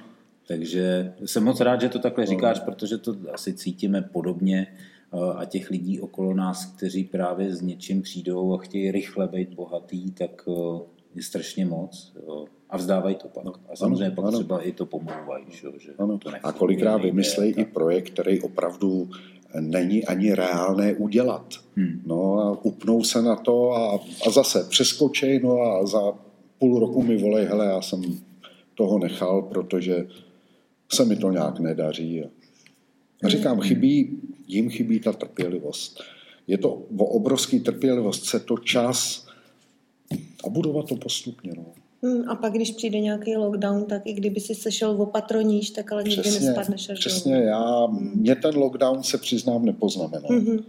Takže 0.48 1.14
jsem 1.24 1.44
moc 1.44 1.60
rád, 1.60 1.80
že 1.80 1.88
to 1.88 1.98
takhle 1.98 2.26
říkáš, 2.26 2.60
protože 2.60 2.98
to 2.98 3.16
asi 3.32 3.52
cítíme 3.52 4.02
podobně 4.02 4.66
a 5.36 5.44
těch 5.44 5.70
lidí 5.70 6.00
okolo 6.00 6.34
nás, 6.34 6.66
kteří 6.66 7.04
právě 7.04 7.56
s 7.56 7.60
něčím 7.60 8.02
přijdou 8.02 8.54
a 8.54 8.58
chtějí 8.58 8.90
rychle 8.90 9.28
být 9.28 9.54
bohatý, 9.54 10.10
tak 10.10 10.48
je 11.14 11.22
strašně 11.22 11.66
moc. 11.66 12.12
A 12.70 12.76
vzdávají 12.76 13.14
to 13.14 13.28
pak. 13.28 13.44
A 13.72 13.76
samozřejmě 13.76 14.06
ano, 14.06 14.14
pak 14.14 14.24
ano. 14.24 14.38
třeba 14.38 14.62
i 14.62 14.72
to 14.72 14.86
pomlouvají. 14.86 15.44
Že 15.50 15.92
ano. 15.98 16.18
To 16.18 16.30
a 16.42 16.52
kolikrát 16.52 16.96
vymyslejí 16.96 17.52
i 17.52 17.64
projekt, 17.64 18.10
který 18.10 18.40
opravdu 18.40 19.10
není 19.60 20.04
ani 20.04 20.34
reálné 20.34 20.94
udělat. 20.94 21.54
Hmm. 21.76 22.02
No 22.06 22.38
a 22.38 22.64
upnou 22.64 23.04
se 23.04 23.22
na 23.22 23.36
to 23.36 23.72
a, 23.72 24.00
a 24.26 24.30
zase 24.30 24.64
přeskočej, 24.68 25.40
no 25.40 25.60
a 25.60 25.86
za 25.86 26.12
půl 26.58 26.78
roku 26.78 27.02
mi 27.02 27.16
volej, 27.16 27.46
hele, 27.46 27.66
já 27.66 27.82
jsem 27.82 28.02
toho 28.74 28.98
nechal, 28.98 29.42
protože 29.42 30.06
se 30.92 31.04
mi 31.04 31.16
to 31.16 31.30
nějak 31.30 31.60
nedaří. 31.60 32.24
A 33.24 33.28
říkám, 33.28 33.60
chybí 33.60 34.20
jim 34.54 34.70
chybí 34.70 35.00
ta 35.00 35.12
trpělivost. 35.12 36.00
Je 36.46 36.58
to 36.58 36.82
o 36.96 37.04
obrovský 37.04 37.60
trpělivost, 37.60 38.24
se 38.24 38.40
to 38.40 38.58
čas 38.58 39.26
a 40.44 40.48
budovat 40.48 40.88
to 40.88 40.96
postupně. 40.96 41.52
No. 41.56 41.64
Hmm, 42.02 42.28
a 42.28 42.34
pak, 42.34 42.52
když 42.52 42.70
přijde 42.70 43.00
nějaký 43.00 43.36
lockdown, 43.36 43.84
tak 43.84 44.02
i 44.04 44.12
kdyby 44.12 44.40
si 44.40 44.54
sešel 44.54 45.02
o 45.02 45.06
patroníž, 45.06 45.70
tak 45.70 45.92
ale 45.92 46.02
nikdy 46.02 46.22
přesně, 46.22 46.46
nespadneš 46.46 46.90
až 46.90 46.98
Přesně, 46.98 47.36
do... 47.36 47.42
já, 47.42 47.86
mě 48.14 48.34
ten 48.34 48.56
lockdown 48.56 49.02
se 49.02 49.18
přiznám 49.18 49.64
nepoznamenal. 49.64 50.30
Mm-hmm. 50.30 50.64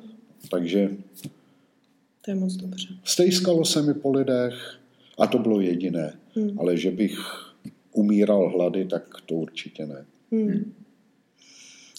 Takže... 0.52 0.90
To 2.22 2.32
je 2.32 2.36
moc 2.36 2.54
dobře. 2.54 2.88
Stejskalo 3.04 3.66
se 3.66 3.82
mi 3.82 3.94
po 3.94 4.12
lidech 4.12 4.80
a 5.18 5.28
to 5.28 5.40
bylo 5.40 5.62
jediné. 5.62 6.14
Mm. 6.36 6.60
Ale 6.60 6.78
že 6.78 6.92
bych 6.92 7.18
umíral 7.92 8.50
hlady, 8.50 8.86
tak 8.86 9.04
to 9.26 9.36
určitě 9.36 9.86
ne. 9.86 10.06
Mm. 10.32 10.74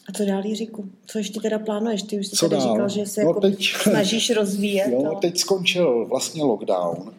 A 0.09 0.13
co 0.13 0.25
dál, 0.25 0.47
Jiříku? 0.47 0.85
Co 1.07 1.19
ještě 1.19 1.41
teda 1.41 1.59
plánuješ? 1.59 2.03
Ty 2.03 2.19
už 2.19 2.27
jsi 2.27 2.37
co 2.37 2.49
tady 2.49 2.63
dál? 2.63 2.73
říkal, 2.73 2.89
že 2.89 3.07
se 3.07 3.25
no 3.25 3.31
jako 3.31 3.41
teď, 3.41 3.67
snažíš 3.83 4.31
rozvíjet. 4.31 4.89
Jo, 4.93 5.03
to... 5.03 5.21
teď 5.21 5.39
skončil 5.39 6.07
vlastně 6.07 6.43
lockdown, 6.43 7.15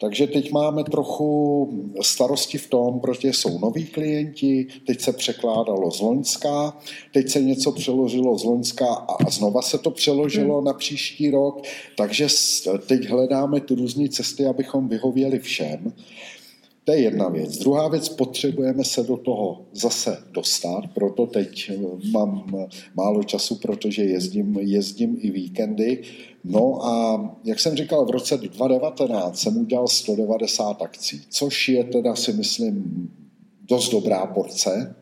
takže 0.00 0.26
teď 0.26 0.52
máme 0.52 0.84
trochu 0.84 1.68
starosti 2.02 2.58
v 2.58 2.66
tom, 2.66 3.00
protože 3.00 3.28
jsou 3.28 3.58
noví 3.58 3.84
klienti, 3.84 4.66
teď 4.86 5.00
se 5.00 5.12
překládalo 5.12 5.90
z 5.90 6.00
Loňska, 6.00 6.76
teď 7.12 7.28
se 7.28 7.40
něco 7.40 7.72
přeložilo 7.72 8.38
z 8.38 8.44
Loňska 8.44 8.86
a 8.86 9.30
znova 9.30 9.62
se 9.62 9.78
to 9.78 9.90
přeložilo 9.90 10.56
hmm. 10.56 10.64
na 10.64 10.72
příští 10.72 11.30
rok, 11.30 11.62
takže 11.96 12.26
teď 12.86 13.08
hledáme 13.08 13.60
ty 13.60 13.74
různé 13.74 14.08
cesty, 14.08 14.46
abychom 14.46 14.88
vyhověli 14.88 15.38
všem. 15.38 15.92
To 16.84 16.92
je 16.92 17.00
jedna 17.00 17.28
věc. 17.28 17.58
Druhá 17.58 17.88
věc, 17.88 18.08
potřebujeme 18.08 18.84
se 18.84 19.02
do 19.02 19.16
toho 19.16 19.64
zase 19.72 20.18
dostat, 20.30 20.82
proto 20.94 21.26
teď 21.26 21.70
eh, 21.70 22.10
mám 22.10 22.54
eh, 22.58 22.66
málo 22.94 23.22
času, 23.22 23.54
protože 23.54 24.04
jezdím, 24.04 24.58
jezdím 24.60 25.16
i 25.20 25.30
víkendy. 25.30 26.02
No 26.44 26.86
a 26.86 27.24
jak 27.44 27.60
jsem 27.60 27.76
říkal, 27.76 28.06
v 28.06 28.10
roce 28.10 28.36
2019 28.36 29.38
jsem 29.38 29.56
udělal 29.56 29.88
190 29.88 30.82
akcí, 30.82 31.22
což 31.28 31.68
je 31.68 31.84
teda 31.84 32.14
si 32.14 32.32
myslím 32.32 33.08
dost 33.68 33.90
dobrá 33.90 34.26
porce. 34.26 34.94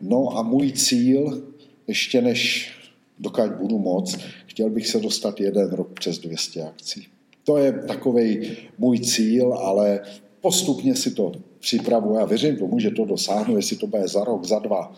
No 0.00 0.38
a 0.38 0.42
můj 0.42 0.72
cíl, 0.72 1.42
ještě 1.86 2.22
než 2.22 2.70
dokud 3.18 3.52
budu 3.60 3.78
moc, 3.78 4.18
chtěl 4.46 4.70
bych 4.70 4.86
se 4.86 5.00
dostat 5.00 5.40
jeden 5.40 5.70
rok 5.70 5.92
přes 5.92 6.18
200 6.18 6.62
akcí. 6.62 7.06
To 7.44 7.56
je 7.56 7.72
takový 7.72 8.50
můj 8.78 8.98
cíl, 8.98 9.52
ale 9.52 10.00
postupně 10.42 10.94
si 10.94 11.10
to 11.10 11.32
připravuji 11.60 12.18
a 12.18 12.24
věřím 12.24 12.56
tomu, 12.56 12.78
že 12.78 12.90
to 12.90 13.04
dosáhnu, 13.04 13.56
jestli 13.56 13.76
to 13.76 13.86
bude 13.86 14.08
za 14.08 14.24
rok, 14.24 14.44
za 14.44 14.58
dva, 14.58 14.92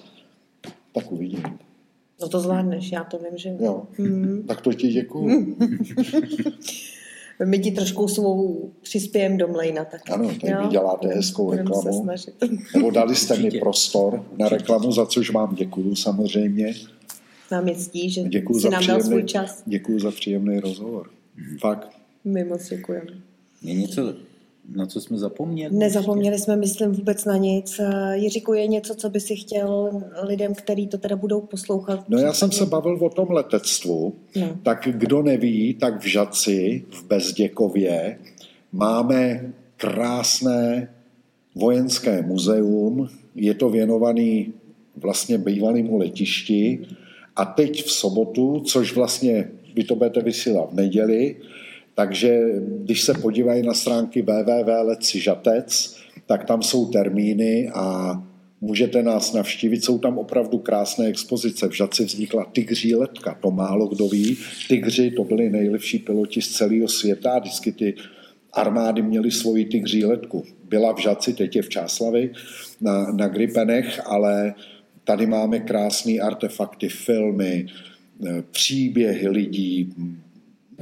tak 0.92 1.12
uvidím. 1.12 1.42
No 2.20 2.28
to 2.28 2.40
zvládneš, 2.40 2.92
já 2.92 3.04
to 3.04 3.18
vím, 3.18 3.38
že 3.38 3.56
jo. 3.60 3.82
Hmm. 3.98 4.44
Tak 4.48 4.60
to 4.60 4.72
ti 4.72 4.88
děkuju. 4.88 5.56
My 7.44 7.58
ti 7.58 7.70
trošku 7.70 8.08
svou 8.08 8.70
přispějem 8.82 9.36
do 9.36 9.48
mlejna. 9.48 9.84
Tak. 9.84 10.10
Ano, 10.10 10.28
tady 10.40 10.52
jo? 10.52 10.68
děláte 10.70 11.08
hezkou 11.08 11.50
reklamu. 11.50 12.06
Nebo 12.74 12.90
dali 12.90 13.16
jste 13.16 13.38
mi 13.38 13.50
prostor 13.50 14.24
na 14.38 14.48
reklamu, 14.48 14.92
za 14.92 15.06
což 15.06 15.30
vám 15.30 15.54
děkuju 15.54 15.94
samozřejmě. 15.94 16.74
Nám 17.50 17.68
je 17.68 17.74
ctí, 17.74 18.10
že 18.10 18.22
děkuju 18.22 18.60
jsi 18.60 18.70
nám 18.70 18.80
příjemný, 18.80 19.02
dal 19.02 19.10
svůj 19.10 19.24
čas. 19.24 19.62
Děkuju 19.66 19.98
za 19.98 20.10
příjemný 20.10 20.60
rozhovor. 20.60 21.10
Fakt. 21.60 21.88
My 22.24 22.44
moc 22.44 22.68
děkujeme. 22.68 23.10
Je 23.62 23.74
něco, 23.74 24.14
na 24.68 24.86
co 24.86 25.00
jsme 25.00 25.18
zapomněli? 25.18 25.76
Nezapomněli 25.76 26.38
jsme, 26.38 26.56
myslím, 26.56 26.92
vůbec 26.92 27.24
na 27.24 27.36
nic. 27.36 27.80
Jiříku, 28.12 28.52
je 28.54 28.66
něco, 28.66 28.94
co 28.94 29.10
by 29.10 29.20
si 29.20 29.36
chtěl 29.36 29.90
lidem, 30.22 30.54
kteří 30.54 30.86
to 30.86 30.98
teda 30.98 31.16
budou 31.16 31.40
poslouchat? 31.40 32.08
No 32.08 32.18
já 32.18 32.32
jsem 32.32 32.52
se 32.52 32.66
bavil 32.66 32.98
o 33.00 33.08
tom 33.10 33.30
letectvu. 33.30 34.14
No. 34.36 34.58
Tak 34.62 34.88
kdo 34.90 35.22
neví, 35.22 35.74
tak 35.74 36.02
v 36.02 36.06
Žaci, 36.06 36.84
v 36.90 37.04
Bezděkově, 37.04 38.18
máme 38.72 39.52
krásné 39.76 40.88
vojenské 41.54 42.22
muzeum. 42.22 43.08
Je 43.34 43.54
to 43.54 43.70
věnovaný 43.70 44.52
vlastně 44.96 45.38
bývalému 45.38 45.98
letišti. 45.98 46.86
A 47.36 47.44
teď 47.44 47.84
v 47.84 47.90
sobotu, 47.90 48.62
což 48.66 48.94
vlastně 48.94 49.50
vy 49.74 49.84
to 49.84 49.94
budete 49.94 50.22
vysílat 50.22 50.72
v 50.72 50.74
neděli, 50.74 51.36
takže 51.94 52.40
když 52.78 53.02
se 53.02 53.14
podívají 53.14 53.62
na 53.62 53.74
stránky 53.74 54.22
www.lecižatec, 54.22 55.96
tak 56.26 56.44
tam 56.44 56.62
jsou 56.62 56.86
termíny 56.86 57.70
a 57.74 58.14
můžete 58.60 59.02
nás 59.02 59.32
navštívit. 59.32 59.84
Jsou 59.84 59.98
tam 59.98 60.18
opravdu 60.18 60.58
krásné 60.58 61.06
expozice. 61.06 61.68
V 61.68 61.72
Žadci 61.72 62.04
vznikla 62.04 62.44
tygří 62.44 62.94
letka, 62.94 63.38
to 63.42 63.50
málo 63.50 63.86
kdo 63.86 64.08
ví. 64.08 64.36
Tygři 64.68 65.10
to 65.10 65.24
byli 65.24 65.50
nejlepší 65.50 65.98
piloti 65.98 66.42
z 66.42 66.48
celého 66.48 66.88
světa 66.88 67.32
a 67.32 67.38
vždycky 67.38 67.72
ty 67.72 67.94
armády 68.52 69.02
měly 69.02 69.30
svoji 69.30 69.64
tygří 69.64 70.04
letku. 70.04 70.44
Byla 70.68 70.92
v 70.94 70.98
Žadci, 70.98 71.32
teď 71.32 71.56
je 71.56 71.62
v 71.62 71.68
Čáslavi 71.68 72.32
na, 72.80 73.12
na 73.12 73.28
Gripenech, 73.28 74.00
ale 74.06 74.54
tady 75.04 75.26
máme 75.26 75.60
krásné 75.60 76.12
artefakty, 76.12 76.88
filmy, 76.88 77.66
eh, 78.26 78.42
příběhy 78.50 79.28
lidí. 79.28 79.94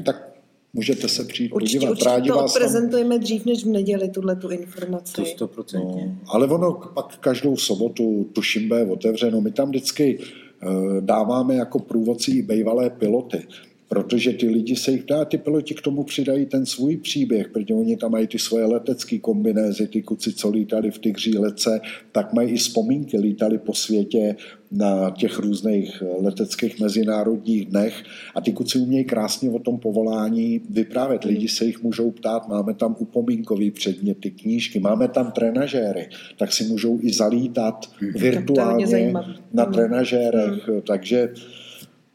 Tak 0.05 0.32
Můžete 0.75 1.09
se 1.09 1.25
přijít 1.25 1.53
určitě, 1.53 1.79
podívat. 1.79 1.91
Určitě 1.91 2.09
Rádi 2.09 2.29
to 2.29 2.37
vás 2.37 2.57
odprezentujeme 2.57 3.14
tam... 3.14 3.23
dřív 3.23 3.47
než 3.47 3.64
v 3.64 3.68
neděli, 3.68 4.09
tuhle 4.09 4.37
tu 4.37 4.49
informaci. 4.49 5.12
To 5.12 5.25
stoprocentně. 5.25 6.07
No, 6.07 6.16
ale 6.27 6.47
ono 6.47 6.73
pak 6.95 7.16
každou 7.16 7.57
sobotu, 7.57 8.31
tuším, 8.33 8.68
bude 8.68 8.87
otevřeno. 8.87 9.41
My 9.41 9.53
tam 9.53 9.68
vždycky 9.68 10.18
uh, 10.18 11.01
dáváme 11.01 11.55
jako 11.55 11.79
průvodci 11.79 12.31
i 12.31 12.43
bývalé 12.43 12.91
piloty 12.91 13.47
protože 13.93 14.32
ty 14.32 14.49
lidi 14.49 14.76
se 14.76 14.90
jich 14.90 15.05
dá, 15.05 15.24
ty 15.24 15.38
piloti 15.38 15.74
k 15.74 15.80
tomu 15.80 16.05
přidají 16.05 16.47
ten 16.47 16.66
svůj 16.66 16.97
příběh, 16.97 17.49
protože 17.49 17.74
oni 17.74 17.97
tam 17.97 18.11
mají 18.11 18.26
ty 18.26 18.38
svoje 18.38 18.64
letecké 18.64 19.18
kombinézy, 19.18 19.86
ty 19.86 20.03
kuci, 20.03 20.32
co 20.32 20.51
lítali 20.51 20.90
v 20.90 20.99
těch 20.99 21.14
lece, 21.38 21.80
tak 22.12 22.32
mají 22.32 22.51
i 22.51 22.57
vzpomínky, 22.57 23.18
lítali 23.18 23.59
po 23.59 23.74
světě 23.74 24.36
na 24.70 25.11
těch 25.11 25.38
různých 25.38 26.03
leteckých 26.20 26.80
mezinárodních 26.80 27.66
dnech 27.66 28.03
a 28.34 28.40
ty 28.40 28.53
kuci 28.53 28.78
umějí 28.78 29.05
krásně 29.05 29.51
o 29.51 29.59
tom 29.59 29.78
povolání 29.78 30.61
vyprávět. 30.70 31.24
Lidi 31.24 31.49
se 31.49 31.64
jich 31.64 31.82
můžou 31.82 32.11
ptát, 32.11 32.49
máme 32.49 32.74
tam 32.74 32.97
upomínkový 32.99 33.70
předměty, 33.70 34.30
knížky, 34.30 34.80
máme 34.80 35.09
tam 35.09 35.32
trenažéry, 35.32 36.09
tak 36.38 36.53
si 36.53 36.64
můžou 36.64 36.99
i 37.03 37.12
zalítat 37.12 37.90
hmm. 38.01 38.12
virtuálně 38.12 39.12
na 39.53 39.64
trenažérech, 39.64 40.68
hmm. 40.68 40.80
takže 40.86 41.28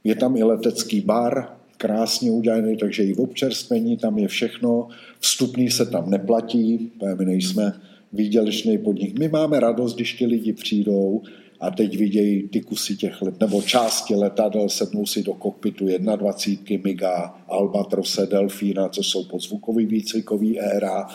je 0.04 0.16
tam 0.16 0.38
i 0.38 0.44
letecký 0.44 1.02
bar, 1.02 1.57
krásně 1.78 2.32
udělaný, 2.32 2.78
takže 2.78 3.04
i 3.04 3.14
v 3.14 3.20
občerstvení 3.20 3.98
tam 3.98 4.18
je 4.18 4.28
všechno. 4.28 4.88
Vstupný 5.20 5.72
se 5.72 5.86
tam 5.86 6.10
neplatí, 6.10 6.92
my 7.18 7.26
nejsme 7.26 7.74
výdělečný 8.14 8.78
podnik. 8.78 9.20
My 9.20 9.28
máme 9.30 9.60
radost, 9.60 9.96
když 9.96 10.14
ti 10.14 10.26
lidi 10.26 10.54
přijdou 10.54 11.22
a 11.60 11.72
teď 11.72 11.98
vidějí 11.98 12.48
ty 12.48 12.62
kusy 12.62 12.96
těch 12.96 13.22
let, 13.22 13.40
nebo 13.40 13.62
části 13.62 14.16
letadel, 14.16 14.70
sednou 14.70 15.06
si 15.06 15.24
do 15.24 15.34
kokpitu 15.34 15.86
21, 16.16 16.84
Miga, 16.84 17.36
Albatrose, 17.48 18.26
Delfína, 18.26 18.90
co 18.90 19.04
jsou 19.04 19.24
podzvukový 19.24 19.86
výcvikový 19.86 20.60
éra 20.60 21.08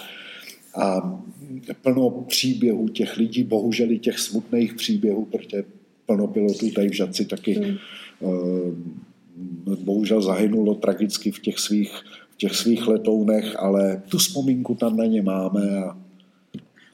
a 0.74 1.18
plno 1.82 2.10
příběhů 2.10 2.88
těch 2.88 3.16
lidí, 3.16 3.44
bohužel 3.44 3.90
i 3.90 3.98
těch 3.98 4.18
smutných 4.18 4.74
příběhů, 4.74 5.24
protože 5.24 5.64
plno 6.06 6.26
pilotů 6.26 6.70
tady 6.70 6.88
v 6.88 6.92
Žadci 6.92 7.24
taky 7.24 7.52
hmm. 7.52 7.76
uh, 8.20 8.74
bohužel 9.84 10.22
zahynulo 10.22 10.74
tragicky 10.74 11.30
v 11.32 11.40
těch 11.40 11.58
svých, 11.58 11.92
v 12.30 12.36
těch 12.36 12.56
svých 12.56 12.86
letounech, 12.86 13.56
ale 13.58 14.02
tu 14.08 14.18
vzpomínku 14.18 14.74
tam 14.74 14.96
na 14.96 15.04
ně 15.04 15.22
máme 15.22 15.78
a 15.78 15.96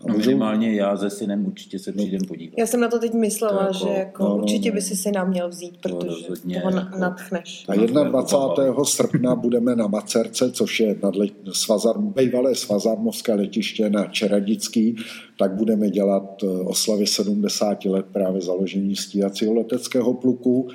No 0.07 0.19
minimálně 0.19 0.75
já 0.75 0.97
ze 0.97 1.11
synem 1.11 1.47
určitě 1.47 1.79
se 1.79 1.93
přijdem 1.93 2.21
podívat. 2.29 2.55
Já 2.59 2.67
jsem 2.67 2.81
na 2.81 2.89
to 2.89 2.99
teď 2.99 3.15
myslela, 3.15 3.59
to 3.59 3.65
jako, 3.65 3.79
že 3.79 3.99
jako 3.99 4.23
no, 4.23 4.29
no, 4.29 4.37
určitě 4.37 4.69
no. 4.69 4.75
by 4.75 4.83
si 4.83 4.97
si 4.97 5.11
nám 5.11 5.31
měl 5.31 5.49
vzít, 5.49 5.77
protože 5.81 6.27
to 6.27 6.35
toho 6.61 6.77
jako, 6.77 6.99
nadchneš. 6.99 7.65
A 7.69 7.75
21. 7.75 8.85
srpna 8.85 9.35
budeme 9.35 9.77
na 9.77 9.87
Macerce, 9.87 10.53
což 10.53 10.81
je 10.81 10.97
nad 11.03 11.15
svazar, 11.53 11.99
bývalé 11.99 12.55
svazarmovské 12.55 13.35
letiště 13.35 13.91
na 13.91 14.05
Čeradický, 14.05 14.97
tak 15.39 15.55
budeme 15.55 15.91
dělat 15.91 16.43
eh, 16.43 16.47
oslavy 16.47 17.07
70 17.07 17.85
let 17.85 18.07
právě 18.13 18.41
založení 18.41 18.97
stíhacího 18.97 19.55
leteckého 19.55 20.15
pluku 20.15 20.69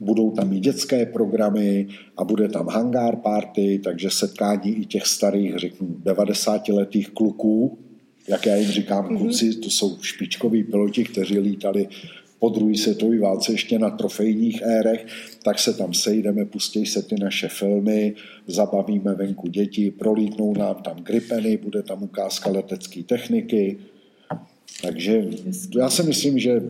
budou 0.00 0.30
tam 0.30 0.52
i 0.52 0.60
dětské 0.60 1.06
programy 1.06 1.86
a 2.16 2.24
bude 2.24 2.48
tam 2.48 2.68
hangár 2.68 3.16
party, 3.16 3.80
takže 3.84 4.10
setkání 4.10 4.70
i 4.70 4.86
těch 4.86 5.06
starých, 5.06 5.56
řeknu, 5.56 5.88
90-letých 6.04 7.10
kluků, 7.10 7.78
jak 8.28 8.46
já 8.46 8.56
jim 8.56 8.70
říkám, 8.70 9.04
mm-hmm. 9.04 9.18
kluci, 9.18 9.54
to 9.54 9.70
jsou 9.70 9.98
špičkoví 10.00 10.64
piloti, 10.64 11.04
kteří 11.04 11.38
lítali 11.38 11.88
po 12.38 12.48
druhé 12.48 12.76
světové 12.76 13.18
válce 13.18 13.52
ještě 13.52 13.78
na 13.78 13.90
trofejních 13.90 14.62
érech, 14.62 15.06
tak 15.42 15.58
se 15.58 15.74
tam 15.74 15.94
sejdeme, 15.94 16.44
pustí 16.44 16.86
se 16.86 17.02
ty 17.02 17.14
naše 17.20 17.48
filmy, 17.48 18.14
zabavíme 18.46 19.14
venku 19.14 19.48
děti, 19.48 19.90
prolítnou 19.90 20.54
nám 20.54 20.74
tam 20.74 20.96
gripeny, 20.96 21.56
bude 21.56 21.82
tam 21.82 22.02
ukázka 22.02 22.50
letecké 22.50 23.02
techniky, 23.02 23.78
takže 24.82 25.24
já 25.78 25.90
si 25.90 26.02
myslím, 26.02 26.38
že 26.38 26.62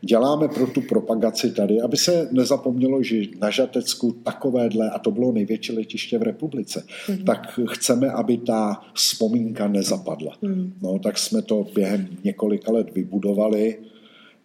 děláme 0.00 0.48
pro 0.48 0.66
tu 0.66 0.80
propagaci 0.80 1.50
tady, 1.50 1.80
aby 1.80 1.96
se 1.96 2.28
nezapomnělo, 2.32 3.02
že 3.02 3.16
na 3.40 3.50
Žatecku 3.50 4.12
takovéhle, 4.12 4.90
a 4.90 4.98
to 4.98 5.10
bylo 5.10 5.32
největší 5.32 5.72
letiště 5.72 6.18
v 6.18 6.22
republice, 6.22 6.84
mm. 7.08 7.24
tak 7.24 7.60
chceme, 7.70 8.10
aby 8.10 8.36
ta 8.36 8.82
vzpomínka 8.94 9.68
nezapadla. 9.68 10.32
Mm. 10.42 10.72
No, 10.82 10.98
tak 10.98 11.18
jsme 11.18 11.42
to 11.42 11.66
během 11.74 12.08
několika 12.24 12.72
let 12.72 12.94
vybudovali 12.94 13.78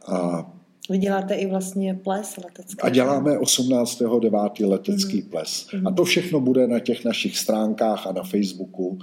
a 0.07 0.51
vy 0.89 0.97
děláte 0.97 1.35
i 1.35 1.47
vlastně 1.47 1.93
ples 2.03 2.37
letecký. 2.37 2.81
A 2.81 2.89
děláme 2.89 3.37
18.9. 3.37 4.69
letecký 4.69 5.21
mm. 5.21 5.29
ples. 5.29 5.67
Mm. 5.73 5.87
A 5.87 5.91
to 5.91 6.03
všechno 6.03 6.39
bude 6.39 6.67
na 6.67 6.79
těch 6.79 7.05
našich 7.05 7.37
stránkách 7.37 8.07
a 8.07 8.11
na 8.11 8.23
Facebooku 8.23 8.99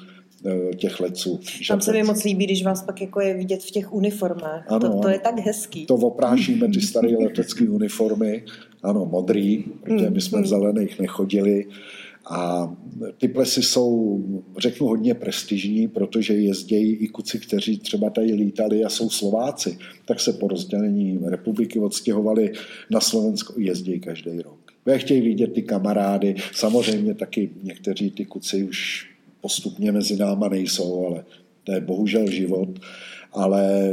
těch 0.76 1.00
letců. 1.00 1.40
Tam 1.68 1.80
se 1.80 1.92
mi 1.92 2.02
moc 2.02 2.24
líbí, 2.24 2.44
když 2.44 2.64
vás 2.64 2.82
pak 2.82 3.00
jako 3.00 3.20
je 3.20 3.34
vidět 3.34 3.62
v 3.62 3.70
těch 3.70 3.92
uniformách. 3.92 4.64
Ano, 4.68 4.80
to, 4.80 5.00
to 5.00 5.08
je 5.08 5.18
tak 5.18 5.38
hezký. 5.38 5.86
To 5.86 5.94
oprášíme 5.94 6.68
ty 6.68 6.80
staré 6.80 7.16
letecké 7.16 7.68
uniformy, 7.68 8.44
ano, 8.82 9.06
modrý, 9.06 9.64
protože 9.82 10.10
my 10.10 10.20
jsme 10.20 10.38
v 10.38 10.40
hmm. 10.40 10.48
zelených 10.48 11.00
nechodili. 11.00 11.66
A 12.30 12.72
ty 13.18 13.28
plesy 13.28 13.62
jsou, 13.62 14.20
řeknu, 14.58 14.86
hodně 14.86 15.14
prestižní, 15.14 15.88
protože 15.88 16.34
jezdějí 16.34 16.92
i 16.94 17.08
kuci, 17.08 17.38
kteří 17.38 17.78
třeba 17.78 18.10
tady 18.10 18.34
lítali 18.34 18.84
a 18.84 18.88
jsou 18.88 19.10
Slováci, 19.10 19.78
tak 20.04 20.20
se 20.20 20.32
po 20.32 20.48
rozdělení 20.48 21.18
republiky 21.26 21.78
odstěhovali 21.78 22.52
na 22.90 23.00
Slovensko, 23.00 23.54
jezdějí 23.56 24.00
každý 24.00 24.42
rok. 24.42 24.58
Já 24.86 24.98
chtějí 24.98 25.20
vidět 25.20 25.52
ty 25.52 25.62
kamarády, 25.62 26.34
samozřejmě 26.52 27.14
taky 27.14 27.50
někteří 27.62 28.10
ty 28.10 28.24
kuci 28.24 28.64
už 28.64 29.13
postupně 29.44 29.92
mezi 29.92 30.16
náma 30.16 30.48
nejsou, 30.48 31.06
ale 31.06 31.24
to 31.64 31.72
je 31.72 31.80
bohužel 31.80 32.30
život. 32.30 32.68
Ale 33.32 33.92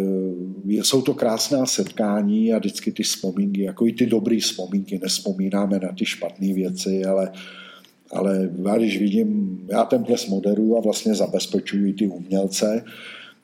jsou 0.68 1.02
to 1.02 1.14
krásná 1.14 1.66
setkání 1.66 2.54
a 2.54 2.58
vždycky 2.58 2.92
ty 2.92 3.04
vzpomínky, 3.04 3.62
jako 3.62 3.88
i 3.88 3.94
ty 3.94 4.06
dobré 4.06 4.40
vzpomínky, 4.40 5.00
nespomínáme 5.04 5.80
na 5.80 5.92
ty 5.92 6.06
špatné 6.06 6.54
věci, 6.54 7.06
ale 7.06 7.32
ale 8.12 8.50
já 8.66 8.78
když 8.78 9.00
vidím, 9.00 9.60
já 9.72 9.86
ten 9.86 10.04
ples 10.04 10.28
moderuju 10.28 10.78
a 10.78 10.82
vlastně 10.82 11.16
zabezpečuji 11.16 11.94
ty 11.94 12.08
umělce, 12.08 12.84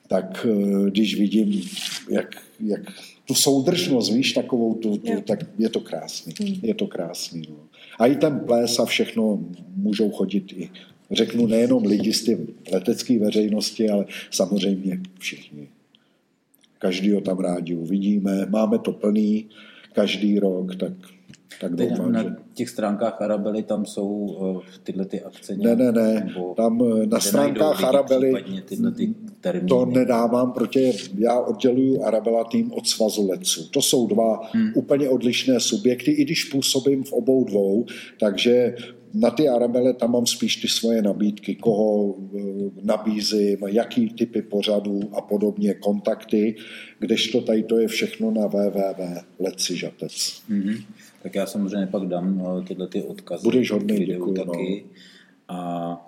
tak 0.08 0.46
eh, 0.48 0.90
když 0.90 1.18
vidím 1.18 1.62
jak, 2.10 2.36
jak 2.60 2.80
tu 3.24 3.34
soudržnost, 3.34 4.12
víš, 4.12 4.32
takovou, 4.32 4.74
tu, 4.74 4.96
tu, 4.96 5.20
tak 5.20 5.38
je 5.58 5.68
to 5.68 5.80
krásný. 5.80 6.34
Hmm. 6.40 6.54
Je 6.62 6.74
to 6.74 6.86
krásný. 6.86 7.42
No. 7.48 7.56
A 7.98 8.06
i 8.06 8.16
ten 8.16 8.40
ples 8.40 8.78
a 8.78 8.84
všechno 8.84 9.40
můžou 9.76 10.10
chodit 10.10 10.52
i, 10.52 10.70
řeknu, 11.10 11.46
nejenom 11.46 11.84
lidi 11.84 12.12
z 12.12 12.24
té 12.24 12.36
letecké 12.72 13.18
veřejnosti, 13.18 13.90
ale 13.90 14.04
samozřejmě 14.30 15.00
všichni. 15.18 15.68
Každý 16.78 17.12
ho 17.12 17.20
tam 17.20 17.38
rádi 17.38 17.74
uvidíme. 17.74 18.46
Máme 18.46 18.78
to 18.78 18.92
plný 18.92 19.46
každý 19.92 20.38
rok, 20.38 20.76
tak 20.76 20.92
tak 21.60 21.76
Teď 21.76 21.88
doufám, 21.90 22.12
na 22.12 22.22
že... 22.22 22.36
těch 22.54 22.68
stránkách 22.68 23.22
Arabely 23.22 23.62
tam 23.62 23.86
jsou 23.86 24.08
uh, 24.08 24.60
tyhle 24.82 25.04
ty 25.04 25.22
akce 25.22 25.56
Ne, 25.56 25.76
ne, 25.76 25.92
ne. 25.92 26.34
Tam 26.56 26.82
eh, 26.82 27.06
na 27.06 27.20
stránkách 27.20 27.84
Arabely 27.84 28.62
ty 28.64 28.76
termíny. 29.40 29.68
to 29.68 29.84
nedávám, 29.86 30.52
protože 30.52 30.92
já 31.18 31.40
odděluju 31.40 32.02
Arabela 32.02 32.44
tým 32.44 32.72
od 32.72 32.86
Svazu 32.86 33.28
letců. 33.28 33.68
To 33.68 33.82
jsou 33.82 34.06
dva 34.06 34.40
hmm. 34.52 34.72
úplně 34.74 35.08
odlišné 35.08 35.60
subjekty, 35.60 36.10
i 36.10 36.24
když 36.24 36.44
působím 36.44 37.04
v 37.04 37.12
obou 37.12 37.44
dvou, 37.44 37.86
takže 38.20 38.74
na 39.14 39.30
ty 39.30 39.48
Arabele 39.48 39.94
tam 39.94 40.12
mám 40.12 40.26
spíš 40.26 40.56
ty 40.56 40.68
svoje 40.68 41.02
nabídky, 41.02 41.54
koho 41.54 42.14
eh, 42.14 42.40
nabízím, 42.82 43.58
jaký 43.66 44.08
typy 44.08 44.42
pořadů 44.42 45.00
a 45.12 45.20
podobně, 45.20 45.74
kontakty, 45.74 46.56
kdežto 46.98 47.40
tady 47.40 47.62
to 47.62 47.78
je 47.78 47.88
všechno 47.88 48.30
na 48.30 48.46
www.letcižatec. 48.46 50.42
Mm-hmm. 50.50 50.84
Tak 51.22 51.34
já 51.34 51.46
samozřejmě 51.46 51.86
pak 51.86 52.06
dám 52.06 52.42
eh, 52.42 52.64
tyhle 52.64 52.88
ty 52.88 53.02
odkazy. 53.02 53.44
Budeš 53.44 53.70
hodný, 53.70 54.06
děkuju, 54.06 54.34
taky. 54.34 54.84
A 55.48 56.07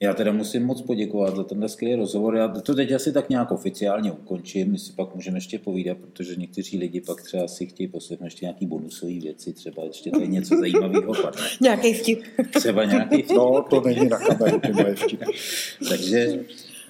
já 0.00 0.14
teda 0.14 0.32
musím 0.32 0.64
moc 0.64 0.82
poděkovat 0.82 1.36
za 1.36 1.44
tenhle 1.44 1.68
skvělý 1.68 1.94
rozhovor. 1.94 2.36
Já 2.36 2.48
to 2.48 2.74
teď 2.74 2.92
asi 2.92 3.12
tak 3.12 3.28
nějak 3.28 3.50
oficiálně 3.50 4.12
ukončím, 4.12 4.72
my 4.72 4.78
si 4.78 4.92
pak 4.92 5.14
můžeme 5.14 5.36
ještě 5.36 5.58
povídat, 5.58 5.98
protože 5.98 6.36
někteří 6.36 6.78
lidi 6.78 7.00
pak 7.00 7.22
třeba 7.22 7.48
si 7.48 7.66
chtějí 7.66 7.88
poslechnout 7.88 8.24
ještě 8.24 8.46
nějaký 8.46 8.66
bonusové 8.66 9.12
věci, 9.12 9.52
třeba 9.52 9.84
ještě 9.84 10.10
tady 10.10 10.28
něco 10.28 10.56
zajímavého 10.56 11.14
padne. 11.22 11.42
Nějaký 11.60 11.94
vtip. 11.94 12.22
Třeba 12.54 12.84
nějaký 12.84 13.22
vtip. 13.22 13.36
No, 13.36 13.64
to 13.70 13.80
není 13.80 14.08
na 14.08 14.18
kameru, 14.18 14.60
ty 14.60 14.72
moje 14.72 14.94
vtipy. 14.94 15.24
Takže 15.88 16.18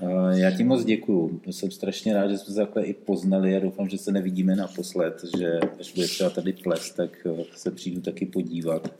eh, 0.02 0.40
já 0.40 0.50
ti 0.50 0.64
moc 0.64 0.84
děkuju. 0.84 1.40
Jsem 1.50 1.70
strašně 1.70 2.14
rád, 2.14 2.30
že 2.30 2.38
jsme 2.38 2.54
se 2.54 2.60
takhle 2.60 2.84
i 2.84 2.94
poznali 2.94 3.56
a 3.56 3.58
doufám, 3.60 3.88
že 3.88 3.98
se 3.98 4.12
nevidíme 4.12 4.56
naposled, 4.56 5.24
že 5.38 5.58
až 5.80 5.92
bude 5.94 6.06
třeba 6.06 6.30
tady 6.30 6.52
ples, 6.52 6.90
tak 6.90 7.26
eh, 7.26 7.44
se 7.56 7.70
přijdu 7.70 8.00
taky 8.00 8.26
podívat. 8.26 8.90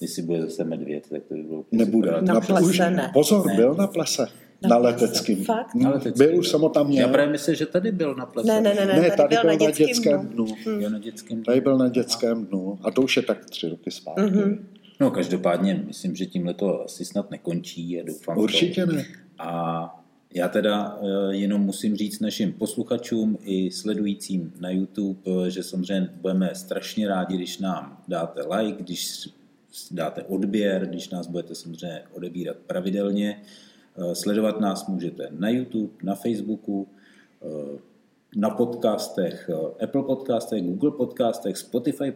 Jestli 0.00 0.22
bude 0.22 0.40
zase 0.42 0.64
medvěd, 0.64 1.06
tak 1.10 1.22
to 1.24 1.34
by 1.34 1.42
bylo 1.42 1.64
Nebude. 1.72 2.08
super. 2.10 2.22
Na 2.22 2.40
plese 2.40 2.64
už, 2.70 2.78
ne. 2.78 3.10
Pozor, 3.12 3.46
Ne. 3.46 3.54
byl 3.56 3.74
na 3.74 3.86
plese. 3.86 4.26
Na 4.62 4.68
Na, 4.68 4.76
leteckým. 4.76 5.44
Fakt? 5.44 5.74
Hm, 5.74 5.82
Na 5.82 5.90
leteckým. 5.90 6.26
Byl 6.26 6.38
už 6.38 6.48
jsem 6.48 6.60
ho 6.60 6.68
tam 6.68 6.86
měl. 6.86 7.06
Já 7.06 7.12
právě 7.12 7.32
myslím, 7.32 7.54
že 7.54 7.66
tady 7.66 7.92
byl 7.92 8.14
na 8.14 8.26
plese. 8.26 8.48
Ne, 8.48 8.60
ne, 8.60 8.74
ne, 8.74 8.86
ne, 8.86 9.00
Ne, 9.00 9.10
tady, 9.10 9.16
tady 9.16 9.36
byl 9.36 9.44
na 9.68 9.70
dětském 9.76 10.20
dnu. 10.28 10.44
dnu. 10.46 10.80
Jo, 10.80 10.90
na 10.90 10.98
dětském. 10.98 11.42
Tady 11.42 11.60
byl 11.60 11.78
na 11.78 11.88
dětském 11.88 12.46
dnu. 12.46 12.78
A 12.82 12.90
to 12.90 13.02
už 13.02 13.16
je 13.16 13.22
tak 13.22 13.44
tři 13.44 13.68
roky 13.68 13.90
zpátky. 13.90 14.20
Mhm. 14.22 14.66
No 15.00 15.10
každopádně 15.10 15.84
myslím, 15.86 16.16
že 16.16 16.26
tímhle 16.26 16.54
to 16.54 16.84
asi 16.84 17.04
snad 17.04 17.30
nekončí 17.30 18.00
a 18.00 18.04
doufám 18.06 18.34
v 18.34 18.38
to. 18.38 18.42
Určitě 18.42 18.86
ne. 18.86 19.04
A 19.38 20.00
já 20.34 20.48
teda 20.48 20.98
eh, 21.02 21.34
jenom 21.34 21.60
musím 21.60 21.96
říct 21.96 22.20
našim 22.20 22.52
posluchačům 22.52 23.38
i 23.44 23.70
sledujícím 23.70 24.52
na 24.60 24.70
YouTube, 24.70 25.20
eh, 25.46 25.50
že 25.50 25.62
samozřejmě 25.62 26.08
budeme 26.20 26.50
strašně 26.54 27.08
rádi, 27.08 27.34
když 27.36 27.58
nám 27.58 27.98
dáte 28.08 28.40
like, 28.56 28.82
když 28.82 29.28
dáte 29.90 30.22
odběr, 30.22 30.86
když 30.86 31.08
nás 31.10 31.26
budete 31.26 31.54
samozřejmě 31.54 32.02
odebírat 32.12 32.56
pravidelně. 32.66 33.42
Eh, 33.96 34.14
Sledovat 34.14 34.60
nás 34.60 34.86
můžete 34.86 35.28
na 35.30 35.48
YouTube, 35.48 35.92
na 36.02 36.14
Facebooku, 36.14 36.88
eh, 37.42 37.78
na 38.36 38.50
podcastech, 38.50 39.50
eh, 39.80 39.84
Apple 39.84 40.02
podcastech, 40.02 40.62
Google 40.62 40.90
podcastech, 40.90 41.56
Spotify 41.56 42.12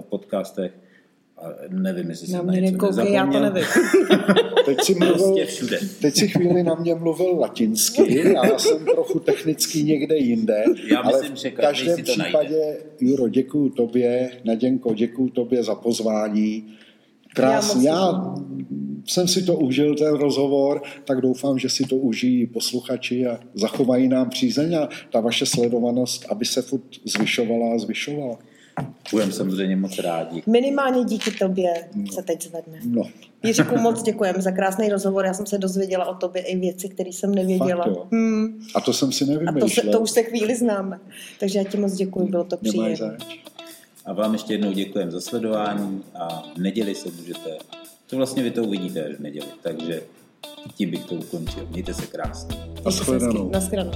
podcastech. 0.00 0.72
A 1.42 1.48
nevím, 1.68 2.10
jestli 2.10 2.32
Na 2.32 2.38
jsem 2.38 2.46
na 2.46 2.52
mě 2.52 2.60
něco 2.60 2.86
nekoukej, 2.86 3.12
já 3.12 3.26
to 3.26 3.40
nevím. 3.40 3.64
Teď 4.64 4.82
si 4.82 4.94
mluvil, 4.94 5.14
Prostě 5.14 5.44
všude. 5.46 5.78
teď 6.00 6.14
si 6.14 6.28
chvíli 6.28 6.62
na 6.62 6.74
mě 6.74 6.94
mluvil 6.94 7.38
latinsky, 7.38 8.32
já 8.32 8.58
jsem 8.58 8.84
trochu 8.84 9.18
technicky 9.20 9.82
někde 9.82 10.16
jinde, 10.16 10.64
Já 10.90 11.00
ale 11.00 11.18
myslím, 11.18 11.36
že 11.36 11.50
v 11.50 11.54
každý 11.54 11.86
každém 11.86 12.06
si 12.06 12.16
to 12.16 12.22
případě, 12.22 12.76
Juro, 13.00 13.28
děkuju 13.28 13.68
tobě, 13.68 14.30
Naděnko, 14.44 14.94
děkuju 14.94 15.28
tobě 15.28 15.62
za 15.64 15.74
pozvání. 15.74 16.74
Krásný, 17.42 17.84
Já 17.84 17.94
já, 17.94 18.34
jsem 19.06 19.28
si 19.28 19.42
to 19.42 19.54
užil, 19.54 19.94
ten 19.94 20.14
rozhovor, 20.14 20.82
tak 21.04 21.20
doufám, 21.20 21.58
že 21.58 21.68
si 21.68 21.84
to 21.84 21.96
užijí 21.96 22.46
posluchači 22.46 23.26
a 23.26 23.40
zachovají 23.54 24.08
nám 24.08 24.30
přízeň 24.30 24.74
a 24.74 24.88
ta 25.12 25.20
vaše 25.20 25.46
sledovanost, 25.46 26.26
aby 26.28 26.44
se 26.44 26.62
furt 26.62 26.82
zvyšovala 27.04 27.74
a 27.74 27.78
zvyšovala. 27.78 28.38
Budeme 29.10 29.32
samozřejmě 29.32 29.76
moc 29.76 29.98
rádi. 29.98 30.42
Minimálně 30.46 31.04
díky 31.04 31.30
tobě 31.30 31.88
se 32.12 32.22
teď 32.22 32.42
zvedne. 32.42 32.80
No, 32.86 33.02
Jiříku, 33.44 33.78
moc 33.78 34.02
děkujeme 34.02 34.42
za 34.42 34.50
krásný 34.50 34.88
rozhovor. 34.88 35.24
Já 35.24 35.34
jsem 35.34 35.46
se 35.46 35.58
dozvěděla 35.58 36.06
o 36.06 36.14
tobě 36.14 36.42
i 36.42 36.56
věci, 36.56 36.88
které 36.88 37.10
jsem 37.10 37.34
nevěděla. 37.34 37.84
Fakt 37.84 37.96
jo. 37.96 38.06
Hmm. 38.12 38.60
a 38.74 38.80
to 38.80 38.92
jsem 38.92 39.12
si 39.12 39.24
A 39.46 39.52
to, 39.60 39.68
se, 39.68 39.82
to 39.82 40.00
už 40.00 40.10
se 40.10 40.22
chvíli 40.22 40.56
známe. 40.56 41.00
Takže 41.40 41.58
já 41.58 41.64
ti 41.64 41.76
moc 41.76 41.92
děkuji, 41.92 42.28
bylo 42.28 42.44
to 42.44 42.56
příjemné. 42.56 43.16
A 44.08 44.12
vám 44.12 44.32
ještě 44.32 44.54
jednou 44.54 44.72
děkujeme 44.72 45.10
za 45.10 45.20
sledování 45.20 46.02
a 46.14 46.42
v 46.56 46.58
neděli 46.58 46.94
se 46.94 47.10
můžete, 47.10 47.58
to 48.06 48.16
vlastně 48.16 48.42
vy 48.42 48.50
to 48.50 48.62
uvidíte 48.62 49.04
až 49.04 49.14
v 49.14 49.20
neděli, 49.20 49.46
takže 49.62 50.02
tím 50.74 50.90
bych 50.90 51.04
to 51.04 51.14
ukončil. 51.14 51.68
Mějte 51.70 51.94
se 51.94 52.06
krásně. 52.06 52.56
Naschledanou. 52.84 53.50
Naschledanou. 53.50 53.92